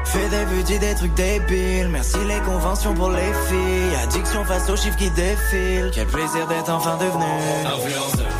Fais 0.04 0.28
des 0.28 0.62
dis 0.64 0.78
des 0.78 0.94
trucs 0.94 1.14
débiles. 1.14 1.88
Merci 1.88 2.16
les 2.26 2.40
conventions 2.40 2.94
pour 2.94 3.10
les 3.10 3.32
filles. 3.48 3.96
Addiction 4.02 4.44
face 4.44 4.68
aux 4.70 4.76
chiffres 4.76 4.96
qui 4.96 5.10
défilent. 5.10 5.90
Quel 5.92 6.06
plaisir 6.06 6.46
d'être 6.46 6.70
enfin 6.70 6.96
devenu 6.96 7.24
influenceur. 7.66 8.39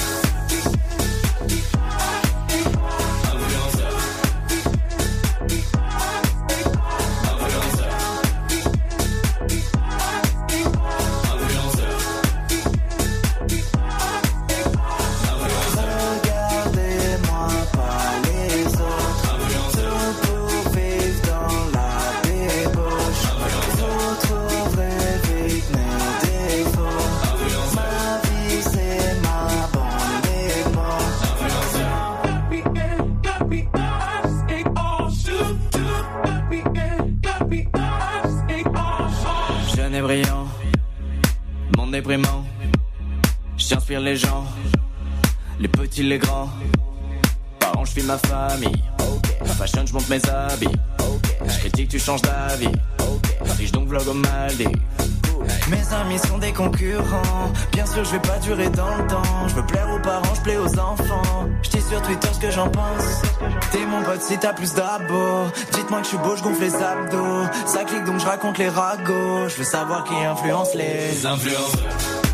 Si 64.31 64.39
t'as 64.39 64.53
plus 64.53 64.75
d'abos. 64.75 65.51
Dites-moi 65.73 65.99
que 65.99 66.05
je 66.05 66.09
suis 66.11 66.19
beau, 66.19 66.37
je 66.37 66.43
gonfle 66.43 66.63
les 66.63 66.75
abdos. 66.77 67.47
Ça 67.67 67.83
clique 67.85 68.05
donc 68.05 68.21
je 68.21 68.27
raconte 68.27 68.59
les 68.59 68.69
ragots. 68.69 69.49
Je 69.49 69.57
veux 69.57 69.65
savoir 69.65 70.05
qui 70.05 70.15
influence 70.15 70.73
les 70.75 71.27
influenceurs. 71.27 71.91
Regardez-moi 71.91 72.30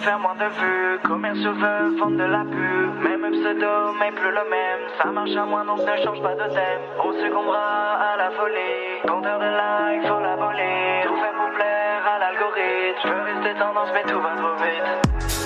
faire 0.00 0.18
moins 0.18 0.34
de 0.34 0.48
vues 0.58 0.98
Commerciaux 1.04 1.52
veulent 1.52 1.96
vendre 1.98 2.16
de 2.16 2.24
la 2.24 2.44
pub. 2.44 2.92
Même 3.02 3.30
pseudo 3.32 3.92
mais 3.98 4.12
plus 4.12 4.30
le 4.30 4.44
même. 4.50 4.82
Ça 5.02 5.10
marche 5.10 5.36
à 5.36 5.44
moins 5.44 5.64
donc 5.64 5.80
ne 5.80 6.04
change 6.04 6.22
pas 6.22 6.34
de 6.34 6.48
thème. 6.54 6.82
Second 7.22 7.44
bras 7.44 7.98
à 8.12 8.16
la 8.16 8.30
folie. 8.30 9.02
Compteur 9.06 9.38
de 9.38 9.50
likes 9.60 10.06
faut 10.08 10.20
l'abolir 10.20 11.04
Tout 11.04 11.16
fait 11.16 11.34
pour 11.36 11.50
plaire 11.54 12.02
à 12.14 12.18
l'algorithme. 12.18 13.00
Je 13.04 13.08
veux 13.08 13.22
rester 13.22 13.58
tendance 13.58 13.90
mais 13.92 14.02
tout 14.10 14.20
va 14.20 14.30
trop 14.36 14.54
vite 14.64 15.39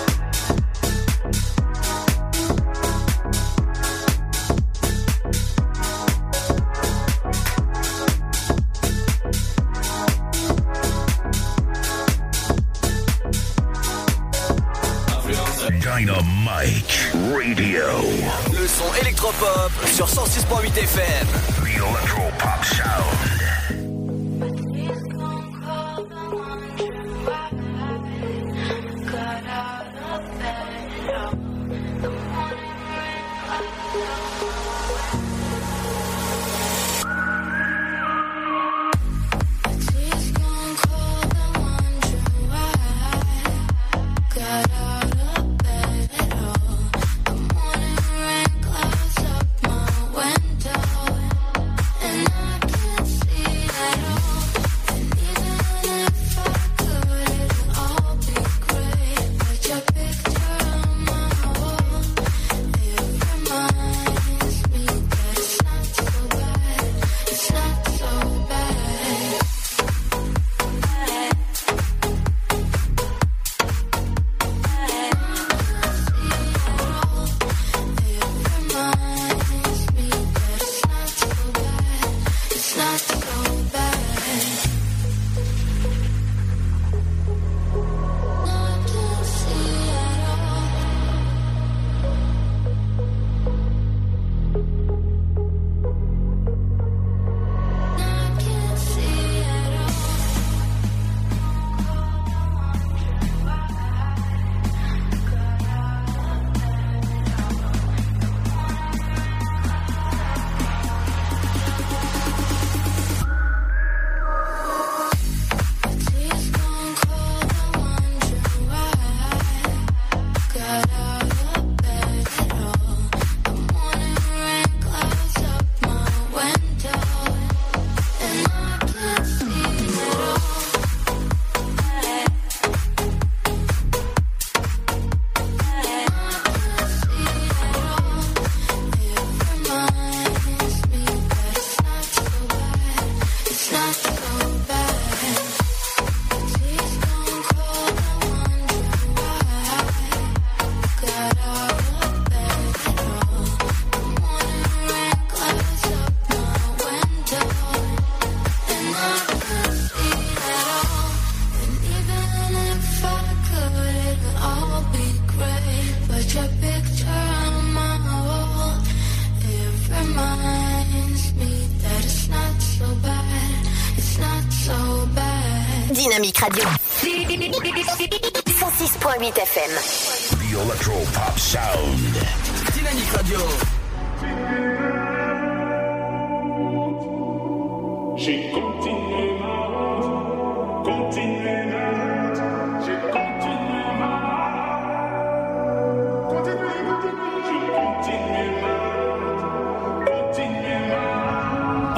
Radio. 16.65 17.85
Le 18.51 18.67
son 18.67 18.85
électropop 19.03 19.71
sur 19.93 20.07
106.8 20.07 20.79
FM. 20.79 21.27
The 21.63 21.77
Electropop 21.77 22.65
Sound. 22.65 23.34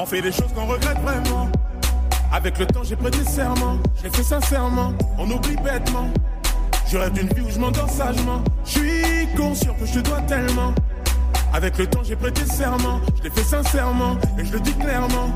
On 0.07 0.09
fait 0.09 0.23
des 0.23 0.31
choses 0.31 0.53
qu'on 0.55 0.67
regrette 0.67 1.01
vraiment. 1.01 1.49
Avec 2.33 2.61
le 2.61 2.67
temps, 2.67 2.85
j'ai 2.85 2.95
prêté 2.95 3.25
serment, 3.25 3.77
je 3.97 4.09
fait 4.09 4.23
sincèrement, 4.23 4.93
on 5.19 5.29
oublie 5.29 5.57
bêtement. 5.57 6.07
Je 6.87 6.97
rêve 6.97 7.13
d'une 7.13 7.27
vie 7.27 7.41
où 7.41 7.51
je 7.51 7.59
m'endors 7.59 7.91
sagement. 7.91 8.41
Je 8.65 8.71
suis 8.71 9.29
conscient 9.37 9.75
que 9.75 9.85
je 9.85 9.95
te 9.95 10.09
dois 10.09 10.21
tellement. 10.29 10.73
Avec 11.53 11.77
le 11.79 11.89
temps, 11.89 12.03
j'ai 12.05 12.15
prêté 12.15 12.47
serment, 12.47 13.01
je 13.19 13.25
l'ai 13.25 13.31
fait 13.31 13.43
sincèrement, 13.43 14.17
et 14.39 14.45
je 14.45 14.53
le 14.53 14.61
dis 14.61 14.75
clairement. 14.75 15.35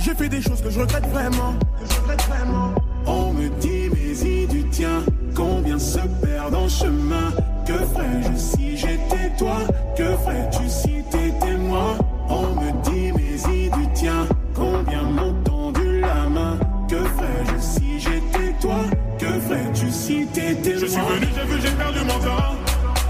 J'ai 0.00 0.14
fait 0.14 0.28
des 0.28 0.42
choses 0.42 0.62
que 0.62 0.70
je 0.70 0.78
regrette 0.78 1.08
vraiment, 1.08 1.54
que 1.80 1.92
je 1.92 2.00
regrette 2.00 2.22
vraiment. 2.28 2.74
On 3.04 3.32
me 3.32 3.48
dit, 3.58 3.90
mais 3.92 4.28
y 4.28 4.46
du 4.46 4.62
tien, 4.68 5.02
combien 5.34 5.78
se 5.80 5.98
perdent 6.22 6.54
en 6.54 6.68
chemin? 6.68 7.32
Que 7.66 7.72
ferais-je 7.72 8.36
si 8.36 8.76
j'étais 8.76 9.36
toi? 9.36 9.56
Que 9.96 10.04
ferais-tu 10.04 10.68
si 10.68 10.87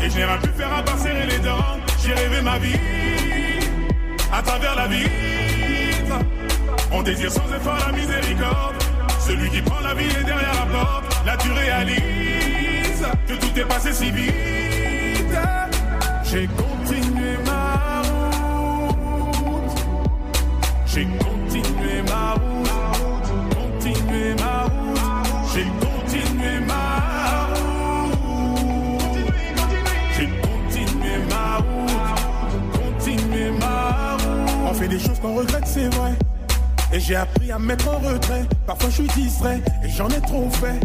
Et 0.01 0.11
je 0.11 0.17
n'ai 0.17 0.25
rien 0.25 0.39
pu 0.39 0.49
faire 0.57 0.73
à 0.73 0.83
part 0.83 0.97
les 1.05 1.39
dents 1.39 1.79
J'ai 2.03 2.15
rêvé 2.15 2.41
ma 2.43 2.59
vie 2.59 2.79
à 4.33 4.43
travers 4.43 4.77
la 4.77 4.87
vitre. 4.87 6.19
On 6.93 7.03
désire 7.03 7.31
sans 7.33 7.47
effort 7.55 7.79
la 7.87 7.93
miséricorde. 7.93 8.77
Celui 9.21 9.51
qui 9.51 9.63
prend 9.63 9.81
la 9.81 9.95
vie 9.95 10.07
est 10.07 10.25
derrière 10.25 10.55
la 10.55 10.67
porte. 10.79 11.27
Là 11.27 11.37
tu 11.39 11.51
réalises 11.51 13.07
que 13.27 13.35
tout 13.35 13.59
est 13.59 13.65
passé 13.65 13.93
si 13.93 14.11
vite. 14.11 14.35
J'ai 16.25 16.47
continué 16.47 17.37
ma 17.47 18.03
route. 18.89 19.79
J'ai 20.87 21.05
continué 21.05 22.03
ma 22.09 22.33
route. 22.35 22.48
Fait 34.79 34.89
des 34.89 35.01
choses 35.01 35.19
qu'on 35.19 35.35
regrette, 35.35 35.67
c'est 35.67 35.93
vrai. 35.97 36.13
Et 36.93 37.01
j'ai 37.01 37.17
appris 37.17 37.51
à 37.51 37.59
me 37.59 37.67
mettre 37.67 37.89
en 37.89 37.99
retrait. 37.99 38.45
Parfois 38.65 38.91
je 38.91 38.95
suis 39.03 39.23
distrait 39.23 39.61
et 39.85 39.89
j'en 39.89 40.09
ai 40.09 40.21
trop 40.21 40.49
fait. 40.51 40.79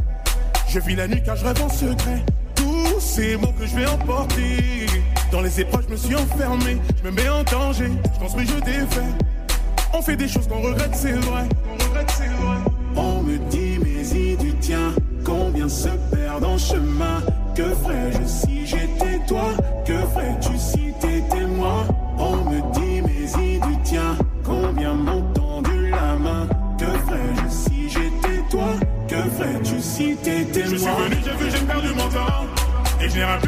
Je 0.68 0.80
vis 0.80 0.95
la 0.95 1.07
nuit 1.07 1.22
car 1.24 1.36
je 1.36 1.45
rêve 1.45 1.61
en 1.61 1.70
secret. 1.70 2.24
Tous 2.56 2.99
ces 2.99 3.38
mots 3.38 3.53
que 3.60 3.68
je 3.68 3.76
vais 3.76 3.86
emporter. 3.86 4.88
Dans 5.32 5.41
les 5.41 5.61
épreuves, 5.61 5.86
je 5.88 5.91
me 5.91 5.98
suis 5.98 6.15
enfermé. 6.15 6.78
Je 7.03 7.10
me 7.10 7.11
mets 7.11 7.30
en 7.30 7.44
danger. 7.44 7.91
Je 8.15 8.20
construis, 8.20 8.48
je 8.48 8.60
défais. 8.64 9.10
On 9.94 10.02
fait 10.02 10.15
des 10.15 10.28
choses 10.28 10.48
qu'on 10.48 10.61
regrette, 10.61 10.95
c'est 10.95 11.11
vrai. 11.11 11.44
On. 12.95 12.99
On 12.99 13.22
me 13.22 13.38
dit, 13.49 13.80
mais 13.84 14.03
y 14.03 14.36
du 14.38 14.56
tien. 14.56 14.94
Combien 15.24 15.70
se 15.70 15.90
perdent 16.11 16.45
en 16.45 16.57
chemin 16.57 17.22
Que 17.56 17.64
ferais-je 17.64 18.26
si 18.26 18.65
j'étais 18.65 19.20
toi? 19.28 19.49
Faire 33.14 33.40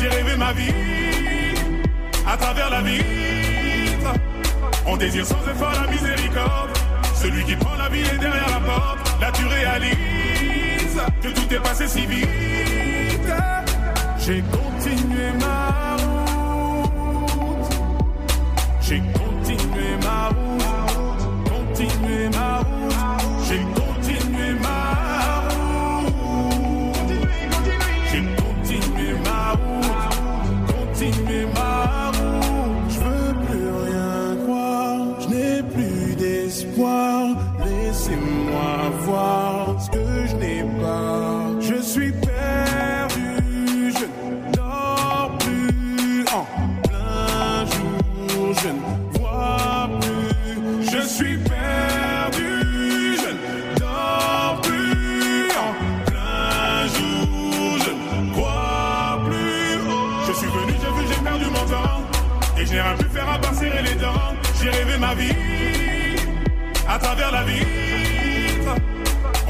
J'ai 0.00 0.08
rêvé 0.08 0.36
ma 0.38 0.52
vie 0.54 0.72
À 2.26 2.38
travers 2.38 2.70
la 2.70 2.80
vitre. 2.80 4.14
On 4.86 4.96
désire 4.96 5.26
sans 5.26 5.42
effort 5.46 5.72
la 5.74 5.90
miséricorde. 5.92 6.70
Celui 7.14 7.44
qui 7.44 7.54
prend 7.56 7.76
la 7.76 7.90
vie 7.90 8.00
est 8.00 8.18
derrière 8.18 8.48
la 8.48 8.60
porte. 8.60 9.20
Là 9.20 9.30
tu 9.34 9.44
réalises 9.44 11.02
Que 11.20 11.28
tout 11.28 11.54
est 11.54 11.62
passé 11.62 11.86
si 11.86 12.06
vite. 12.06 12.28
J'ai 14.18 14.42
continué 14.42 15.32
ma 15.38 15.96
route. 16.02 17.70
J'ai 18.80 19.02
continué 19.12 19.96
ma 20.02 20.28
route, 20.28 20.64
continué 21.44 22.28
ma 22.30 22.37
route, 22.37 22.37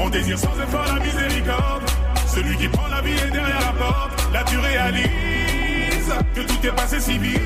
On 0.09 0.11
désire 0.11 0.39
sans 0.39 0.59
effort 0.59 0.87
la 0.87 0.99
miséricorde. 1.05 1.83
Celui 2.25 2.57
qui 2.57 2.67
prend 2.67 2.87
la 2.87 2.99
vie 2.99 3.13
est 3.13 3.29
derrière 3.29 3.59
la 3.59 3.73
porte. 3.73 4.33
Là 4.33 4.43
tu 4.43 4.57
réalises 4.57 6.13
que 6.33 6.41
tout 6.41 6.65
est 6.65 6.75
passé 6.75 6.99
si 6.99 7.19
vite. 7.19 7.39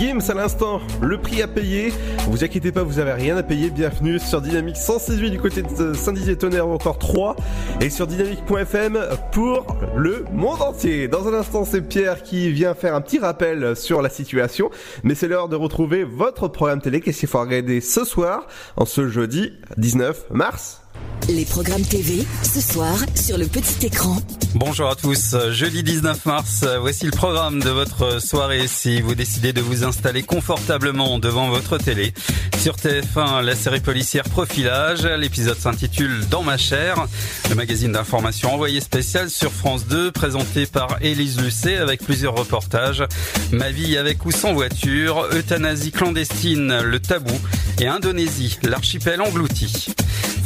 Gims 0.00 0.30
à 0.30 0.32
l'instant, 0.34 0.80
le 1.02 1.18
prix 1.18 1.42
à 1.42 1.46
payer. 1.46 1.92
Vous 2.30 2.42
inquiétez 2.42 2.72
pas, 2.72 2.82
vous 2.82 3.00
avez 3.00 3.12
rien 3.12 3.36
à 3.36 3.42
payer. 3.42 3.68
Bienvenue 3.68 4.18
sur 4.18 4.40
Dynamique 4.40 4.78
168 4.78 5.30
du 5.30 5.38
côté 5.38 5.60
de 5.60 5.92
Saint-Dizier-Tonnerre 5.92 6.66
ou 6.66 6.72
encore 6.72 6.98
3 6.98 7.36
et 7.82 7.90
sur 7.90 8.06
dynamique.fm 8.06 8.98
pour 9.30 9.66
le 9.94 10.24
monde 10.32 10.62
entier. 10.62 11.06
Dans 11.06 11.28
un 11.28 11.34
instant, 11.34 11.66
c'est 11.66 11.82
Pierre 11.82 12.22
qui 12.22 12.50
vient 12.50 12.72
faire 12.72 12.94
un 12.94 13.02
petit 13.02 13.18
rappel 13.18 13.76
sur 13.76 14.00
la 14.00 14.08
situation, 14.08 14.70
mais 15.02 15.14
c'est 15.14 15.28
l'heure 15.28 15.50
de 15.50 15.56
retrouver 15.56 16.04
votre 16.04 16.48
programme 16.48 16.80
télé. 16.80 17.02
Qu'est-ce 17.02 17.20
qu'il 17.20 17.28
faut 17.28 17.40
regarder 17.40 17.82
ce 17.82 18.06
soir, 18.06 18.46
en 18.78 18.86
ce 18.86 19.06
jeudi 19.06 19.52
19 19.76 20.30
mars? 20.30 20.79
Les 21.28 21.44
programmes 21.44 21.82
TV, 21.82 22.24
ce 22.42 22.60
soir, 22.60 22.96
sur 23.14 23.38
le 23.38 23.46
petit 23.46 23.86
écran. 23.86 24.16
Bonjour 24.54 24.90
à 24.90 24.96
tous, 24.96 25.36
jeudi 25.52 25.84
19 25.84 26.26
mars, 26.26 26.64
voici 26.80 27.04
le 27.04 27.12
programme 27.12 27.60
de 27.62 27.70
votre 27.70 28.20
soirée 28.20 28.66
si 28.66 29.00
vous 29.00 29.14
décidez 29.14 29.52
de 29.52 29.60
vous 29.60 29.84
installer 29.84 30.24
confortablement 30.24 31.20
devant 31.20 31.48
votre 31.48 31.78
télé. 31.78 32.12
Sur 32.58 32.74
TF1, 32.74 33.42
la 33.42 33.54
série 33.54 33.78
policière 33.78 34.24
Profilage, 34.24 35.04
l'épisode 35.04 35.56
s'intitule 35.56 36.26
Dans 36.28 36.42
ma 36.42 36.56
chair, 36.56 37.06
le 37.48 37.54
magazine 37.54 37.92
d'information 37.92 38.52
envoyé 38.52 38.80
spécial 38.80 39.30
sur 39.30 39.52
France 39.52 39.86
2 39.86 40.10
présenté 40.10 40.66
par 40.66 40.98
Élise 41.00 41.40
Lucet 41.40 41.76
avec 41.76 42.02
plusieurs 42.02 42.34
reportages. 42.34 43.04
Ma 43.52 43.70
vie 43.70 43.96
avec 43.96 44.26
ou 44.26 44.32
sans 44.32 44.52
voiture, 44.52 45.28
euthanasie 45.32 45.92
clandestine, 45.92 46.80
le 46.80 46.98
tabou 46.98 47.38
et 47.80 47.86
Indonésie, 47.86 48.58
l'archipel 48.64 49.22
englouti. 49.22 49.86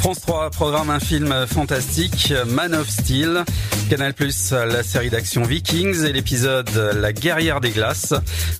France 0.05 0.21
3 0.21 0.51
programme 0.51 0.91
un 0.91 0.99
film 0.99 1.33
fantastique, 1.47 2.31
Man 2.45 2.75
of 2.75 2.87
Steel. 2.87 3.43
Canal 3.89 4.13
Plus, 4.13 4.51
la 4.51 4.83
série 4.83 5.09
d'action 5.09 5.41
Vikings 5.41 6.05
et 6.05 6.13
l'épisode 6.13 6.69
La 7.01 7.11
guerrière 7.11 7.59
des 7.59 7.71
glaces. 7.71 8.13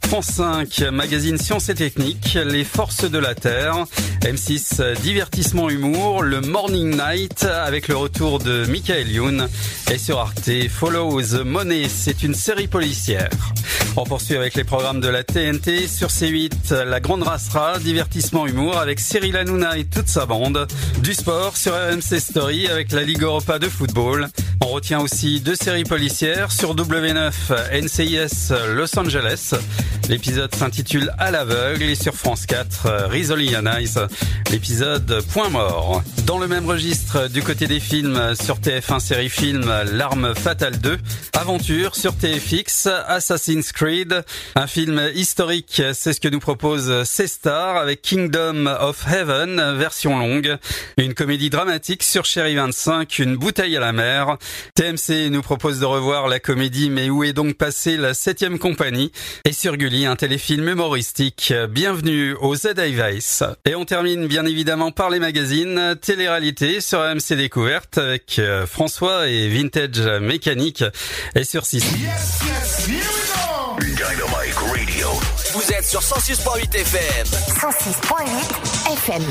France 0.08 0.26
5, 0.26 0.86
magazine 0.92 1.38
Sciences 1.38 1.70
et 1.70 1.76
Techniques, 1.76 2.36
Les 2.48 2.64
forces 2.64 3.08
de 3.08 3.20
la 3.20 3.36
Terre. 3.36 3.86
M6, 4.22 5.00
divertissement 5.02 5.70
humour, 5.70 6.24
le 6.24 6.42
Morning 6.42 6.98
Night 6.98 7.44
avec 7.44 7.90
le 7.90 7.96
retour 7.96 8.40
de 8.40 8.66
Michael 8.66 9.12
Youn. 9.12 9.48
Et 9.92 10.00
sur 10.00 10.18
Arte, 10.18 10.50
Follow 10.68 11.22
the 11.22 11.46
Money, 11.46 11.88
c'est 11.90 12.24
une 12.24 12.34
série 12.34 12.68
policière. 12.68 13.30
On 13.98 14.04
poursuit 14.04 14.36
avec 14.36 14.56
les 14.56 14.64
programmes 14.64 15.00
de 15.00 15.08
la 15.08 15.24
TNT 15.24 15.88
sur 15.88 16.10
C8, 16.10 16.74
La 16.84 17.00
Grande 17.00 17.24
Rastra, 17.24 17.80
divertissement 17.80 18.46
humour 18.46 18.78
avec 18.78 19.00
Cyril 19.00 19.38
Hanouna 19.38 19.78
et 19.78 19.86
toute 19.86 20.10
sa 20.10 20.26
bande. 20.26 20.68
Du 21.02 21.14
sport 21.14 21.35
sur 21.56 21.74
RMC 21.74 22.20
Story 22.20 22.68
avec 22.68 22.92
la 22.92 23.04
Ligue 23.04 23.22
Europa 23.22 23.60
de 23.60 23.68
football. 23.68 24.30
On 24.62 24.68
retient 24.68 25.00
aussi 25.02 25.42
deux 25.42 25.56
séries 25.56 25.84
policières 25.84 26.52
sur 26.52 26.76
W9 26.76 27.32
NCIS 27.82 28.54
Los 28.74 28.98
Angeles. 28.98 29.54
L'épisode 30.08 30.54
s'intitule 30.54 31.12
À 31.18 31.32
l'aveugle 31.32 31.84
et 31.84 31.96
sur 31.96 32.14
France 32.14 32.46
4 32.46 33.08
Rizzoli 33.10 33.56
and 33.56 33.66
l'épisode 34.52 35.24
Point 35.34 35.50
mort. 35.50 36.04
Dans 36.26 36.38
le 36.38 36.48
même 36.48 36.68
registre, 36.68 37.28
du 37.28 37.42
côté 37.42 37.68
des 37.68 37.80
films, 37.80 38.36
sur 38.42 38.60
TF1 38.60 39.00
série 39.00 39.30
film 39.30 39.72
L'arme 39.94 40.34
fatale 40.36 40.78
2, 40.80 40.98
Aventure 41.34 41.96
sur 41.96 42.16
TFX, 42.16 42.88
Assassin's 43.08 43.72
Creed, 43.72 44.24
un 44.56 44.68
film 44.68 45.02
historique, 45.14 45.82
c'est 45.94 46.14
ce 46.14 46.22
que 46.22 46.28
nous 46.28 46.40
propose 46.40 47.04
C-Star 47.04 47.78
avec 47.78 48.02
Kingdom 48.02 48.68
of 48.68 49.06
Heaven, 49.12 49.76
version 49.78 50.18
longue, 50.18 50.58
une 50.98 51.14
comédie 51.26 51.50
dramatique 51.50 52.04
sur 52.04 52.24
Chéri 52.24 52.54
25, 52.54 53.18
une 53.18 53.36
bouteille 53.36 53.76
à 53.76 53.80
la 53.80 53.94
mer. 53.94 54.38
TMC 54.76 55.32
nous 55.32 55.42
propose 55.42 55.80
de 55.80 55.86
revoir 55.86 56.28
la 56.28 56.40
comédie 56.40 56.92
Mais 56.92 57.10
où 57.10 57.24
est 57.24 57.34
donc 57.34 57.56
passée 57.56 57.98
la 57.98 58.14
septième 58.14 58.60
compagnie? 58.60 59.12
Et 59.44 59.52
sur 59.52 59.76
Gulli, 59.76 60.06
un 60.06 60.16
téléfilm 60.16 60.70
humoristique. 60.70 61.52
Bienvenue 61.72 62.36
au 62.36 62.56
Z. 62.56 62.76
Et 63.66 63.74
on 63.74 63.86
termine 63.86 64.28
bien 64.28 64.46
évidemment 64.46 64.92
par 64.92 65.10
les 65.10 65.18
magazines 65.18 65.96
télé-réalité 66.00 66.80
sur 66.80 67.00
AMC 67.00 67.34
Découverte 67.34 67.98
avec 67.98 68.38
euh, 68.38 68.68
François 68.68 69.28
et 69.28 69.50
Vintage 69.50 70.02
Mécanique 70.22 70.84
et 71.34 71.44
sur 71.44 71.66
6. 71.66 71.84
Dynamite 71.84 72.06
Radio. 72.86 73.00
Vous 73.00 73.15
êtes 75.86 75.90
sur 75.90 76.02
106.8 76.02 76.76
FM. 76.76 77.26
106.8 77.26 78.28
FM. 78.98 79.24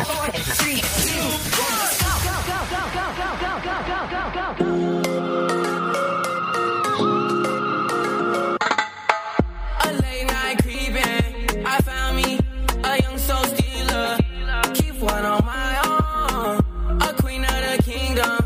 A 9.81 9.93
late 9.93 10.27
night 10.27 10.59
creeping. 10.63 11.67
I 11.67 11.79
found 11.83 12.17
me 12.17 12.39
a 12.85 13.03
young 13.03 13.19
soul 13.19 13.45
stealer. 13.45 14.19
Keep 14.75 15.01
one 15.01 15.25
on 15.25 15.45
my 15.45 15.79
own. 15.87 17.01
A 17.01 17.15
queen 17.15 17.45
of 17.45 17.51
the 17.51 17.83
kingdom. 17.83 18.39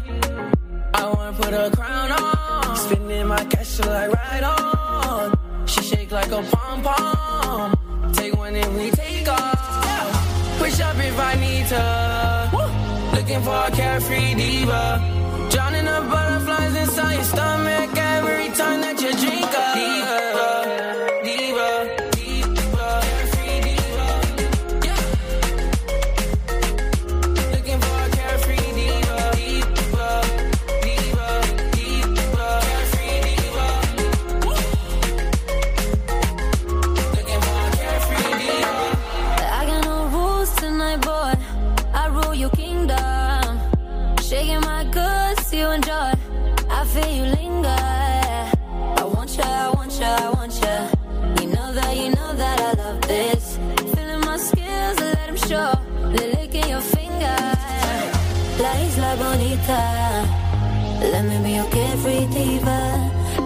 I 0.95 1.05
wanna 1.05 1.33
put 1.33 1.53
a 1.53 1.71
crown 1.75 2.13
on. 2.13 2.77
Spending 2.77 3.27
my 3.27 3.45
cash 3.45 3.79
like 3.81 4.13
right 4.13 4.43
on. 4.43 5.67
She 5.67 5.83
shake 5.83 6.11
like 6.11 6.33
a 6.33 6.43
pom 6.43 6.83
pom. 6.83 7.88
Take 8.13 8.37
one 8.37 8.57
and 8.57 8.77
we 8.77 8.91
take 8.91 9.29
off. 9.29 10.59
Push 10.59 10.81
up 10.81 10.97
if 10.97 11.19
I 11.19 11.35
need 11.35 11.67
to. 11.75 13.17
Looking 13.17 13.43
for 13.43 13.59
a 13.67 13.71
carefree 13.71 14.35
diva. 14.35 15.01
Drowning 15.51 15.85
the 15.85 16.01
butterflies 16.11 16.77
inside 16.77 17.15
your 17.15 17.25
stomach 17.25 17.97
every 17.97 18.49
time 18.51 18.81
that 18.81 19.01
you 19.01 19.13
drink 19.13 19.45
up. 19.45 19.98
Isla. 59.53 60.27
Let 61.01 61.25
me 61.25 61.37
be 61.45 61.53
your 61.59 61.69
carefree 61.71 62.27
diva. 62.35 62.81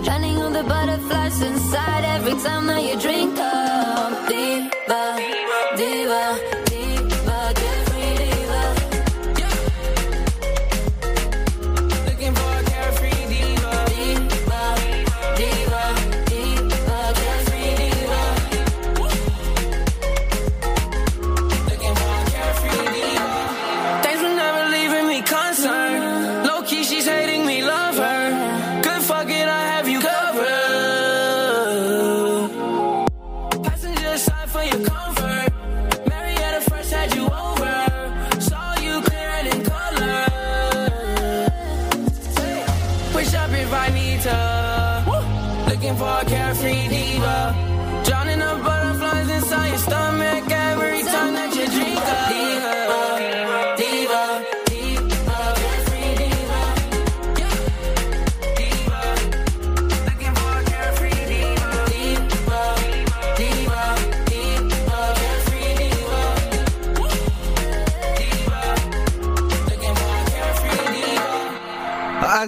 Drowning 0.04 0.36
all 0.42 0.50
the 0.50 0.64
butterflies 0.64 1.40
inside 1.42 2.04
every 2.16 2.36
time 2.42 2.66
that 2.66 2.82
you 2.88 2.98
drink 2.98 3.38
up. 3.38 4.28
Diva, 4.28 4.81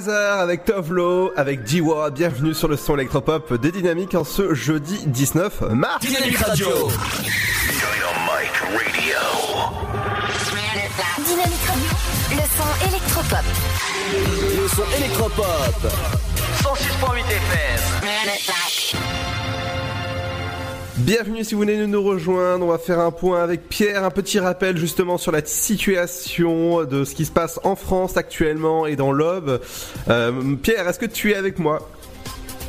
Hazard 0.04 0.40
avec 0.40 0.64
Tovlo, 0.66 1.32
avec 1.34 1.62
Diwa, 1.62 2.10
bienvenue 2.10 2.52
sur 2.52 2.68
le 2.68 2.76
son 2.76 2.94
électropop 2.94 3.54
de 3.54 3.70
Dynamique 3.70 4.14
en 4.14 4.24
ce 4.24 4.52
jeudi 4.52 4.98
19 5.06 5.62
mars. 5.70 6.04
Dynamique 6.04 6.36
Radio. 6.36 6.68
Dynamite 6.68 8.50
Radio. 8.60 9.16
Dynamique 11.24 11.64
Radio, 11.66 11.86
le 12.32 12.44
son 12.56 12.88
électropop. 12.88 13.44
Le 14.56 14.68
son 14.68 14.84
électropop. 14.98 15.92
106.8 16.62 17.20
FM. 17.20 18.63
Bienvenue 20.98 21.42
si 21.42 21.54
vous 21.54 21.62
venez 21.62 21.76
de 21.76 21.86
nous 21.86 22.04
rejoindre, 22.04 22.64
on 22.64 22.68
va 22.68 22.78
faire 22.78 23.00
un 23.00 23.10
point 23.10 23.42
avec 23.42 23.68
Pierre, 23.68 24.04
un 24.04 24.10
petit 24.10 24.38
rappel 24.38 24.76
justement 24.76 25.18
sur 25.18 25.32
la 25.32 25.44
situation 25.44 26.84
de 26.84 27.04
ce 27.04 27.16
qui 27.16 27.24
se 27.24 27.32
passe 27.32 27.58
en 27.64 27.74
France 27.74 28.16
actuellement 28.16 28.86
et 28.86 28.94
dans 28.94 29.10
l'Aube. 29.10 29.60
Euh, 30.08 30.54
Pierre, 30.62 30.86
est-ce 30.86 31.00
que 31.00 31.06
tu 31.06 31.32
es 31.32 31.34
avec 31.34 31.58
moi? 31.58 31.90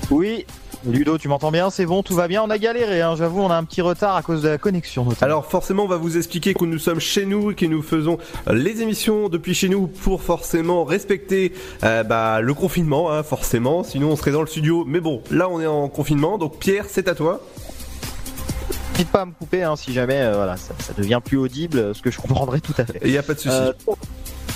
Oui, 0.10 0.48
Ludo, 0.88 1.20
tu 1.20 1.28
m'entends 1.28 1.52
bien? 1.52 1.70
C'est 1.70 1.86
bon, 1.86 2.02
tout 2.02 2.16
va 2.16 2.28
bien 2.28 2.42
On 2.42 2.50
a 2.50 2.58
galéré, 2.58 3.04
hein, 3.04 3.16
j'avoue, 3.16 3.42
on 3.42 3.52
a 3.52 3.56
un 3.56 3.64
petit 3.64 3.82
retard 3.82 4.16
à 4.16 4.24
cause 4.24 4.42
de 4.42 4.50
la 4.50 4.58
connexion. 4.58 5.06
Notamment. 5.06 5.22
Alors 5.22 5.46
forcément, 5.46 5.84
on 5.84 5.88
va 5.88 5.98
vous 5.98 6.18
expliquer 6.18 6.56
que 6.56 6.66
nous 6.66 6.80
sommes 6.80 7.00
chez 7.00 7.28
nous 7.28 7.52
et 7.52 7.56
que 7.56 7.68
nous 7.68 7.84
faisons 7.84 8.18
les 8.52 8.82
émissions 8.82 9.30
depuis 9.30 9.54
chez 9.54 9.70
nous 9.70 9.86
pour 9.86 10.24
forcément 10.24 10.84
respecter 10.84 11.54
euh, 11.84 12.02
bah, 12.02 12.42
le 12.42 12.54
confinement, 12.56 13.12
hein, 13.12 13.22
forcément. 13.22 13.84
Sinon, 13.84 14.10
on 14.10 14.16
serait 14.16 14.32
dans 14.32 14.42
le 14.42 14.48
studio. 14.48 14.84
Mais 14.88 15.00
bon, 15.00 15.22
là, 15.30 15.48
on 15.48 15.62
est 15.62 15.68
en 15.68 15.90
confinement. 15.90 16.40
Donc 16.40 16.58
Pierre, 16.58 16.86
c'est 16.90 17.08
à 17.08 17.14
toi. 17.14 17.40
N'hésite 18.96 19.12
pas 19.12 19.22
à 19.22 19.26
me 19.26 19.34
couper 19.34 19.64
hein, 19.64 19.76
si 19.76 19.92
jamais 19.92 20.22
euh, 20.22 20.36
voilà, 20.36 20.56
ça, 20.56 20.74
ça 20.80 20.94
devient 20.94 21.20
plus 21.24 21.38
audible, 21.38 21.94
ce 21.94 22.02
que 22.02 22.12
je 22.12 22.18
comprendrai 22.18 22.62
tout 22.62 22.74
à 22.78 22.86
fait. 22.86 23.00
Il 23.04 23.12
n'y 23.12 23.18
a 23.18 23.24
pas 23.24 23.34
de 23.34 23.40
souci. 23.40 23.56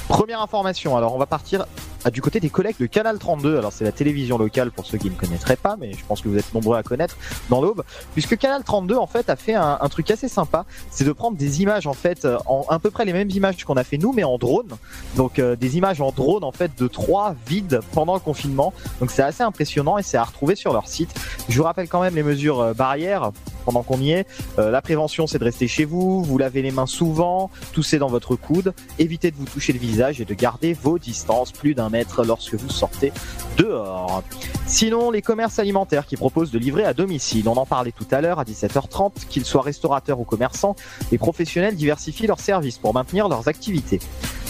Première 0.10 0.42
information, 0.42 0.98
alors 0.98 1.16
on 1.16 1.20
va 1.20 1.28
partir 1.28 1.66
à- 2.04 2.12
du 2.12 2.22
côté 2.22 2.40
des 2.40 2.50
collègues 2.50 2.78
de 2.80 2.88
Canal 2.88 3.20
32. 3.20 3.58
Alors 3.58 3.72
c'est 3.72 3.84
la 3.84 3.92
télévision 3.92 4.38
locale 4.38 4.72
pour 4.72 4.86
ceux 4.86 4.98
qui 4.98 5.10
ne 5.10 5.16
connaîtraient 5.16 5.56
pas, 5.56 5.76
mais 5.80 5.94
je 5.94 6.04
pense 6.06 6.22
que 6.22 6.30
vous 6.30 6.38
êtes 6.38 6.54
nombreux 6.54 6.78
à 6.78 6.84
connaître 6.84 7.18
dans 7.50 7.62
l'Aube, 7.62 7.84
puisque 8.14 8.38
Canal 8.38 8.64
32 8.64 8.96
en 8.96 9.08
fait 9.08 9.30
a 9.30 9.36
fait 9.36 9.54
un, 9.54 9.78
truc 9.90 10.10
assez 10.12 10.28
sympa, 10.28 10.66
c'est 10.90 11.04
de 11.04 11.12
prendre 11.12 11.38
des 11.38 11.62
images 11.62 11.88
en 11.88 11.94
fait, 11.94 12.26
euh, 12.26 12.38
en 12.46 12.66
à 12.70 12.80
peu 12.80 12.90
près 12.90 13.06
les 13.06 13.14
mêmes 13.14 13.30
images 13.30 13.64
qu'on 13.64 13.76
a 13.76 13.84
fait 13.84 13.98
nous, 13.98 14.14
mais 14.14 14.24
en 14.24 14.38
drone. 14.38 14.78
Donc 15.16 15.40
euh, 15.40 15.56
des 15.56 15.78
images 15.78 16.02
en 16.02 16.12
drone 16.12 16.44
en 16.44 16.52
fait 16.52 16.72
de 16.78 16.88
trois 16.88 17.36
vides 17.48 17.82
pendant 17.92 18.14
le 18.14 18.20
confinement. 18.20 18.74
Donc 19.00 19.12
c'est 19.12 19.24
assez 19.24 19.44
impressionnant 19.44 19.98
et 19.98 20.04
c'est 20.04 20.18
à 20.18 20.24
retrouver 20.24 20.56
sur 20.56 20.74
leur 20.74 20.88
site. 20.88 21.14
Je 21.50 21.58
vous 21.58 21.64
rappelle 21.64 21.88
quand 21.88 22.02
même 22.02 22.16
les 22.16 22.24
mesures 22.24 22.60
euh, 22.60 22.74
barrières 22.74 23.32
pendant 23.66 23.84
qu'on 23.84 24.00
y 24.00 24.12
est. 24.12 24.26
La 24.58 24.82
prévention, 24.82 25.28
c'est 25.28 25.38
de 25.38 25.44
rester 25.44 25.68
chez 25.68 25.86
vous, 25.86 26.24
vous 26.24 26.38
lavez 26.40 26.64
les 26.64 26.72
mains 26.72 26.88
souvent, 26.88 27.52
tousser 27.72 28.00
dans 28.00 28.08
votre 28.08 28.36
coude, 28.36 28.74
évitez 28.98 29.30
de 29.30 29.36
vous 29.36 29.46
toucher 29.46 29.74
visage 29.80 30.22
et 30.22 30.26
de 30.26 30.34
garder 30.34 30.74
vos 30.74 31.00
distances 31.00 31.52
plus 31.52 31.74
d'un 31.74 31.90
mètre 31.90 32.24
lorsque 32.24 32.54
vous 32.54 32.70
sortez 32.70 33.12
dehors. 33.58 34.24
Sinon, 34.68 35.10
les 35.10 35.24
commerces 35.24 35.58
alimentaires 35.58 36.06
qui 36.06 36.16
proposent 36.16 36.52
de 36.52 36.60
livrer 36.60 36.84
à 36.84 36.94
domicile, 36.94 37.50
on 37.50 37.58
en 37.58 37.66
parlait 37.66 37.92
tout 37.92 38.06
à 38.12 38.22
l'heure 38.22 38.40
à 38.40 38.44
17h30, 38.44 39.26
qu'ils 39.28 39.46
soient 39.46 39.64
restaurateurs 39.64 40.20
ou 40.20 40.26
commerçants, 40.26 40.76
les 41.12 41.18
professionnels 41.18 41.76
diversifient 41.76 42.28
leurs 42.28 42.40
services 42.40 42.78
pour 42.78 42.94
maintenir 42.94 43.28
leurs 43.28 43.48
activités. 43.48 44.00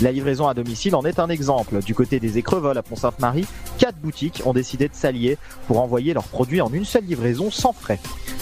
La 0.01 0.11
livraison 0.11 0.47
à 0.47 0.53
domicile 0.53 0.95
en 0.95 1.03
est 1.03 1.19
un 1.19 1.29
exemple. 1.29 1.81
Du 1.83 1.93
côté 1.93 2.19
des 2.19 2.37
écrevols 2.37 2.77
à 2.77 2.83
Pont-Sainte-Marie, 2.83 3.45
quatre 3.77 3.97
boutiques 3.97 4.41
ont 4.45 4.53
décidé 4.53 4.87
de 4.87 4.93
s'allier 4.93 5.37
pour 5.67 5.81
envoyer 5.81 6.13
leurs 6.13 6.23
produits 6.23 6.61
en 6.61 6.71
une 6.71 6.85
seule 6.85 7.03
livraison 7.03 7.51
sans 7.51 7.73
frais. 7.73 7.99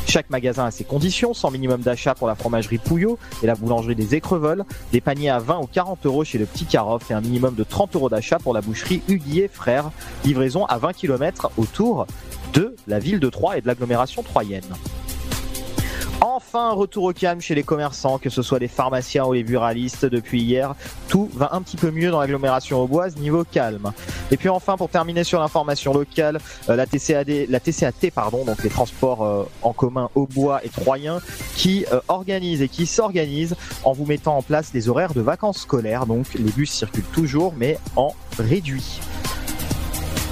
Chaque 0.08 0.30
magasin 0.30 0.66
a 0.66 0.72
ses 0.72 0.86
conditions, 0.86 1.34
sans 1.34 1.52
minimum 1.52 1.82
d'achat 1.82 2.16
pour 2.16 2.28
la 2.28 2.36
fromagerie 2.36 2.78
Pouillot 2.78 3.20
et 3.44 3.48
la 3.48 3.56
boulangerie 3.56 3.96
des 3.96 4.16
Écrevols, 4.16 4.64
des 4.94 5.02
paniers 5.02 5.30
à 5.30 5.40
20 5.40 5.60
ou 5.60 5.68
40 5.68 6.06
euros 6.06 6.24
chez 6.24 6.38
le 6.38 6.46
Petit 6.46 6.66
Et 7.10 7.14
un 7.14 7.22
minimum 7.22 7.56
de 7.56 7.64
30 7.64 7.96
euros 7.96 8.08
d'achat 8.08 8.38
pour 8.38 8.54
la 8.54 8.62
boucherie 8.62 9.02
Huguier 9.08 9.50
Frères, 9.52 9.90
livraison 10.24 10.66
à 10.66 10.78
20 10.78 10.94
km 10.94 11.50
autour 11.58 12.06
de 12.54 12.76
la 12.86 13.00
ville 13.00 13.20
de 13.20 13.30
Troyes 13.30 13.58
et 13.58 13.62
de 13.62 13.68
l'agglomération 13.68 14.22
troyenne. 14.22 14.62
Enfin, 16.22 16.72
retour 16.72 17.04
au 17.04 17.14
calme 17.14 17.42
chez 17.42 17.54
les 17.54 17.62
commerçants, 17.62 18.18
que 18.18 18.32
ce 18.32 18.42
soit 18.42 18.58
les 18.58 18.68
pharmaciens 18.68 19.26
ou 19.26 19.34
les 19.34 19.44
buralistes 19.44 20.06
depuis 20.06 20.42
hier. 20.42 20.74
Tout 21.10 21.30
va 21.34 21.50
un 21.52 21.62
petit 21.62 21.78
peu 21.78 21.92
mieux 21.92 22.10
dans 22.10 22.20
l'agglomération 22.20 22.82
auboise 22.82 23.18
niveau 23.18 23.44
calme. 23.44 23.92
Et 24.32 24.38
puis 24.38 24.50
enfin, 24.50 24.78
pour 24.78 24.90
terminer 24.90 25.24
sur 25.24 25.40
l'information 25.40 25.94
locale, 25.94 26.40
euh, 26.70 26.76
la 26.76 26.88
TCAD, 26.88 27.46
la 27.50 27.60
TCAT, 27.60 28.10
pardon, 28.14 28.46
donc 28.46 28.64
les 28.64 28.70
transports 28.70 29.24
euh, 29.24 29.44
en 29.62 29.74
commun 29.74 30.10
au 30.16 30.26
bois 30.26 30.66
et 30.66 30.70
troyens, 30.70 31.20
qui 31.56 31.86
euh, 31.94 32.00
organise 32.08 32.64
et 32.64 32.68
qui 32.68 32.88
s'organise 32.88 33.56
en 33.84 33.94
vous 33.94 34.06
mettant 34.06 34.38
en 34.38 34.42
place 34.42 34.72
des 34.72 34.90
horaires 34.90 35.14
de 35.14 35.22
vacances 35.22 35.60
scolaires. 35.60 36.08
Donc 36.08 36.34
les 36.34 36.52
bus 36.52 36.72
circulent 36.72 37.04
toujours, 37.14 37.54
mais 37.56 37.78
en 37.96 38.16
réduit. 38.40 39.00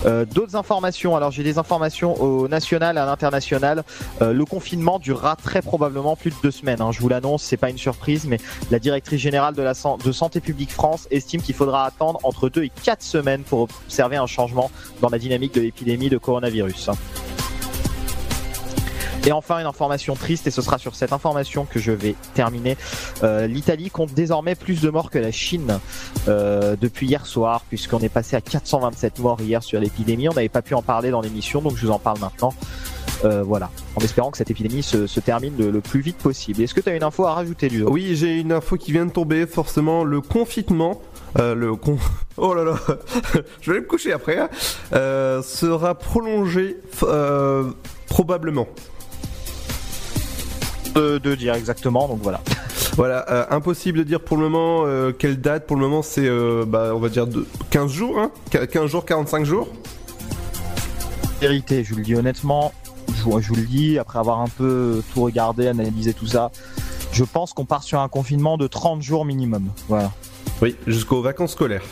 Euh, 0.05 0.25
D'autres 0.25 0.55
informations, 0.55 1.15
alors 1.15 1.31
j'ai 1.31 1.43
des 1.43 1.57
informations 1.57 2.21
au 2.21 2.47
national 2.47 2.97
et 2.97 2.99
à 2.99 3.05
l'international. 3.05 3.83
Euh, 4.21 4.33
le 4.33 4.45
confinement 4.45 4.99
durera 4.99 5.35
très 5.35 5.61
probablement 5.61 6.15
plus 6.15 6.31
de 6.31 6.35
deux 6.43 6.51
semaines. 6.51 6.81
hein. 6.81 6.91
Je 6.91 6.99
vous 6.99 7.09
l'annonce, 7.09 7.43
c'est 7.43 7.57
pas 7.57 7.69
une 7.69 7.77
surprise, 7.77 8.25
mais 8.25 8.39
la 8.71 8.79
directrice 8.79 9.21
générale 9.21 9.55
de 9.55 9.61
la 9.61 9.73
de 9.73 10.11
Santé 10.11 10.39
publique 10.39 10.71
France 10.71 11.07
estime 11.11 11.41
qu'il 11.41 11.55
faudra 11.55 11.85
attendre 11.85 12.19
entre 12.23 12.49
deux 12.49 12.63
et 12.63 12.71
quatre 12.83 13.03
semaines 13.03 13.43
pour 13.43 13.61
observer 13.61 14.15
un 14.15 14.27
changement 14.27 14.71
dans 15.01 15.09
la 15.09 15.19
dynamique 15.19 15.53
de 15.53 15.61
l'épidémie 15.61 16.09
de 16.09 16.17
coronavirus. 16.17 16.89
Et 19.27 19.31
enfin, 19.31 19.57
une 19.57 19.65
information 19.65 20.13
triste, 20.15 20.45
et 20.45 20.51
ce 20.51 20.61
sera 20.61 20.77
sur 20.77 20.95
cette 20.95 21.11
information 21.11 21.65
que 21.65 21.79
je 21.79 21.91
vais 21.91 22.13
terminer. 22.35 22.77
Euh, 23.23 23.47
L'Italie 23.47 23.89
compte 23.89 24.13
désormais 24.13 24.53
plus 24.53 24.81
de 24.81 24.89
morts 24.91 25.09
que 25.09 25.17
la 25.17 25.31
Chine 25.31 25.79
euh, 26.27 26.75
depuis 26.79 27.07
hier 27.07 27.25
soir, 27.25 27.63
puisqu'on 27.67 27.99
est 27.99 28.09
passé 28.09 28.35
à 28.35 28.41
427 28.41 29.17
morts 29.17 29.41
hier 29.41 29.63
sur 29.63 29.79
l'épidémie. 29.79 30.29
On 30.29 30.33
n'avait 30.33 30.47
pas 30.47 30.61
pu 30.61 30.75
en 30.75 30.83
parler 30.83 31.09
dans 31.09 31.21
l'émission, 31.21 31.61
donc 31.61 31.75
je 31.75 31.87
vous 31.87 31.91
en 31.91 31.97
parle 31.97 32.19
maintenant. 32.19 32.53
Euh, 33.23 33.41
voilà, 33.41 33.71
en 33.95 34.01
espérant 34.01 34.29
que 34.29 34.37
cette 34.37 34.51
épidémie 34.51 34.83
se, 34.83 35.19
termine 35.19 35.57
le, 35.57 35.81
plus 35.81 36.01
vite 36.01 36.17
possible. 36.17 36.61
Est-ce 36.61 36.75
que 36.75 36.81
tu 36.81 36.89
as 36.89 36.95
une 36.95 37.03
info 37.03 37.25
à 37.25 37.33
rajouter, 37.33 37.67
Ludo? 37.67 37.89
Oui, 37.89 38.15
j'ai 38.15 38.39
une 38.39 38.51
info 38.51 38.75
qui 38.77 38.91
vient 38.91 39.07
de 39.07 39.11
tomber, 39.11 39.47
forcément, 39.47 40.03
le 40.03 40.21
confinement. 40.21 41.01
le 41.39 41.75
con... 41.75 41.97
Oh 42.37 42.53
là 42.53 42.63
là, 42.65 42.75
je 43.61 43.71
vais 43.71 43.79
me 43.79 43.85
coucher 43.85 44.11
après. 44.11 44.37
hein, 44.37 44.49
sera 45.41 45.95
prolongé 45.95 46.77
probablement. 48.07 48.67
De, 50.95 51.17
de 51.17 51.35
dire 51.35 51.53
exactement, 51.55 52.07
donc 52.07 52.19
voilà. 52.21 52.41
Voilà, 52.97 53.25
euh, 53.29 53.45
impossible 53.49 53.97
de 53.99 54.03
dire 54.03 54.21
pour 54.21 54.37
le 54.37 54.43
moment 54.47 54.83
euh, 54.85 55.11
quelle 55.11 55.41
date. 55.41 55.67
Pour 55.67 55.75
le 55.75 55.81
moment, 55.81 56.01
c'est, 56.01 56.25
euh, 56.29 56.63
bah, 56.65 56.91
on 56.95 56.99
va 56.99 57.09
dire, 57.09 57.27
de 57.27 57.45
15 57.69 57.91
jours, 57.91 58.17
hein, 58.17 58.31
Qu- 58.51 58.65
15 58.65 58.89
jours, 58.89 59.03
45 59.03 59.43
jours. 59.45 59.67
Vérité, 61.41 61.83
je 61.83 61.91
vous 61.91 61.97
le 61.97 62.05
dis 62.05 62.15
honnêtement, 62.15 62.71
je, 63.13 63.23
vous- 63.23 63.41
je 63.41 63.49
vous 63.49 63.55
le 63.55 63.63
dis, 63.65 63.99
après 63.99 64.19
avoir 64.19 64.39
un 64.39 64.47
peu 64.47 65.03
tout 65.13 65.23
regardé, 65.23 65.67
analysé 65.67 66.13
tout 66.13 66.27
ça, 66.27 66.51
je 67.11 67.25
pense 67.25 67.51
qu'on 67.51 67.65
part 67.65 67.83
sur 67.83 67.99
un 67.99 68.07
confinement 68.07 68.57
de 68.57 68.67
30 68.67 69.01
jours 69.01 69.25
minimum. 69.25 69.65
Voilà. 69.89 70.11
Oui, 70.61 70.77
jusqu'aux 70.87 71.21
vacances 71.21 71.51
scolaires. 71.51 71.83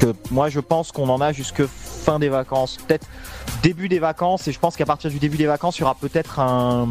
Que 0.00 0.14
moi, 0.30 0.48
je 0.48 0.60
pense 0.60 0.92
qu'on 0.92 1.10
en 1.10 1.20
a 1.20 1.32
jusque 1.32 1.64
fin 1.66 2.18
des 2.18 2.30
vacances, 2.30 2.78
peut-être 2.86 3.06
début 3.64 3.88
des 3.88 3.98
vacances, 3.98 4.46
et 4.46 4.52
je 4.52 4.60
pense 4.60 4.76
qu'à 4.76 4.84
partir 4.84 5.10
du 5.10 5.18
début 5.18 5.38
des 5.38 5.46
vacances, 5.46 5.78
il 5.78 5.80
y 5.80 5.84
aura 5.84 5.94
peut-être 5.94 6.38
un 6.38 6.86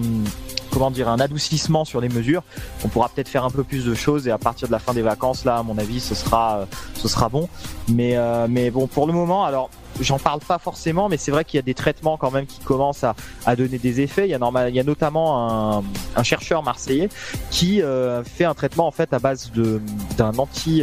comment 0.71 0.89
dire 0.89 1.07
un 1.07 1.19
adoucissement 1.19 1.85
sur 1.85 2.01
les 2.01 2.09
mesures. 2.09 2.41
On 2.83 2.87
pourra 2.87 3.09
peut-être 3.09 3.29
faire 3.29 3.45
un 3.45 3.51
peu 3.51 3.63
plus 3.63 3.85
de 3.85 3.93
choses 3.93 4.27
et 4.27 4.31
à 4.31 4.39
partir 4.39 4.67
de 4.67 4.71
la 4.71 4.79
fin 4.79 4.95
des 4.95 5.03
vacances, 5.03 5.45
là, 5.45 5.57
à 5.57 5.63
mon 5.63 5.77
avis, 5.77 5.99
ce 5.99 6.15
sera 6.15 6.61
euh, 6.61 7.29
bon. 7.29 7.47
Mais 7.89 8.17
euh, 8.17 8.47
mais 8.49 8.71
bon, 8.71 8.87
pour 8.87 9.05
le 9.05 9.13
moment, 9.13 9.45
alors 9.45 9.69
j'en 10.01 10.17
parle 10.17 10.39
pas 10.39 10.57
forcément, 10.57 11.09
mais 11.09 11.17
c'est 11.17 11.29
vrai 11.29 11.45
qu'il 11.45 11.59
y 11.59 11.59
a 11.59 11.63
des 11.63 11.75
traitements 11.75 12.17
quand 12.17 12.31
même 12.31 12.47
qui 12.47 12.59
commencent 12.59 13.03
à, 13.03 13.55
donner 13.55 13.77
des 13.77 14.01
effets. 14.01 14.27
Il 14.27 14.31
y 14.31 14.79
a 14.79 14.83
notamment 14.83 15.83
un, 16.15 16.23
chercheur 16.23 16.63
marseillais 16.63 17.09
qui 17.51 17.83
euh, 17.83 18.23
fait 18.23 18.45
un 18.45 18.55
traitement 18.55 18.87
en 18.87 18.91
fait 18.91 19.13
à 19.13 19.19
base 19.19 19.51
d'un 20.17 20.33
anti 20.39 20.81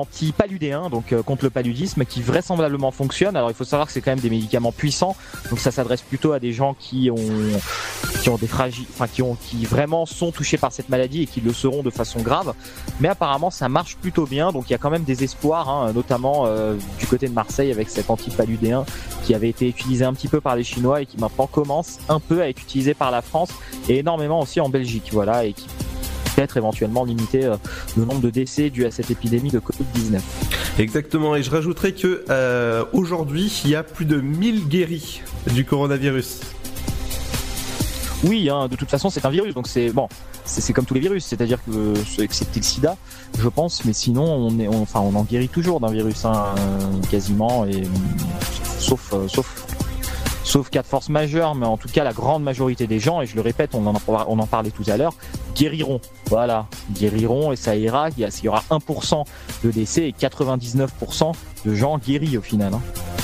anti-paludéen, 0.00 0.88
donc 0.90 1.12
euh, 1.12 1.22
contre 1.22 1.44
le 1.44 1.50
paludisme, 1.50 2.04
qui 2.04 2.22
vraisemblablement 2.22 2.90
fonctionne. 2.90 3.36
Alors 3.36 3.50
il 3.50 3.54
faut 3.54 3.64
savoir 3.64 3.86
que 3.86 3.92
c'est 3.92 4.00
quand 4.00 4.10
même 4.10 4.20
des 4.20 4.30
médicaments 4.30 4.72
puissants, 4.72 5.16
donc 5.50 5.58
ça 5.58 5.70
s'adresse 5.70 6.02
plutôt 6.02 6.32
à 6.32 6.40
des 6.40 6.52
gens 6.52 6.74
qui 6.74 7.10
ont 7.10 7.16
qui 8.22 8.30
ont 8.30 8.36
des 8.36 8.46
fragiles, 8.46 8.86
enfin 8.92 9.06
qui 9.06 9.22
ont 9.22 9.36
vraiment 9.64 10.06
sont 10.06 10.32
touchés 10.32 10.58
par 10.58 10.72
cette 10.72 10.88
maladie 10.88 11.22
et 11.22 11.26
qui 11.26 11.40
le 11.40 11.52
seront 11.52 11.82
de 11.82 11.90
façon 11.90 12.20
grave. 12.20 12.54
Mais 13.00 13.08
apparemment 13.08 13.50
ça 13.50 13.68
marche 13.68 13.96
plutôt 13.96 14.26
bien, 14.26 14.52
donc 14.52 14.64
il 14.68 14.72
y 14.72 14.74
a 14.74 14.78
quand 14.78 14.90
même 14.90 15.04
des 15.04 15.24
espoirs, 15.24 15.68
hein, 15.68 15.92
notamment 15.92 16.44
euh, 16.46 16.76
du 16.98 17.06
côté 17.06 17.28
de 17.28 17.34
Marseille 17.34 17.70
avec 17.70 17.88
cet 17.88 18.10
anti-paludéen 18.10 18.84
qui 19.24 19.34
avait 19.34 19.48
été 19.48 19.68
utilisé 19.68 20.04
un 20.04 20.14
petit 20.14 20.28
peu 20.28 20.40
par 20.40 20.56
les 20.56 20.64
Chinois 20.64 21.02
et 21.02 21.06
qui 21.06 21.18
maintenant 21.18 21.46
commence 21.46 21.98
un 22.08 22.20
peu 22.20 22.42
à 22.42 22.48
être 22.48 22.60
utilisé 22.60 22.94
par 22.94 23.10
la 23.10 23.22
France 23.22 23.50
et 23.88 23.98
énormément 23.98 24.40
aussi 24.40 24.60
en 24.60 24.68
Belgique, 24.68 25.10
voilà, 25.12 25.44
peut-être 26.38 26.56
éventuellement 26.56 27.04
limiter 27.04 27.44
euh, 27.46 27.56
le 27.96 28.04
nombre 28.04 28.20
de 28.20 28.30
décès 28.30 28.70
dus 28.70 28.86
à 28.86 28.92
cette 28.92 29.10
épidémie 29.10 29.50
de 29.50 29.58
Covid-19. 29.58 30.20
Exactement, 30.78 31.34
et 31.34 31.42
je 31.42 31.50
rajouterai 31.50 31.92
que 31.94 32.24
euh, 32.30 32.84
aujourd'hui, 32.92 33.52
il 33.64 33.70
y 33.70 33.74
a 33.74 33.82
plus 33.82 34.04
de 34.04 34.20
1000 34.20 34.68
guéris 34.68 35.22
du 35.52 35.64
coronavirus. 35.64 36.38
Oui, 38.24 38.48
hein, 38.50 38.68
de 38.68 38.76
toute 38.76 38.88
façon, 38.88 39.10
c'est 39.10 39.24
un 39.26 39.30
virus, 39.30 39.52
donc 39.54 39.66
c'est 39.66 39.90
bon, 39.90 40.08
c'est 40.44 40.72
comme 40.72 40.84
tous 40.84 40.94
les 40.94 41.00
virus, 41.00 41.24
c'est-à-dire 41.24 41.58
que 41.64 41.70
euh, 41.72 41.94
excepté 42.22 42.60
le 42.60 42.64
SIDA, 42.64 42.96
je 43.38 43.48
pense, 43.48 43.84
mais 43.84 43.92
sinon, 43.92 44.24
on 44.24 44.58
est, 44.60 44.68
on- 44.68 44.82
enfin, 44.82 45.00
on 45.00 45.14
en 45.16 45.24
guérit 45.24 45.48
toujours 45.48 45.80
d'un 45.80 45.90
virus, 45.90 46.24
hein, 46.24 46.54
euh, 46.58 46.78
quasiment, 47.10 47.64
et 47.66 47.82
sauf, 48.78 49.12
euh, 49.12 49.26
sauf, 49.28 49.66
sauf 50.48 50.70
cas 50.70 50.82
de 50.82 50.86
force 50.86 51.08
majeure, 51.10 51.54
mais 51.54 51.66
en 51.66 51.76
tout 51.76 51.88
cas, 51.88 52.04
la 52.04 52.12
grande 52.12 52.42
majorité 52.42 52.86
des 52.86 52.98
gens, 52.98 53.20
et 53.20 53.26
je 53.26 53.34
le 53.36 53.42
répète, 53.42 53.74
on 53.74 53.86
en, 53.86 54.46
parlait 54.46 54.70
tout 54.70 54.84
à 54.88 54.96
l'heure, 54.96 55.12
guériront. 55.54 56.00
Voilà, 56.30 56.66
guériront 56.92 57.52
et 57.52 57.56
ça 57.56 57.76
ira. 57.76 58.08
Il 58.10 58.20
y, 58.20 58.24
a- 58.24 58.28
il 58.28 58.44
y 58.44 58.48
aura 58.48 58.62
1% 58.70 59.24
de 59.64 59.70
décès 59.70 60.08
et 60.08 60.12
99% 60.12 61.32
de 61.64 61.74
gens 61.74 61.98
guéris 61.98 62.36
au 62.38 62.42
final. 62.42 62.74
hein. 62.74 62.80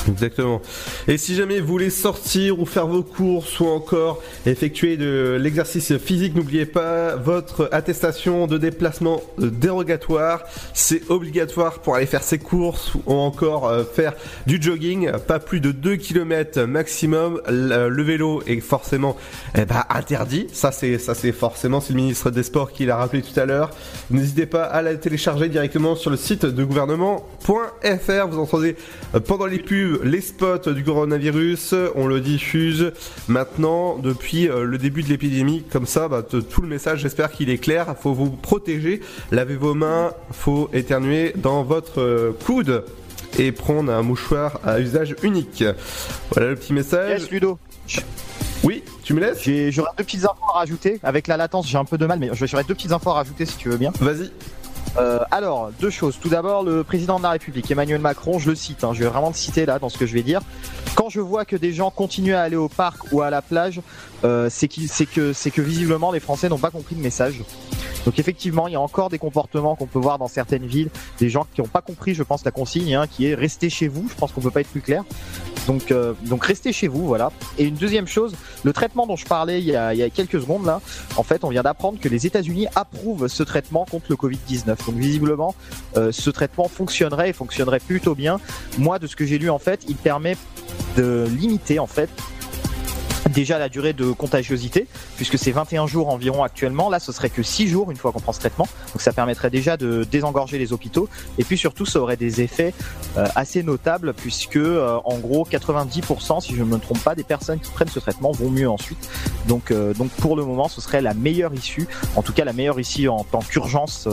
Exactement. 0.07 0.61
Et 1.09 1.17
si 1.17 1.35
jamais 1.35 1.61
vous 1.61 1.67
voulez 1.67 1.89
sortir 1.89 2.61
ou 2.61 2.67
faire 2.67 2.87
vos 2.87 3.03
courses 3.03 3.59
ou 3.61 3.67
encore 3.67 4.21
effectuer 4.45 4.99
de 4.99 5.39
l'exercice 5.41 5.97
physique, 5.97 6.35
n'oubliez 6.35 6.67
pas 6.67 7.17
votre 7.17 7.71
attestation 7.73 8.47
de 8.47 8.59
déplacement 8.59 9.23
euh, 9.41 9.49
dérogatoire. 9.51 10.43
C'est 10.75 11.09
obligatoire 11.11 11.79
pour 11.79 11.95
aller 11.97 12.05
faire 12.05 12.23
ses 12.23 12.39
courses 12.39 12.93
ou 13.07 13.15
encore 13.15 13.67
euh, 13.69 13.83
faire 13.85 14.13
du 14.47 14.61
jogging. 14.61 15.11
Pas 15.27 15.39
plus 15.39 15.61
de 15.61 15.73
2 15.73 15.97
km 15.97 16.61
maximum. 16.65 17.41
Le, 17.49 17.89
le 17.89 18.03
vélo 18.03 18.43
est 18.47 18.61
forcément 18.61 19.17
eh 19.57 19.65
ben, 19.65 19.85
interdit. 19.89 20.49
Ça 20.53 20.71
c'est 20.71 20.99
ça 20.99 21.15
c'est 21.15 21.33
forcément 21.33 21.81
c'est 21.81 21.95
le 21.95 22.01
ministre 22.01 22.31
des 22.31 22.43
Sports 22.43 22.73
qui 22.73 22.85
l'a 22.85 22.97
rappelé 22.97 23.23
tout 23.23 23.41
à 23.41 23.47
l'heure. 23.47 23.71
N'hésitez 24.11 24.45
pas 24.45 24.65
à 24.65 24.83
la 24.83 24.95
télécharger 24.97 25.49
directement 25.49 25.97
sur 25.97 26.11
le 26.11 26.19
site 26.19 26.45
de 26.45 26.63
gouvernement.fr. 26.65 28.24
Vous 28.27 28.39
entendez 28.39 28.77
euh, 29.15 29.21
pendant 29.21 29.47
les 29.47 29.59
pubs 29.59 30.03
les 30.05 30.21
spots 30.21 30.71
du 30.73 30.85
coronavirus, 30.85 31.75
on 31.95 32.07
le 32.07 32.21
diffuse 32.21 32.93
maintenant 33.29 33.99
depuis 33.99 34.49
euh, 34.49 34.65
le 34.65 34.79
début 34.79 35.03
de 35.03 35.09
l'épidémie. 35.09 35.65
Comme 35.71 35.87
ça, 35.87 36.09
bah, 36.09 36.23
tout 36.23 36.63
le 36.63 36.69
message, 36.69 37.01
j'espère 37.01 37.31
qu'il 37.31 37.51
est 37.51 37.59
clair. 37.59 37.95
Faut 38.01 38.15
vous 38.15 38.31
protéger, 38.31 39.01
lavez 39.31 39.57
vos 39.57 39.75
mains, 39.75 40.13
faut 40.33 40.71
éternuer 40.73 41.33
dans 41.37 41.63
votre 41.63 42.01
euh, 42.01 42.33
coude 42.45 42.85
et 43.39 43.53
prendre 43.53 43.93
un 43.93 44.03
mouchoir 44.03 44.61
à 44.65 44.81
usage 44.81 45.17
unique. 45.23 45.65
Voilà 46.31 46.51
le 46.51 46.57
petit 46.57 46.73
message. 46.73 47.23
Yes, 47.23 47.31
Ludo. 47.31 47.59
Oui, 48.63 48.83
tu 49.03 49.13
me 49.13 49.21
laisses? 49.21 49.43
J'aurais 49.73 49.91
deux 49.99 50.05
petites 50.05 50.25
infos 50.25 50.51
à 50.55 50.59
rajouter. 50.61 50.99
Avec 51.03 51.27
la 51.27 51.37
latence, 51.37 51.69
j'ai 51.69 51.77
un 51.77 51.85
peu 51.85 51.99
de 51.99 52.07
mal, 52.07 52.19
mais 52.19 52.31
j'aurais 52.33 52.65
deux 52.65 52.75
petites 52.75 52.93
infos 52.93 53.11
à 53.11 53.15
rajouter 53.15 53.45
si 53.45 53.57
tu 53.57 53.69
veux 53.69 53.77
bien. 53.77 53.93
Vas-y. 54.01 54.31
Euh, 54.97 55.19
alors, 55.31 55.71
deux 55.81 55.91
choses. 55.91 56.19
Tout 56.21 56.29
d'abord, 56.29 56.63
le 56.63 56.85
président 56.85 57.19
de 57.19 57.25
la 57.25 57.31
République, 57.31 57.71
Emmanuel 57.71 58.01
Macron, 58.01 58.39
je 58.39 58.51
le 58.51 58.57
cite, 58.57 58.85
hein, 58.85 58.93
je 58.93 59.01
vais 59.01 59.09
vraiment 59.09 59.29
le 59.29 59.35
citer 59.35 59.67
là 59.67 59.79
dans 59.79 59.89
ce 59.89 59.99
que 59.99 60.07
je 60.07 60.15
vais 60.15 60.23
dire. 60.23 60.41
Quand 60.95 61.09
je 61.09 61.21
vois 61.21 61.45
que 61.45 61.57
des 61.57 61.73
gens 61.73 61.91
continuent 61.91 62.35
à 62.35 62.43
aller 62.43 62.57
au 62.57 62.69
parc 62.69 63.13
ou 63.13 63.21
à 63.21 63.31
la 63.31 63.43
plage, 63.43 63.81
euh, 64.25 64.49
c'est 64.51 64.69
que 64.69 65.61
visiblement 65.61 66.13
les 66.13 66.21
Français 66.21 66.49
n'ont 66.49 66.59
pas 66.59 66.71
compris 66.71 66.95
le 66.95 67.03
message. 67.03 67.43
Donc 68.05 68.19
effectivement, 68.19 68.69
il 68.69 68.73
y 68.73 68.77
a 68.77 68.81
encore 68.81 69.09
des 69.09 69.19
comportements 69.19 69.75
qu'on 69.77 69.87
peut 69.87 69.99
voir 69.99 70.19
dans 70.19 70.29
certaines 70.29 70.67
villes, 70.67 70.91
des 71.19 71.31
gens 71.31 71.47
qui 71.55 71.61
n'ont 71.61 71.69
pas 71.69 71.83
compris, 71.83 72.15
je 72.15 72.23
pense, 72.23 72.45
la 72.45 72.51
consigne, 72.51 72.95
hein, 72.95 73.07
qui 73.07 73.27
est 73.27 73.35
restez 73.35 73.71
chez 73.71 73.89
vous. 73.89 74.07
Je 74.09 74.15
pense 74.15 74.33
qu'on 74.33 74.41
peut 74.41 74.51
pas 74.51 74.61
être 74.61 74.71
plus 74.71 74.81
clair. 74.81 75.05
Donc, 75.67 75.91
euh, 75.91 76.13
donc 76.27 76.45
restez 76.45 76.73
chez 76.73 76.89
vous, 76.89 77.07
voilà. 77.07 77.33
Et 77.59 77.65
une 77.65 77.75
deuxième 77.75 78.07
chose, 78.07 78.35
le 78.63 78.73
traitement 78.73 79.07
dont 79.07 79.17
je 79.17 79.25
parlais 79.25 79.61
il 79.61 79.67
y 79.67 79.77
a, 79.77 79.95
il 79.95 79.99
y 79.99 80.03
a 80.03 80.11
quelques 80.11 80.41
secondes 80.41 80.67
là, 80.67 80.81
en 81.17 81.23
fait, 81.23 81.45
on 81.45 81.49
vient 81.49 81.63
d'apprendre 81.63 81.99
que 81.99 82.09
les 82.09 82.27
États-Unis 82.27 82.67
approuvent 82.75 83.29
ce 83.29 83.43
traitement 83.43 83.87
contre 83.91 84.07
le 84.11 84.17
Covid-19. 84.17 84.67
Donc 84.87 84.97
visiblement, 84.97 85.55
euh, 85.97 86.13
ce 86.13 86.31
traitement 86.31 86.69
fonctionnerait 86.69 87.31
et 87.31 87.33
fonctionnerait 87.33 87.81
plutôt 87.81 88.15
bien. 88.15 88.41
Moi, 88.79 88.99
de 88.99 89.07
ce 89.07 89.17
que 89.17 89.25
j'ai 89.25 89.39
lu, 89.39 89.51
en 89.51 89.59
fait, 89.59 89.85
il 89.89 89.97
permet 89.97 90.37
de 90.97 91.27
limiter 91.31 91.79
en 91.79 91.87
fait 91.87 92.11
déjà 93.31 93.59
la 93.59 93.69
durée 93.69 93.93
de 93.93 94.13
contagiosité, 94.13 94.87
puisque 95.17 95.39
c'est 95.39 95.51
21 95.51 95.87
jours 95.87 96.09
environ 96.09 96.43
actuellement. 96.43 96.91
Là, 96.91 97.01
ce 97.01 97.13
serait 97.13 97.31
que 97.31 97.43
6 97.43 97.69
jours 97.69 97.91
une 97.91 97.97
fois 97.97 98.13
qu'on 98.13 98.21
prend 98.21 98.33
ce 98.33 98.41
traitement. 98.41 98.69
Donc 98.93 99.01
ça 99.01 99.13
permettrait 99.13 99.51
déjà 99.51 99.77
de 99.77 100.05
désengorger 100.05 100.59
les 100.59 100.73
hôpitaux. 100.73 101.09
Et 101.39 101.45
puis 101.45 101.59
surtout, 101.59 101.87
ça 101.87 102.01
aurait 102.01 102.17
des 102.17 102.41
effets 102.41 102.75
euh, 103.17 103.27
assez 103.35 103.63
notables, 103.63 104.15
puisque 104.15 104.57
euh, 104.57 104.99
en 105.05 105.19
gros 105.19 105.47
90%, 105.51 106.41
si 106.41 106.55
je 106.55 106.63
ne 106.63 106.69
me 106.69 106.79
trompe 106.79 107.03
pas, 107.03 107.15
des 107.15 107.25
personnes 107.25 107.61
qui 107.61 107.71
prennent 107.71 107.89
ce 107.89 108.01
traitement 108.01 108.33
vont 108.33 108.51
mieux 108.51 108.69
ensuite. 108.69 109.09
Donc, 109.49 109.71
euh, 109.71 109.95
donc 109.95 110.11
pour 110.11 110.37
le 110.37 110.45
moment, 110.45 110.69
ce 110.69 110.81
serait 110.81 111.03
la 111.03 111.15
meilleure 111.15 111.55
issue, 111.55 111.87
en 112.17 112.23
tout 112.23 112.33
cas 112.33 112.45
la 112.45 112.53
meilleure 112.53 112.81
issue 112.81 113.09
en 113.09 113.25
tant 113.25 113.41
qu'urgence 113.41 114.09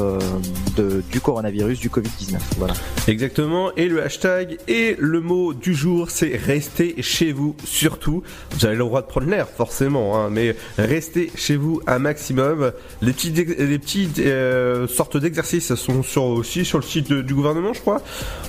du 0.77 1.21
coronavirus, 1.21 1.79
du 1.79 1.89
Covid-19. 1.89 2.37
Voilà. 2.57 2.73
Exactement, 3.07 3.71
et 3.75 3.87
le 3.87 4.03
hashtag 4.03 4.57
et 4.67 4.95
le 4.99 5.21
mot 5.21 5.53
du 5.53 5.73
jour 5.73 6.09
c'est 6.09 6.35
restez 6.35 7.01
chez 7.01 7.31
vous 7.31 7.55
surtout. 7.63 8.23
Vous 8.51 8.65
avez 8.65 8.75
le 8.75 8.83
droit 8.83 9.00
de 9.01 9.07
prendre 9.07 9.27
l'air 9.27 9.47
forcément, 9.47 10.17
hein, 10.17 10.29
mais 10.31 10.55
restez 10.77 11.31
chez 11.35 11.55
vous 11.55 11.81
un 11.87 11.99
maximum. 11.99 12.71
Les 13.01 13.13
petits, 13.13 13.31
les 13.31 13.79
petites 13.79 14.19
euh, 14.19 14.87
sortes 14.87 15.17
d'exercices 15.17 15.75
sont 15.75 16.03
sur, 16.03 16.23
aussi 16.23 16.65
sur 16.65 16.77
le 16.77 16.83
site 16.83 17.11
du 17.11 17.33
gouvernement 17.33 17.73
je 17.73 17.81
crois. 17.81 18.01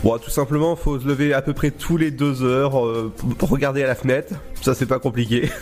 Bon, 0.05 0.19
tout 0.19 0.31
simplement, 0.31 0.77
faut 0.77 0.99
se 0.99 1.07
lever 1.07 1.33
à 1.35 1.43
peu 1.43 1.53
près 1.53 1.71
tous 1.71 1.97
les 1.97 2.11
deux 2.11 2.43
heures 2.43 2.85
euh, 2.85 3.13
pour 3.39 3.49
regarder 3.49 3.83
à 3.83 3.87
la 3.87 3.95
fenêtre, 3.95 4.35
ça 4.61 4.75
c'est 4.75 4.87
pas 4.87 4.99
compliqué. 4.99 5.51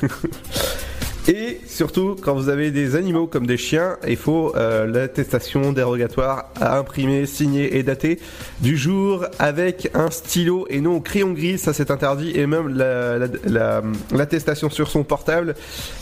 Et 1.29 1.61
surtout, 1.67 2.17
quand 2.21 2.35
vous 2.35 2.49
avez 2.49 2.71
des 2.71 2.97
animaux 2.97 3.27
comme 3.27 3.47
des 3.47 3.57
chiens, 3.59 3.99
il 4.09 4.17
faut 4.17 4.53
euh, 4.57 4.87
l'attestation 4.87 5.73
dérogatoire 5.73 6.51
à 6.61 6.79
imprimer, 6.79 7.27
signer 7.27 7.77
et 7.77 7.83
dater 7.83 8.19
du 8.61 8.77
jour 8.77 9.27
avec 9.39 9.91
un 9.95 10.11
stylo 10.11 10.67
et 10.71 10.81
non 10.81 10.97
au 10.97 11.01
crayon 11.01 11.33
gris. 11.33 11.59
Ça, 11.59 11.73
c'est 11.73 11.91
interdit. 11.91 12.33
Et 12.35 12.47
même 12.47 12.69
la- 12.69 13.19
la- 13.19 13.27
la- 13.45 13.83
l'attestation 14.13 14.71
sur 14.71 14.89
son 14.89 15.05
portable, 15.05 15.55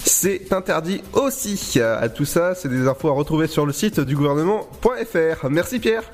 c'est 0.05 0.53
interdit 0.53 1.03
aussi. 1.13 1.79
À 1.81 2.09
tout 2.09 2.25
ça, 2.25 2.55
c'est 2.55 2.69
des 2.69 2.87
infos 2.87 3.09
à 3.09 3.13
retrouver 3.13 3.49
sur 3.49 3.67
le 3.67 3.73
site 3.73 4.01
du 4.01 4.15
gouvernement.fr. 4.17 5.51
Merci 5.51 5.79
Pierre. 5.81 6.05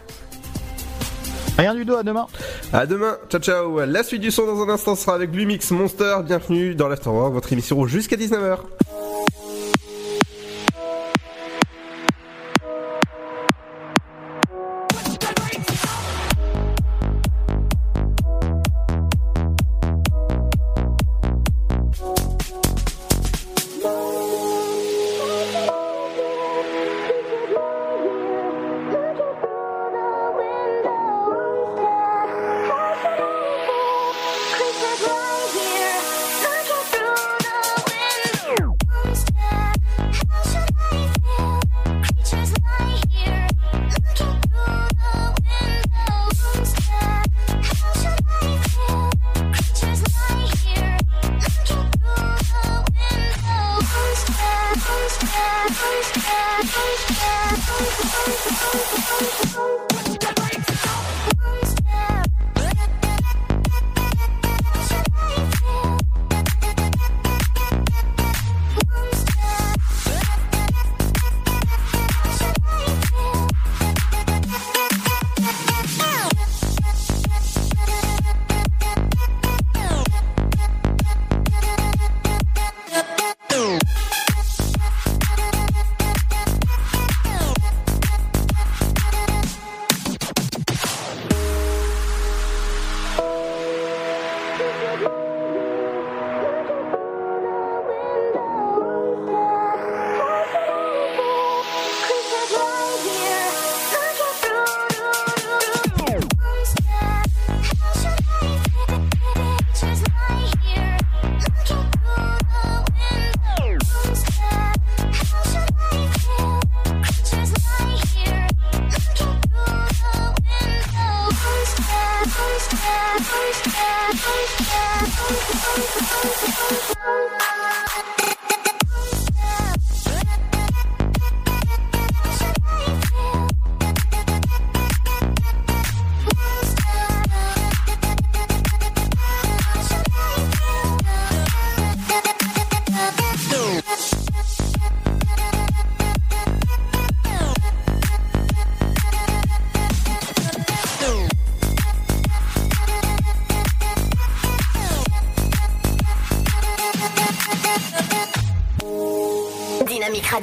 Rien 1.57 1.75
du 1.75 1.87
tout, 1.87 1.95
à 1.95 2.03
demain. 2.03 2.27
À 2.73 2.85
demain, 2.85 3.17
ciao 3.29 3.41
ciao. 3.41 3.85
La 3.87 4.03
suite 4.03 4.21
du 4.21 4.31
son 4.31 4.47
dans 4.47 4.63
un 4.63 4.69
instant 4.69 4.97
sera 4.97 5.15
avec 5.15 5.33
Lumix 5.33 5.71
Monster. 5.71 6.17
Bienvenue 6.25 6.75
dans 6.75 6.89
l'Afterwork, 6.89 7.33
votre 7.33 7.53
émission 7.53 7.87
jusqu'à 7.87 8.17
19h. 8.17 8.59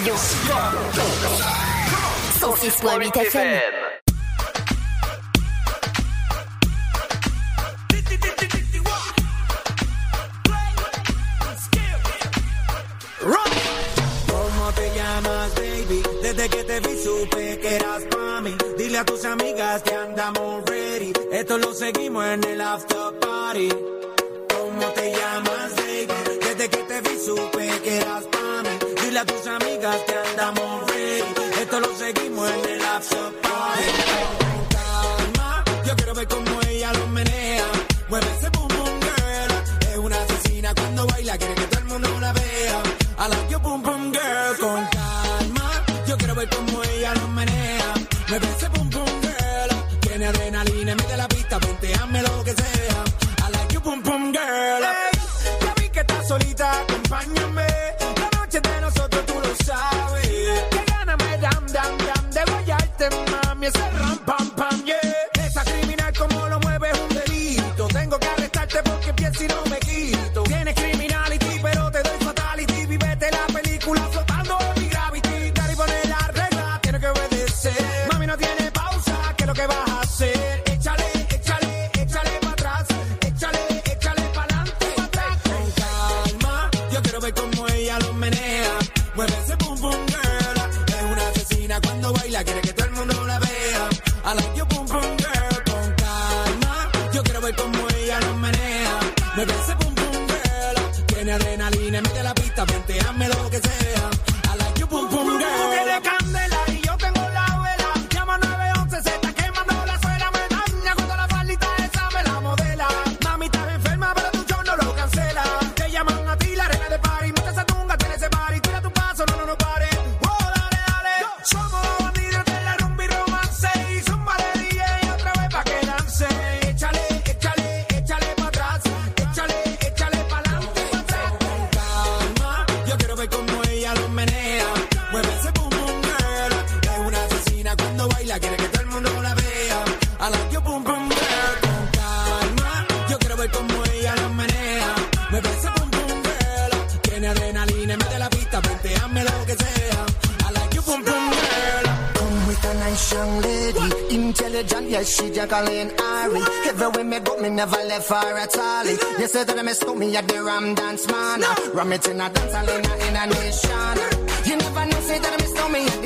Radio. 0.02 0.16
106.8 2.40 3.12
FM. 3.22 3.61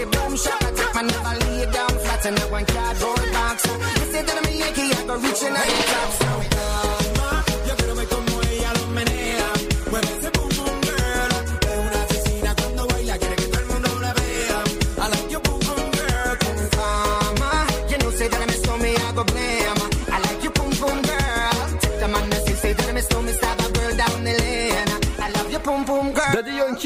the 0.06 0.18
boom 0.18 0.38
shot. 0.38 0.64
I 0.64 0.72
take 0.72 0.96
my 0.96 1.02
never 1.02 1.46
lay 1.46 1.66
down 1.72 1.90
flat 1.90 2.26
and 2.26 2.40
I 2.40 2.46
one 2.52 2.66
cardboard 2.66 3.32
box. 3.34 3.66
You 3.66 4.12
say 4.12 4.24
that 4.24 4.38
I'm 4.38 4.46
a 4.46 4.52
Yankee, 4.52 4.94
I 4.94 5.06
go 5.08 5.16
reaching 5.16 5.50
out 5.50 5.66
the 5.66 5.84
top. 5.92 6.25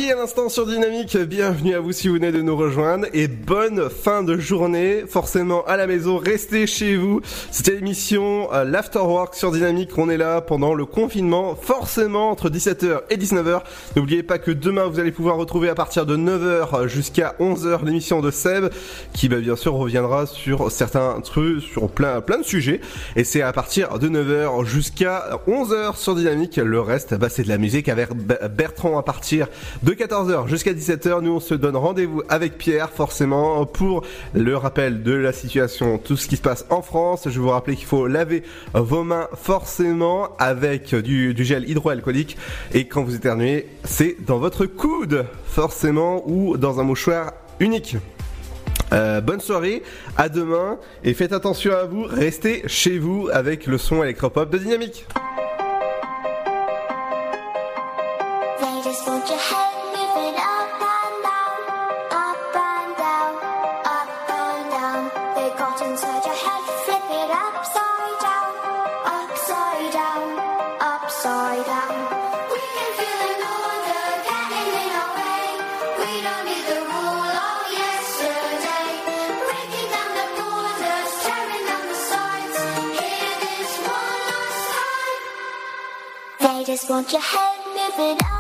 À 0.08 0.16
l'instant 0.16 0.48
sur 0.48 0.66
Dynamique, 0.66 1.18
bienvenue 1.18 1.76
à 1.76 1.82
vous 1.82 1.92
si 1.92 2.08
vous 2.08 2.14
venez 2.16 2.32
de 2.32 2.42
nous 2.42 2.56
rejoindre 2.56 3.06
et 3.14 3.28
bonne 3.28 3.90
fin 3.90 4.24
de 4.24 4.38
journée, 4.38 5.04
forcément 5.08 5.64
à 5.66 5.76
la 5.76 5.88
maison, 5.88 6.18
restez 6.18 6.68
chez 6.68 6.96
vous. 6.96 7.22
C'était 7.52 7.74
l'émission 7.74 8.52
euh, 8.54 8.64
l'Afterwork 8.64 9.36
sur 9.36 9.52
Dynamique, 9.52 9.98
on 9.98 10.10
est 10.10 10.18
là 10.18 10.40
pendant 10.40 10.74
le 10.74 10.86
confinement, 10.86 11.54
forcément 11.56 12.32
entre 12.32 12.50
17h 12.50 13.02
et 13.10 13.18
19h. 13.18 13.62
N'oubliez 13.98 14.24
pas 14.24 14.40
que 14.40 14.52
demain 14.52 14.86
vous 14.86 15.00
allez 15.00 15.12
pouvoir 15.12 15.36
retrouver 15.36 15.68
à 15.68 15.76
partir 15.76 16.06
de 16.06 16.16
9h 16.16 16.88
jusqu'à 16.88 17.36
11h 17.40 17.86
l'émission 17.86 18.22
de 18.22 18.32
Seb 18.32 18.70
qui 19.14 19.28
bah, 19.28 19.38
bien 19.38 19.58
sûr 19.58 19.74
reviendra 19.74 20.26
sur 20.26 20.72
certains 20.72 21.20
trucs, 21.22 21.62
sur 21.62 21.90
plein, 21.90 22.22
plein 22.22 22.40
de 22.40 22.46
sujets 22.46 22.80
et 23.18 23.26
c'est 23.26 23.42
à 23.42 23.52
partir 23.52 24.00
de 24.00 24.08
9h 24.08 24.66
jusqu'à 24.66 25.42
11h 25.48 25.98
sur 25.98 26.16
Dynamique. 26.16 26.56
Le 26.56 26.80
reste 26.80 27.16
bah, 27.16 27.28
c'est 27.30 27.44
de 27.44 27.50
la 27.50 27.58
musique 27.58 27.90
avec 27.90 28.10
Bertrand 28.56 28.98
à 28.98 29.04
partir 29.04 29.48
de 29.84 29.89
de 29.90 29.96
14h 29.96 30.48
jusqu'à 30.48 30.72
17h. 30.72 31.22
Nous, 31.22 31.32
on 31.32 31.40
se 31.40 31.56
donne 31.56 31.76
rendez-vous 31.76 32.22
avec 32.30 32.60
Pierre, 32.60 32.92
forcément, 32.92 33.66
pour 33.66 34.06
le 34.36 34.56
rappel 34.56 35.02
de 35.02 35.14
la 35.14 35.34
situation, 35.34 35.98
tout 35.98 36.16
ce 36.16 36.28
qui 36.28 36.36
se 36.36 36.44
passe 36.44 36.64
en 36.70 36.84
France. 36.84 37.28
Je 37.28 37.40
vous 37.40 37.50
rappelle 37.50 37.76
qu'il 37.76 37.88
faut 37.88 38.06
laver 38.06 38.44
vos 38.76 39.04
mains 39.04 39.28
forcément 39.34 40.36
avec 40.38 40.94
du, 40.94 41.34
gel 41.44 41.68
hydroalcoolique. 41.68 42.38
Et 42.72 42.86
quand 42.86 43.04
vous 43.04 43.16
éternuez, 43.16 43.68
c'est 43.84 44.18
dans 44.28 44.38
votre 44.38 44.68
coude, 44.68 45.26
forcément, 45.48 46.22
ou 46.30 46.56
dans 46.56 46.80
un 46.80 46.84
mouchoir 46.84 47.34
unique. 47.60 47.98
Euh, 48.94 49.22
bonne 49.22 49.42
soirée, 49.42 49.82
à 50.18 50.30
demain 50.30 50.78
et 51.04 51.16
faites 51.16 51.34
attention 51.34 51.74
à 51.74 51.86
vous, 51.86 52.04
restez 52.04 52.62
chez 52.68 53.00
vous 53.00 53.28
avec 53.34 53.66
le 53.66 53.80
son 53.80 54.04
électropop 54.04 54.52
de 54.52 54.60
Dynamique. 54.60 55.08
just 86.80 86.90
want 86.90 87.12
your 87.12 87.22
head 87.22 87.58
moving 87.76 88.18
out. 88.24 88.39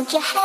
They 0.00 0.06
just 0.06 0.14
want 0.14 0.16
your 0.16 0.22
head. 0.22 0.39